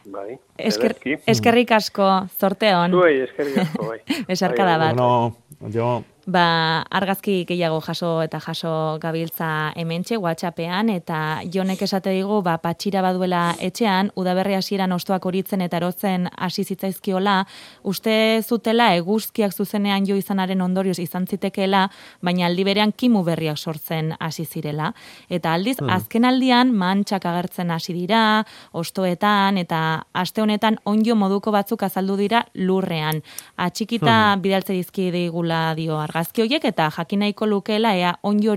bai. 0.09 0.39
Esker, 0.57 0.95
Ederki. 0.95 1.17
eskerrik 1.29 1.71
asko, 1.77 2.07
zorte 2.39 2.71
hon. 2.73 2.95
Zuei, 2.97 3.19
eskerrik 3.27 3.59
asko, 3.65 3.89
bai. 3.91 3.99
Besarkada 4.31 4.77
bat. 4.81 4.95
Bueno, 4.95 5.69
jo, 5.73 5.89
Ba, 6.27 6.85
argazki 6.93 7.45
gehiago 7.49 7.79
jaso 7.81 8.21
eta 8.21 8.37
jaso 8.39 8.99
gabiltza 9.01 9.73
hementxe 9.75 10.19
WhatsAppean 10.21 10.91
eta 10.93 11.41
Jonek 11.51 11.81
esate 11.81 12.11
digu 12.13 12.43
ba 12.45 12.59
patxira 12.61 13.01
baduela 13.01 13.55
etxean 13.57 14.11
udaberri 14.15 14.53
hasieran 14.53 14.91
ostoak 14.93 15.25
horitzen 15.25 15.61
eta 15.65 15.79
erotzen 15.81 16.27
hasi 16.37 16.63
zitzaizkiola, 16.63 17.47
uste 17.83 18.13
zutela 18.45 18.91
eguzkiak 18.99 19.51
zuzenean 19.51 20.05
jo 20.05 20.15
izanaren 20.15 20.61
ondorioz 20.61 20.99
izan 20.99 21.25
zitekeela, 21.25 21.87
baina 22.21 22.45
aldi 22.45 22.67
berean 22.69 22.93
kimu 22.93 23.23
berriak 23.25 23.57
sortzen 23.57 24.13
hasi 24.19 24.45
zirela 24.45 24.93
eta 25.27 25.53
aldiz 25.53 25.79
Hmm. 25.81 25.89
azken 25.89 26.25
aldian 26.25 26.71
mantxak 26.71 27.25
agertzen 27.25 27.71
hasi 27.71 27.93
dira, 27.93 28.45
ostoetan 28.73 29.57
eta 29.57 30.05
aste 30.13 30.41
honetan 30.41 30.77
onjo 30.85 31.15
moduko 31.15 31.49
batzuk 31.51 31.81
azaldu 31.81 32.15
dira 32.15 32.45
lurrean. 32.53 33.23
Atxikita 33.57 34.35
Hmm. 34.35 34.41
bidaltze 34.43 34.73
dizki 34.73 35.09
digula 35.11 35.73
dio 35.73 35.97
argazki 36.11 36.43
horiek 36.43 36.65
eta 36.67 36.89
jakin 36.91 37.23
nahiko 37.23 37.47
lukeela 37.47 37.95
ea 37.95 38.15
onjo 38.23 38.55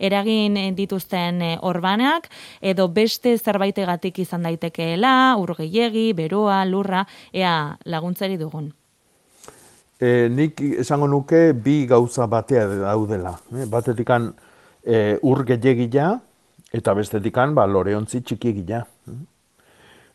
eragin 0.00 0.56
dituzten 0.76 1.42
eh, 1.42 1.58
orbanak 1.60 2.28
edo 2.60 2.88
beste 2.88 3.36
zerbaitegatik 3.38 4.18
izan 4.18 4.42
daitekeela, 4.42 5.36
ur 5.38 5.54
gehiegi, 5.56 6.12
beroa, 6.14 6.64
lurra, 6.64 7.06
ea 7.32 7.76
laguntzari 7.84 8.36
dugun. 8.36 8.72
E, 10.00 10.28
nik 10.28 10.60
esango 10.60 11.06
nuke 11.06 11.52
bi 11.52 11.86
gauza 11.86 12.26
batea 12.26 12.66
daudela. 12.66 13.38
Eh? 13.52 13.66
Batetikan 13.66 14.32
e, 14.84 15.18
ur 15.22 15.44
gehiagia 15.44 16.20
eta 16.72 16.94
bestetikan 16.94 17.54
ba, 17.54 17.66
loreontzi 17.66 18.20
txikigia. 18.20 18.84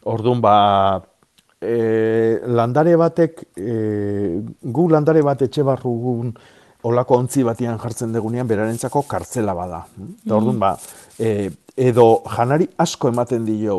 Orduan, 0.04 0.42
ba, 0.42 1.02
e, 1.62 2.40
landare 2.46 2.96
batek, 2.98 3.44
e, 3.58 3.76
gu 4.62 4.88
landare 4.90 5.22
bat 5.26 5.42
etxe 5.46 5.64
barrugun 5.64 6.34
olako 6.84 7.18
ontzi 7.22 7.44
batian 7.46 7.80
jartzen 7.80 8.14
degunean 8.14 8.48
berarentzako 8.48 9.04
kartzela 9.10 9.54
bada. 9.58 9.84
Eta 10.26 10.38
orduan, 10.38 10.60
ba, 10.60 10.72
e, 11.20 11.50
edo 11.78 12.08
janari 12.36 12.68
asko 12.78 13.12
ematen 13.12 13.46
dio 13.46 13.78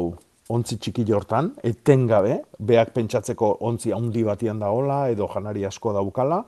ontzi 0.53 0.77
txiki 0.77 1.05
hortan, 1.13 1.53
etengabe, 1.65 2.43
beak 2.59 2.93
pentsatzeko 2.95 3.57
ontzi 3.69 3.93
handi 3.93 4.25
batian 4.27 4.61
daola, 4.61 5.07
edo 5.11 5.29
janari 5.35 5.67
asko 5.69 5.95
daukala, 5.99 6.45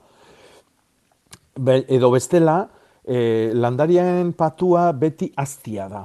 Be, 1.55 1.85
edo 1.87 2.09
bestela, 2.11 2.65
e, 3.07 3.53
landariaren 3.55 4.33
patua 4.35 4.89
beti 4.99 5.29
aztia 5.39 5.87
da. 5.87 6.01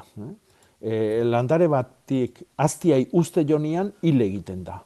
E, 0.79 1.23
landare 1.25 1.65
batik 1.67 2.43
aztiai 2.61 3.07
uste 3.17 3.41
jonian 3.49 3.89
hile 4.05 4.27
egiten 4.27 4.61
da. 4.67 4.77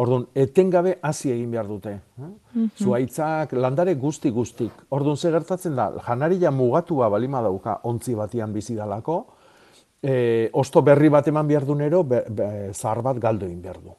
Orduan, 0.00 0.24
etengabe 0.34 0.94
hasi 1.04 1.32
egin 1.32 1.50
behar 1.52 1.66
dute. 1.68 1.92
Mhm. 2.16 2.68
Zuaitzak, 2.80 3.52
landare 3.52 3.94
guzti 4.00 4.30
guztik. 4.30 4.72
Orduan, 4.96 5.16
ze 5.16 5.32
gertatzen 5.34 5.76
da, 5.76 5.90
janaria 6.06 6.50
mugatua 6.50 7.10
balima 7.12 7.42
dauka 7.44 7.80
ontzi 7.84 8.14
batian 8.14 8.52
bizi 8.52 8.74
dalako, 8.78 9.18
e, 10.02 10.48
osto 10.52 10.82
berri 10.82 11.10
bat 11.12 11.28
eman 11.28 11.48
behar 11.48 11.66
dunero, 11.68 12.02
be, 12.04 12.22
be, 12.30 12.48
zahar 12.72 13.02
bat 13.02 13.20
galdu 13.20 13.46
egin 13.46 13.60
behar 13.60 13.82
du. 13.82 13.94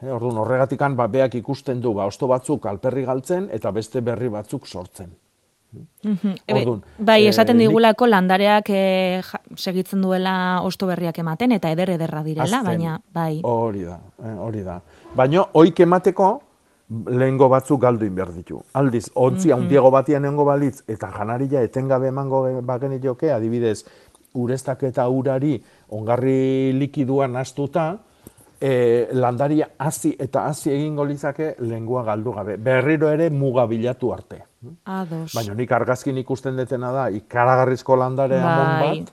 E, 0.00 0.10
orduan, 0.12 0.42
horregatikan 0.42 0.96
ba, 0.96 1.08
beak 1.08 1.38
ikusten 1.40 1.80
du, 1.80 1.94
ba, 1.96 2.06
osto 2.10 2.28
batzuk 2.28 2.66
alperri 2.66 3.06
galtzen, 3.08 3.48
eta 3.52 3.72
beste 3.72 4.04
berri 4.04 4.28
batzuk 4.28 4.66
sortzen. 4.66 5.14
Mhm. 6.02 6.34
Ebe, 6.46 6.60
Orduan, 6.60 6.82
bai, 6.98 7.24
eh, 7.24 7.28
esaten 7.28 7.58
digulako 7.58 8.06
landareak 8.06 8.70
eh, 8.70 9.22
ja- 9.22 9.40
segitzen 9.54 10.00
duela 10.02 10.60
osto 10.62 10.86
berriak 10.86 11.18
ematen 11.18 11.52
eta 11.52 11.70
eder 11.70 11.90
ederra 11.90 12.22
direla, 12.24 12.44
Hazten. 12.44 12.64
baina 12.64 13.00
bai. 13.12 13.40
Hori 13.44 13.82
da, 13.84 14.00
eh, 14.24 14.34
hori 14.38 14.62
da. 14.62 14.80
Baina, 15.14 15.44
oik 15.52 15.78
emateko, 15.80 16.42
lehengo 17.06 17.48
batzuk 17.48 17.80
galdu 17.82 18.04
egin 18.04 18.14
behar 18.16 18.32
ditu. 18.34 18.62
Aldiz, 18.72 19.10
ontzi 19.14 19.48
Mhm. 19.48 19.58
handiago 19.60 19.90
batian 19.90 20.24
egongo 20.24 20.44
balitz, 20.44 20.82
eta 20.88 21.10
janaria 21.16 21.62
etengabe 21.62 22.08
emango 22.08 22.44
ge- 22.48 22.60
bageni 22.62 22.98
joke, 23.00 23.30
adibidez, 23.30 23.84
ureztak 24.34 24.82
eta 24.82 25.08
urari 25.08 25.62
ongarri 25.88 26.72
likiduan 26.72 27.36
astuta, 27.36 27.98
e, 28.60 29.08
landaria 29.12 29.68
hasi 29.78 30.14
eta 30.18 30.46
hasi 30.46 30.70
egingo 30.70 31.04
litzake 31.04 31.54
lengua 31.60 32.02
galdu 32.04 32.32
gabe. 32.32 32.56
Berriro 32.56 33.08
ere 33.08 33.30
muga 33.30 33.66
bilatu 33.66 34.12
arte. 34.12 34.42
Ados. 34.84 35.32
Baina 35.34 35.54
nik 35.54 35.72
argazkin 35.72 36.18
ikusten 36.20 36.56
detena 36.56 36.92
da, 36.92 37.08
ikaragarrizko 37.10 37.96
landare 37.96 38.40
amon 38.40 38.72
Bai. 38.80 39.00
bat, 39.00 39.12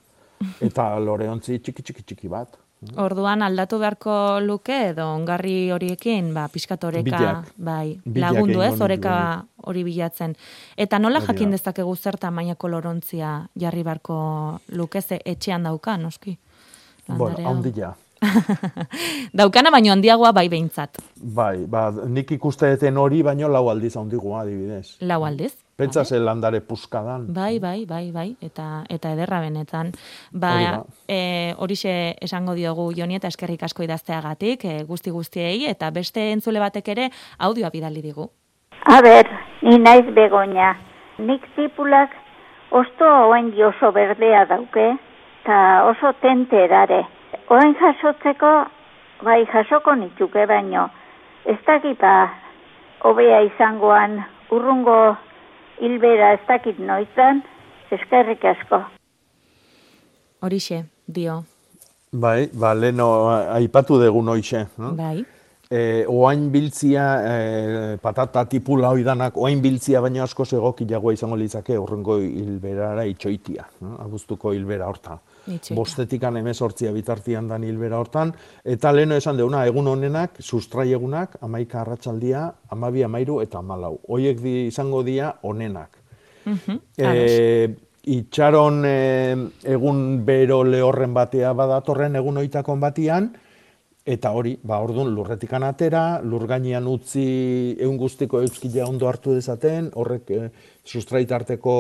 eta 0.62 0.90
loreontzi 1.00 1.60
txiki 1.60 1.82
txiki 1.84 2.04
txiki 2.04 2.28
bat. 2.28 2.58
Orduan 3.02 3.42
aldatu 3.42 3.80
beharko 3.82 4.40
luke 4.46 4.76
edo 4.92 5.08
ongarri 5.16 5.72
horiekin, 5.74 6.28
ba, 6.36 6.44
pixkatoreka, 6.54 7.04
Bilak. 7.08 7.48
bai, 7.58 8.00
Bilak 8.06 8.36
lagundu 8.36 8.62
ez, 8.62 8.76
oreka 8.86 9.14
hori 9.66 9.82
bilatzen. 9.84 10.36
Eta 10.78 11.00
nola 11.00 11.18
Hori 11.18 11.26
da. 11.28 11.34
jakin 11.34 11.52
dezakegu 11.56 11.96
zer 11.96 12.18
tamainako 12.22 12.68
lorontzia 12.70 13.32
jarri 13.58 13.82
beharko 13.84 14.60
luke 14.78 15.02
ze 15.02 15.18
etxean 15.26 15.64
dauka, 15.64 15.98
noski? 15.98 16.38
Bueno, 17.08 17.24
Landare 17.30 17.44
hau. 17.48 17.56
handia. 17.56 17.96
Daukana 19.38 19.72
baino 19.72 19.92
handiagoa 19.94 20.32
bai 20.34 20.48
behintzat. 20.50 20.98
Bai, 21.18 21.66
ba, 21.70 21.90
nik 22.08 22.32
ikuste 22.32 22.70
deten 22.74 22.98
hori, 22.98 23.22
baino 23.24 23.50
lau 23.52 23.68
aldiz 23.70 23.96
handigoa, 23.98 24.42
adibidez. 24.42 24.98
Lau 25.02 25.24
aldiz. 25.26 25.56
Pentsa 25.78 26.04
ze 26.06 26.18
landare 26.20 26.62
puskadan. 26.62 27.28
Bai, 27.34 27.60
bai, 27.60 27.86
bai, 27.86 28.12
bai, 28.12 28.32
eta 28.42 28.84
eta 28.90 29.12
ederra 29.14 29.40
benetan. 29.42 29.92
Hori 30.34 30.40
Ba, 30.42 30.84
e, 31.08 31.54
horixe 31.58 32.16
esango 32.22 32.56
diogu 32.58 32.92
Joni 32.98 33.16
eta 33.16 33.28
eskerrik 33.28 33.64
asko 33.64 33.84
idazteagatik, 33.86 34.66
e, 34.66 34.84
guzti 34.90 35.12
guztiei 35.14 35.68
eta 35.70 35.92
beste 35.92 36.32
entzule 36.32 36.60
batek 36.60 36.88
ere 36.96 37.10
audioa 37.38 37.70
bidali 37.70 38.02
digu. 38.02 38.32
A 38.86 39.02
ber, 39.02 39.30
ni 39.62 39.78
naiz 39.78 40.06
begoña. 40.16 40.74
Nik 41.20 41.46
tipulak 41.56 42.10
osto 42.72 43.06
oen 43.30 43.54
oso 43.64 43.92
berdea 43.92 44.46
dauke, 44.46 44.98
eta 45.44 45.84
oso 45.86 46.14
tente 46.22 46.66
edare. 46.66 47.06
Oen 47.48 47.78
jasotzeko, 47.80 48.50
bai 49.24 49.46
jasoko 49.48 49.94
nitzuke 49.96 50.44
baino, 50.50 50.90
ez 51.48 51.56
dakit 51.64 51.96
ba, 52.02 52.28
hobea 53.08 53.40
izangoan 53.46 54.18
urrungo 54.52 54.98
hilbera 55.80 56.34
ez 56.36 56.42
dakit 56.50 56.82
noizan, 56.84 57.40
eskerrik 57.96 58.44
asko. 58.52 58.82
Horixe, 60.44 60.82
dio. 61.08 61.38
Bai, 62.12 62.50
ba, 62.52 62.74
leno 62.76 63.08
aipatu 63.56 63.96
dugu 64.04 64.26
noixe. 64.28 64.66
No? 64.84 64.92
Bai. 65.00 65.24
E, 65.72 66.04
oain 66.08 66.50
biltzia, 66.52 67.08
e, 67.24 67.98
patata 68.04 68.44
tipula 68.52 68.92
oidanak, 68.92 69.40
oain 69.40 69.64
biltzia 69.64 70.04
baino 70.04 70.24
asko 70.24 70.44
egokiagoa 70.52 71.16
izango 71.16 71.40
litzake 71.40 71.80
urrengo 71.80 72.20
hilberara 72.20 73.08
itxoitia, 73.08 73.72
no? 73.88 73.96
abuztuko 74.04 74.52
hilbera 74.52 74.92
hortan. 74.92 75.24
Bostetikan 75.76 76.38
emezortzia 76.38 76.92
bitartian 76.92 77.48
dan 77.48 77.64
hilbera 77.64 78.00
hortan, 78.02 78.34
eta 78.66 78.92
leheno 78.92 79.16
esan 79.16 79.38
deuna, 79.40 79.64
egun 79.70 79.88
honenak, 79.88 80.42
sustrai 80.42 80.92
egunak, 80.94 81.38
amaika 81.42 81.82
arratsaldia, 81.82 82.48
amabi 82.76 83.04
amairu 83.08 83.40
eta 83.42 83.60
amalau. 83.60 83.96
Hoiek 84.10 84.42
di, 84.44 84.56
izango 84.68 85.04
dira 85.08 85.34
onenak. 85.44 85.98
Mhm, 86.46 86.80
E, 86.98 87.76
itxaron 88.08 88.86
e, 88.88 89.36
egun 89.68 90.24
bero 90.26 90.64
lehorren 90.64 91.14
batea 91.14 91.52
badatorren 91.54 92.16
egun 92.16 92.38
oitakon 92.38 92.80
batian, 92.80 93.34
eta 94.08 94.32
hori, 94.32 94.54
ba, 94.64 94.80
orduan 94.80 95.12
lurretikan 95.12 95.66
atera, 95.68 96.22
lur 96.24 96.46
gainean 96.48 96.88
utzi 96.88 97.76
egun 97.76 97.98
guztiko 98.00 98.40
euskila 98.40 98.88
ondo 98.88 99.10
hartu 99.10 99.36
dezaten, 99.36 99.92
horrek 100.00 100.32
e, 100.32 100.50
sustraitarteko 100.88 101.76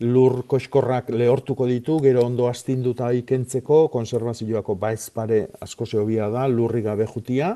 lur 0.00 0.42
koxkorrak 0.46 1.08
lehortuko 1.10 1.66
ditu, 1.66 1.96
gero 2.04 2.26
ondo 2.26 2.48
astinduta 2.50 3.10
ikentzeko, 3.16 3.86
konservazioako 3.88 4.74
baez 4.74 5.08
pare 5.10 5.46
asko 5.60 5.86
zehobia 5.86 6.28
da, 6.30 6.46
lurri 6.48 6.82
gabe 6.84 7.06
jutia, 7.08 7.54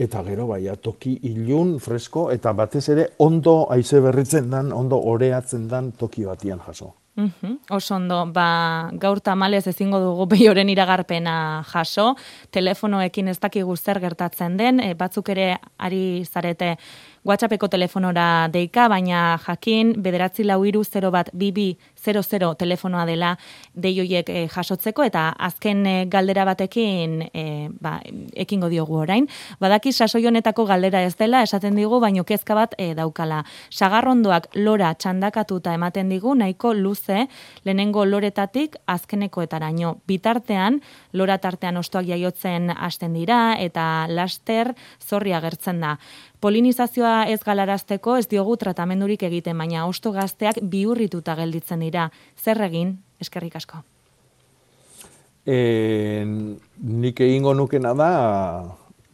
eta 0.00 0.22
gero 0.24 0.46
baia 0.48 0.76
toki 0.76 1.18
ilun, 1.28 1.76
fresko, 1.80 2.30
eta 2.32 2.54
batez 2.56 2.88
ere 2.94 3.10
ondo 3.18 3.66
haize 3.70 4.00
berritzen 4.00 4.50
dan, 4.50 4.72
ondo 4.72 4.98
oreatzen 5.12 5.68
dan 5.68 5.92
toki 5.92 6.24
batian 6.24 6.60
jaso. 6.66 6.94
Mhm, 7.14 7.58
Oso 7.76 7.94
ondo, 7.94 8.24
ba, 8.32 8.88
gaur 8.96 9.20
tamalez 9.20 9.66
ezingo 9.68 9.98
dugu 10.00 10.24
behioren 10.32 10.70
iragarpena 10.72 11.62
jaso, 11.68 12.14
telefonoekin 12.50 13.28
ez 13.28 13.36
dakigu 13.38 13.76
zer 13.76 14.00
gertatzen 14.00 14.56
den, 14.56 14.80
e, 14.80 14.94
batzuk 14.96 15.28
ere 15.28 15.58
ari 15.76 16.24
zarete 16.24 16.78
WhatsAppeko 17.22 17.68
telefonora 17.70 18.48
deika, 18.50 18.88
baina 18.90 19.38
jakin 19.44 19.92
bederatzi 20.02 20.42
lau 20.42 20.64
iru 20.66 20.80
0 20.82 21.10
bat 21.14 21.28
bibi 21.38 21.76
00 22.02 22.56
telefonoa 22.58 23.04
dela 23.06 23.36
deioiek 23.78 24.26
e, 24.28 24.40
jasotzeko, 24.50 25.04
eta 25.06 25.28
azken 25.38 25.84
e, 25.86 25.92
galdera 26.10 26.42
batekin 26.48 27.20
e, 27.30 27.44
ba, 27.80 28.00
ekingo 28.34 28.66
diogu 28.72 28.98
orain. 29.04 29.28
Badaki 29.62 29.92
sasoi 29.92 30.26
honetako 30.26 30.64
galdera 30.66 31.04
ez 31.06 31.14
dela, 31.14 31.44
esaten 31.46 31.78
digu, 31.78 32.00
baino 32.02 32.24
kezka 32.26 32.56
bat 32.58 32.74
e, 32.74 32.90
daukala. 32.98 33.44
Sagarrondoak 33.70 34.50
lora 34.58 34.90
txandakatuta 34.98 35.76
ematen 35.78 36.10
digu, 36.10 36.34
nahiko 36.34 36.74
luze, 36.74 37.28
lehenengo 37.62 38.02
loretatik 38.04 38.74
azkenekoetaraino. 38.90 39.94
Bitartean, 40.10 40.82
lora 41.12 41.38
tartean 41.38 41.78
ostoak 41.78 42.10
jaiotzen 42.10 42.74
hasten 42.74 43.14
dira, 43.14 43.54
eta 43.62 44.08
laster 44.10 44.74
zorri 44.98 45.38
agertzen 45.38 45.86
da. 45.86 45.96
Polinizazioa 46.42 47.28
ez 47.30 47.38
galarazteko 47.46 48.16
ez 48.18 48.26
diogu 48.26 48.56
tratamendurik 48.58 49.22
egiten, 49.28 49.54
baina 49.62 49.86
osto 49.86 50.10
gazteak 50.10 50.58
bihurrituta 50.72 51.36
gelditzen 51.38 51.84
dira. 51.84 52.08
Zer 52.34 52.58
egin, 52.66 52.96
eskerrik 53.22 53.54
asko. 53.60 53.78
E, 55.46 56.24
nik 56.26 57.22
egingo 57.22 57.54
nukena 57.54 57.94
da, 57.94 58.10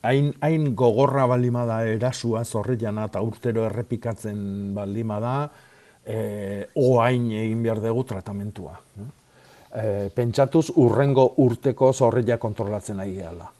hain, 0.09 0.33
hain 0.41 0.73
gogorra 0.77 1.27
balima 1.29 1.67
da 1.69 1.83
erasua 1.89 2.45
zorreiana 2.45 3.07
eta 3.11 3.21
urtero 3.25 3.69
errepikatzen 3.69 4.41
balima 4.77 5.21
da, 5.21 5.37
e, 6.09 6.19
oain 6.81 7.31
egin 7.45 7.63
behar 7.65 7.85
dugu 7.85 8.09
tratamentua. 8.09 8.79
E, 9.69 10.09
pentsatuz 10.17 10.71
urrengo 10.81 11.35
urteko 11.45 11.93
zorreia 11.93 12.41
kontrolatzen 12.41 13.05
ari 13.05 13.19
gehala. 13.21 13.53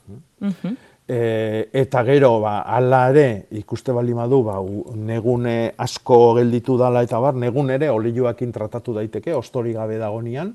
E, 1.09 1.71
eta 1.73 2.03
gero, 2.05 2.35
ba, 2.43 2.59
ala 2.69 3.07
ere, 3.09 3.47
ikuste 3.57 3.95
balima 3.97 4.27
du, 4.29 4.43
ba, 4.45 4.59
negune 4.95 5.73
asko 5.81 6.35
gelditu 6.37 6.77
dala 6.77 7.01
eta 7.07 7.21
bar, 7.25 7.39
negun 7.41 7.71
ere 7.73 7.89
olioakin 7.89 8.53
tratatu 8.53 8.93
daiteke, 8.93 9.33
ostori 9.33 9.73
gabe 9.73 9.97
dagonian, 9.97 10.53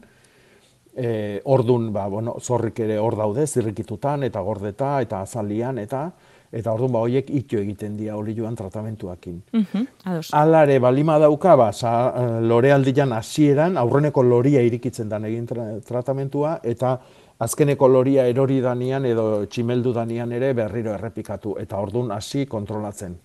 e, 0.93 1.41
ordun 1.45 1.89
ba, 1.93 2.05
bueno, 2.07 2.37
zorrik 2.39 2.83
ere 2.85 2.99
hor 3.01 3.17
daude, 3.17 3.47
zirrikitutan 3.47 4.29
eta 4.29 4.45
gordeta 4.45 4.99
eta 5.01 5.23
azalian 5.25 5.81
eta 5.81 6.05
eta 6.53 6.73
ordun 6.75 6.91
ba 6.93 7.01
hoiek 7.01 7.29
ito 7.33 7.57
egiten 7.57 7.95
dira 7.97 8.15
olioan 8.17 8.55
tratamentuakin. 8.55 9.39
Mhm, 9.57 9.87
ados. 10.05 10.29
Alare 10.37 10.77
balima 10.79 11.17
dauka 11.19 11.55
ba 11.55 11.71
eh, 11.73 12.41
lorealdian 12.41 13.11
hasieran 13.13 13.77
aurreneko 13.77 14.23
loria 14.23 14.61
irikitzen 14.61 15.09
dan 15.09 15.25
egin 15.25 15.47
tra- 15.47 15.79
tratamentua 15.81 16.59
eta 16.63 16.99
azkeneko 17.43 17.87
loria 17.87 18.25
erori 18.31 18.61
danian 18.61 19.05
edo 19.05 19.45
tximeldu 19.45 19.93
danian 19.93 20.31
ere 20.31 20.53
berriro 20.57 20.93
errepikatu 20.95 21.57
eta 21.61 21.77
ordun 21.77 22.11
hasi 22.11 22.45
kontrolatzen. 22.49 23.19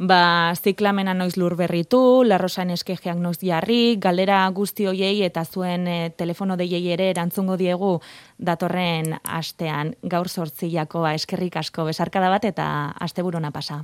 Ba, 0.00 0.54
ziklamena 0.56 1.12
noiz 1.14 1.36
lur 1.36 1.54
berritu, 1.56 2.00
larrosan 2.24 2.70
eskejeak 2.72 3.18
noiz 3.20 3.36
jarri, 3.42 3.98
galdera 4.00 4.40
guzti 4.56 4.86
hoiei 4.88 5.20
eta 5.26 5.44
zuen 5.44 5.86
e, 5.86 5.98
telefono 6.16 6.56
deiei 6.56 6.80
ere 6.94 7.10
erantzungo 7.12 7.58
diegu 7.60 7.98
datorren 8.38 9.18
astean 9.22 9.92
gaur 10.02 10.32
sortziakoa 10.32 11.12
eskerrik 11.20 11.60
asko 11.60 11.84
besarkada 11.90 12.32
bat 12.32 12.48
eta 12.48 12.68
asteburona 13.08 13.52
pasa. 13.52 13.82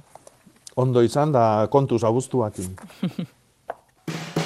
Ondo 0.77 1.05
izan 1.05 1.33
da 1.37 1.69
kontuz 1.71 2.03
abuztuakin. 2.05 2.77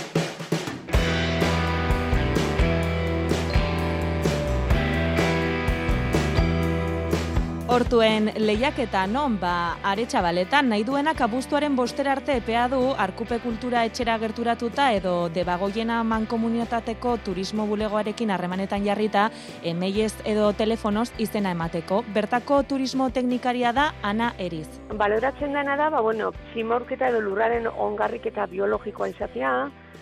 Hortuen 7.79 8.33
lehiaketa 8.43 9.05
non, 9.07 9.37
ba, 9.39 9.79
aretxabaletan 9.87 10.67
nahi 10.73 10.83
duenak 10.83 11.21
abuztuaren 11.23 11.77
bostera 11.79 12.11
arte 12.17 12.35
epea 12.41 12.65
du 12.73 12.81
arkupe 13.05 13.39
kultura 13.39 13.85
etxera 13.87 14.17
gerturatuta 14.19 14.89
edo 14.97 15.13
debagoiena 15.31 16.01
mankomuniotateko 16.03 17.13
turismo 17.23 17.69
bulegoarekin 17.71 18.35
harremanetan 18.35 18.83
jarrita 18.83 19.29
emeiez 19.63 20.11
edo 20.27 20.51
telefonoz 20.59 21.13
izena 21.23 21.55
emateko. 21.55 22.03
Bertako 22.17 22.65
turismo 22.67 23.13
teknikaria 23.15 23.71
da 23.73 23.93
Ana 24.03 24.33
Eriz. 24.39 24.67
Baloratzen 24.91 25.55
dena 25.55 25.77
da, 25.79 25.87
ba, 25.95 26.01
bueno, 26.03 26.33
zimorketa 26.55 27.13
edo 27.13 27.21
lurraren 27.23 27.71
ongarriketa 27.71 28.51
biologikoa 28.51 29.15
izatea, 29.15 29.53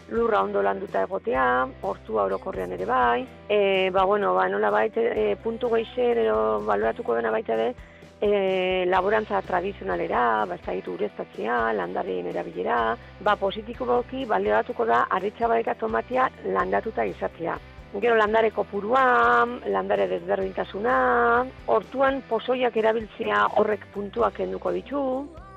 lurra 0.08 0.42
ondo 0.42 0.62
landuta 0.62 1.02
egotea, 1.02 1.66
hortua 1.82 2.24
orokorrean 2.24 2.72
ere 2.72 2.86
bai, 2.86 3.26
e, 3.48 3.90
ba, 3.90 4.04
bueno, 4.04 4.34
ba, 4.34 4.48
nola 4.48 4.70
baita, 4.70 5.00
e, 5.00 5.36
puntu 5.42 5.70
geixer 5.72 6.22
edo 6.24 6.60
baloratuko 6.66 7.14
dena 7.18 7.30
baita 7.34 7.54
ere, 7.54 7.74
e, 8.20 8.84
laborantza 8.86 9.42
tradizionalera, 9.42 10.46
ba, 10.46 10.58
ditu 10.66 10.94
ureztatzea, 10.94 11.72
landareen 11.72 12.30
erabilera, 12.32 12.96
ba, 13.20 13.36
positikoki 13.36 14.24
baloratuko 14.24 14.86
da 14.86 15.06
aretsabaleta 15.10 15.74
tomatea 15.74 16.30
landatuta 16.44 17.04
izatea. 17.04 17.58
Gero 17.96 18.16
landare 18.16 18.50
kopurua, 18.50 19.46
landare 19.72 20.06
desberdintasuna, 20.10 21.46
hortuan 21.66 22.20
pozoiak 22.28 22.76
erabiltzea 22.76 23.46
horrek 23.56 23.86
puntuak 23.94 24.34
kenduko 24.36 24.72
ditu, 24.74 25.02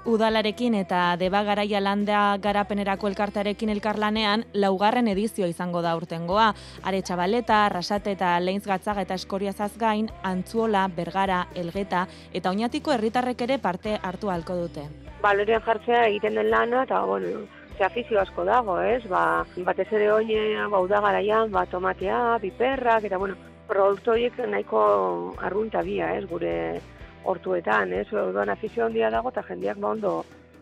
Udalarekin 0.06 0.74
eta 0.80 1.16
Deba 1.20 1.44
Garaia 1.44 1.82
Landa 1.84 2.38
Garapenerako 2.42 3.10
elkartearekin 3.10 3.70
elkarlanean 3.70 4.46
laugarren 4.54 5.08
edizio 5.12 5.46
izango 5.48 5.82
da 5.82 5.96
urtengoa. 5.98 6.54
Aretxabaleta, 6.84 7.66
Arrasate 7.66 8.16
eta 8.16 8.40
Leintz 8.40 8.66
Gatzaga 8.66 9.04
eta 9.04 9.18
Eskoriazaz 9.20 9.78
gain, 9.78 10.10
Antzuola, 10.24 10.88
Bergara, 10.88 11.48
Elgeta 11.54 12.08
eta 12.34 12.50
Oñatiko 12.50 12.94
herritarrek 12.96 13.42
ere 13.42 13.60
parte 13.60 14.00
hartu 14.02 14.30
halko 14.30 14.56
dute. 14.56 14.88
balorean 15.22 15.62
jartzea 15.62 16.06
egiten 16.08 16.36
den 16.36 16.50
lana, 16.50 16.84
eta, 16.84 17.02
bueno, 17.04 17.42
ze 17.78 17.84
afizio 17.84 18.22
asko 18.22 18.46
dago, 18.46 18.80
ez? 18.82 19.04
Ba, 19.10 19.46
batez 19.68 19.88
ere 19.92 20.12
oine, 20.14 20.68
ba, 20.72 20.80
udagaraian, 20.80 21.52
ba, 21.52 21.66
tomatea, 21.66 22.38
piperrak, 22.40 23.04
eta, 23.04 23.18
bueno, 23.18 23.36
produktu 23.68 24.12
horiek 24.12 24.38
nahiko 24.48 25.36
arrunta 25.44 25.82
bia, 25.82 26.14
ez? 26.16 26.26
Gure 26.30 26.80
hortuetan, 27.24 27.94
ez? 27.94 28.08
Orduan 28.14 28.50
afizio 28.50 28.86
handia 28.86 29.10
dago, 29.14 29.34
eta 29.34 29.44
jendeak 29.48 29.80
ba, 29.80 29.94
ondo, 29.96 30.14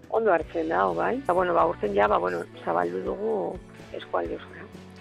ondo 0.10 0.34
hartzen 0.34 0.70
dago, 0.70 0.96
bai? 0.96 1.16
Eta, 1.24 1.34
bueno, 1.34 1.54
ba, 1.54 1.68
urten 1.70 1.96
ja, 1.96 2.08
ba, 2.08 2.18
bueno, 2.18 2.44
zabaldu 2.64 3.04
dugu 3.06 3.34
eskualde 3.94 4.36
osoa. 4.36 4.57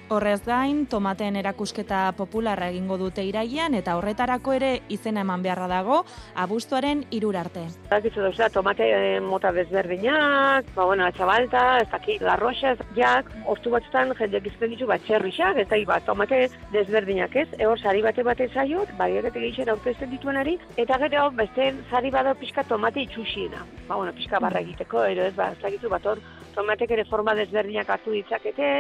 Horrez 0.09 0.45
gain, 0.47 0.85
tomateen 0.87 1.35
erakusketa 1.35 2.13
popularra 2.15 2.69
egingo 2.71 2.95
dute 3.01 3.25
iraian 3.27 3.75
eta 3.75 3.97
horretarako 3.99 4.53
ere 4.55 4.69
izena 4.95 5.25
eman 5.25 5.43
beharra 5.43 5.67
dago 5.67 5.97
abuztuaren 6.43 7.01
irur 7.11 7.35
arte. 7.41 7.65
Dakizu 7.91 8.23
dauzela, 8.23 8.47
tomate 8.55 8.87
eh, 8.87 9.17
mota 9.21 9.51
desberdinak, 9.57 10.69
ba, 10.77 10.85
bueno, 10.87 11.09
atxabalta, 11.09 11.63
ez 11.83 11.89
dakit, 11.91 12.23
larroxa, 12.23 12.77
jak, 12.95 13.33
hortu 13.51 13.73
batzutan 13.75 14.13
jendeak 14.21 14.47
izten 14.53 14.71
ditu 14.71 14.87
bat 14.87 15.03
txerrixak, 15.09 15.59
ez 15.59 15.67
dakit, 15.73 15.89
ba, 15.91 15.99
tomate 16.07 16.39
desberdinak 16.71 17.35
ez, 17.43 17.49
ehor 17.59 17.83
sari 17.83 18.05
bate 18.07 18.23
bate 18.29 18.47
zaiot, 18.55 18.93
bariakete 19.01 19.43
gehixen 19.43 19.73
aurkezten 19.75 20.13
dituenari, 20.15 20.55
eta 20.77 21.01
gero 21.03 21.25
beste 21.41 21.73
sari 21.91 22.15
bado 22.15 22.37
pixka 22.39 22.63
tomate 22.71 23.03
itxusiena. 23.09 23.65
Ba, 23.89 23.97
bueno, 23.97 24.15
pixka 24.15 24.39
barra 24.39 24.63
egiteko, 24.63 25.03
ero 25.03 25.27
ez, 25.27 25.35
ba, 25.35 25.51
ez 25.51 25.59
dakizu 25.67 25.91
bat 25.91 26.07
hor, 26.07 26.23
tomatek 26.55 26.95
ere 26.95 27.09
forma 27.11 27.35
desberdinak 27.35 27.91
hartu 27.91 28.15
ditzakete, 28.15 28.71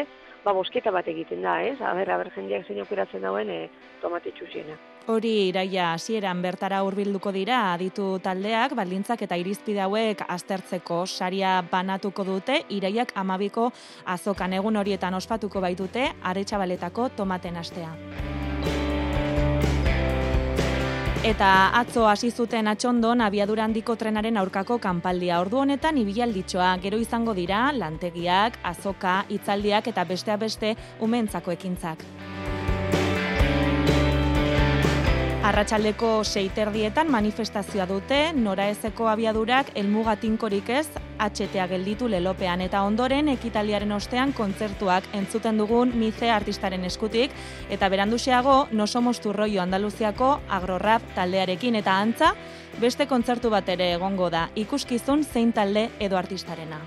ba, 0.47 0.55
bosketa 0.55 0.93
bat 0.95 1.09
egiten 1.11 1.43
da, 1.43 1.59
ez? 1.67 1.79
Aber, 1.83 2.09
aber 2.15 2.31
jendeak 2.35 2.69
zein 2.69 2.79
aukeratzen 2.85 3.25
dauen 3.27 3.51
e, 3.51 3.59
tomate 4.03 4.31
itxusiena. 4.31 4.79
Hori 5.11 5.33
iraia 5.53 5.93
hasieran 5.95 6.41
bertara 6.43 6.81
hurbilduko 6.87 7.31
dira 7.35 7.61
aditu 7.75 8.09
taldeak 8.23 8.75
baldintzak 8.79 9.23
eta 9.27 9.39
irizpide 9.39 9.85
hauek 9.85 10.25
aztertzeko 10.27 11.05
saria 11.07 11.61
banatuko 11.71 12.27
dute 12.27 12.63
iraiak 12.79 13.15
amabiko 13.15 13.69
azokan 14.17 14.59
egun 14.59 14.83
horietan 14.83 15.15
ospatuko 15.15 15.63
baitute 15.63 16.11
aretsabaletako 16.33 17.11
tomaten 17.23 17.63
astea. 17.63 17.95
Eta 21.25 21.71
atzo 21.73 22.05
hasi 22.07 22.29
zuten 22.31 22.69
atxondon 22.69 23.23
abiadura 23.25 23.65
handiko 23.65 23.97
trenaren 23.97 24.37
aurkako 24.37 24.77
kanpaldia. 24.79 25.41
Ordu 25.41 25.59
honetan 25.63 25.97
ibilalditxoa 25.99 26.75
gero 26.83 27.01
izango 27.01 27.35
dira 27.35 27.73
lantegiak, 27.73 28.61
azoka, 28.63 29.25
hitzaldiak 29.31 29.89
eta 29.89 30.05
besteak 30.05 30.41
beste 30.45 30.77
umentzako 31.01 31.57
ekintzak. 31.57 32.05
Arratsaldeko 35.47 36.25
seiterdietan 36.27 37.07
manifestazioa 37.07 37.85
dute, 37.87 38.17
noraezeko 38.35 39.07
abiadurak 39.07 39.69
elmuga 39.79 40.17
tinkorik 40.19 40.73
ez, 40.75 40.89
HTA 41.23 41.69
gelditu 41.71 42.09
lelopean 42.11 42.65
eta 42.65 42.81
ondoren 42.83 43.31
ekitaliaren 43.31 43.95
ostean 43.95 44.33
kontzertuak 44.35 45.07
entzuten 45.15 45.63
dugun 45.63 45.95
mize 46.01 46.33
artistaren 46.35 46.83
eskutik, 46.91 47.31
eta 47.71 47.87
beranduxeago 47.95 48.57
no 48.73 48.89
somos 48.91 49.21
tu 49.23 49.33
rollo 49.33 49.63
Andaluziako 49.63 50.33
agrorrap 50.51 51.07
taldearekin 51.15 51.79
eta 51.79 51.95
antza, 51.95 52.35
beste 52.83 53.07
kontzertu 53.07 53.55
bat 53.55 53.71
ere 53.71 53.93
egongo 54.01 54.33
da, 54.35 54.49
ikuskizun 54.57 55.23
zein 55.23 55.55
talde 55.55 55.93
edo 56.01 56.19
artistarena. 56.19 56.83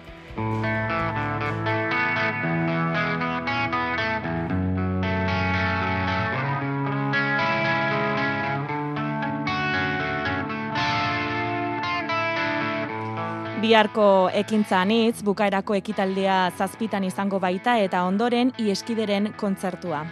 Biharko 13.60 14.30
ekintza 14.32 14.78
anitz, 14.86 15.20
bukaerako 15.28 15.76
ekitaldea 15.76 16.38
zazpitan 16.55 17.03
izango 17.03 17.41
baita 17.43 17.74
eta 17.84 18.05
ondoren 18.07 18.53
ieskideren 18.55 19.34
kontzertua. 19.36 20.05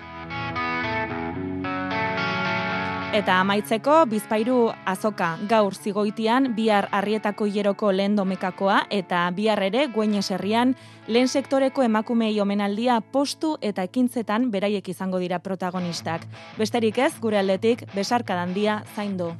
Eta 3.16 3.38
amaitzeko, 3.39 4.02
bizpairu 4.12 4.58
azoka 4.86 5.30
gaur 5.48 5.78
zigoitian, 5.80 6.52
bihar 6.58 6.89
arrietako 6.91 7.48
hieroko 7.48 7.93
lehen 7.95 8.18
domekakoa, 8.20 8.82
eta 8.91 9.24
bihar 9.32 9.64
ere, 9.64 9.88
gueñes 9.95 10.28
herrian, 10.36 10.76
lehen 11.08 11.32
sektoreko 11.32 11.88
emakumei 11.88 12.34
omenaldia 12.43 13.00
postu 13.00 13.56
eta 13.62 13.88
ekintzetan 13.88 14.52
beraiek 14.52 14.91
izango 14.91 15.24
dira 15.24 15.39
protagonistak. 15.39 16.28
Besterik 16.60 17.00
ez, 17.00 17.14
gure 17.24 17.39
aldetik, 17.39 17.88
besarkadan 17.95 18.54
dia 18.54 18.82
zaindu. 18.93 19.32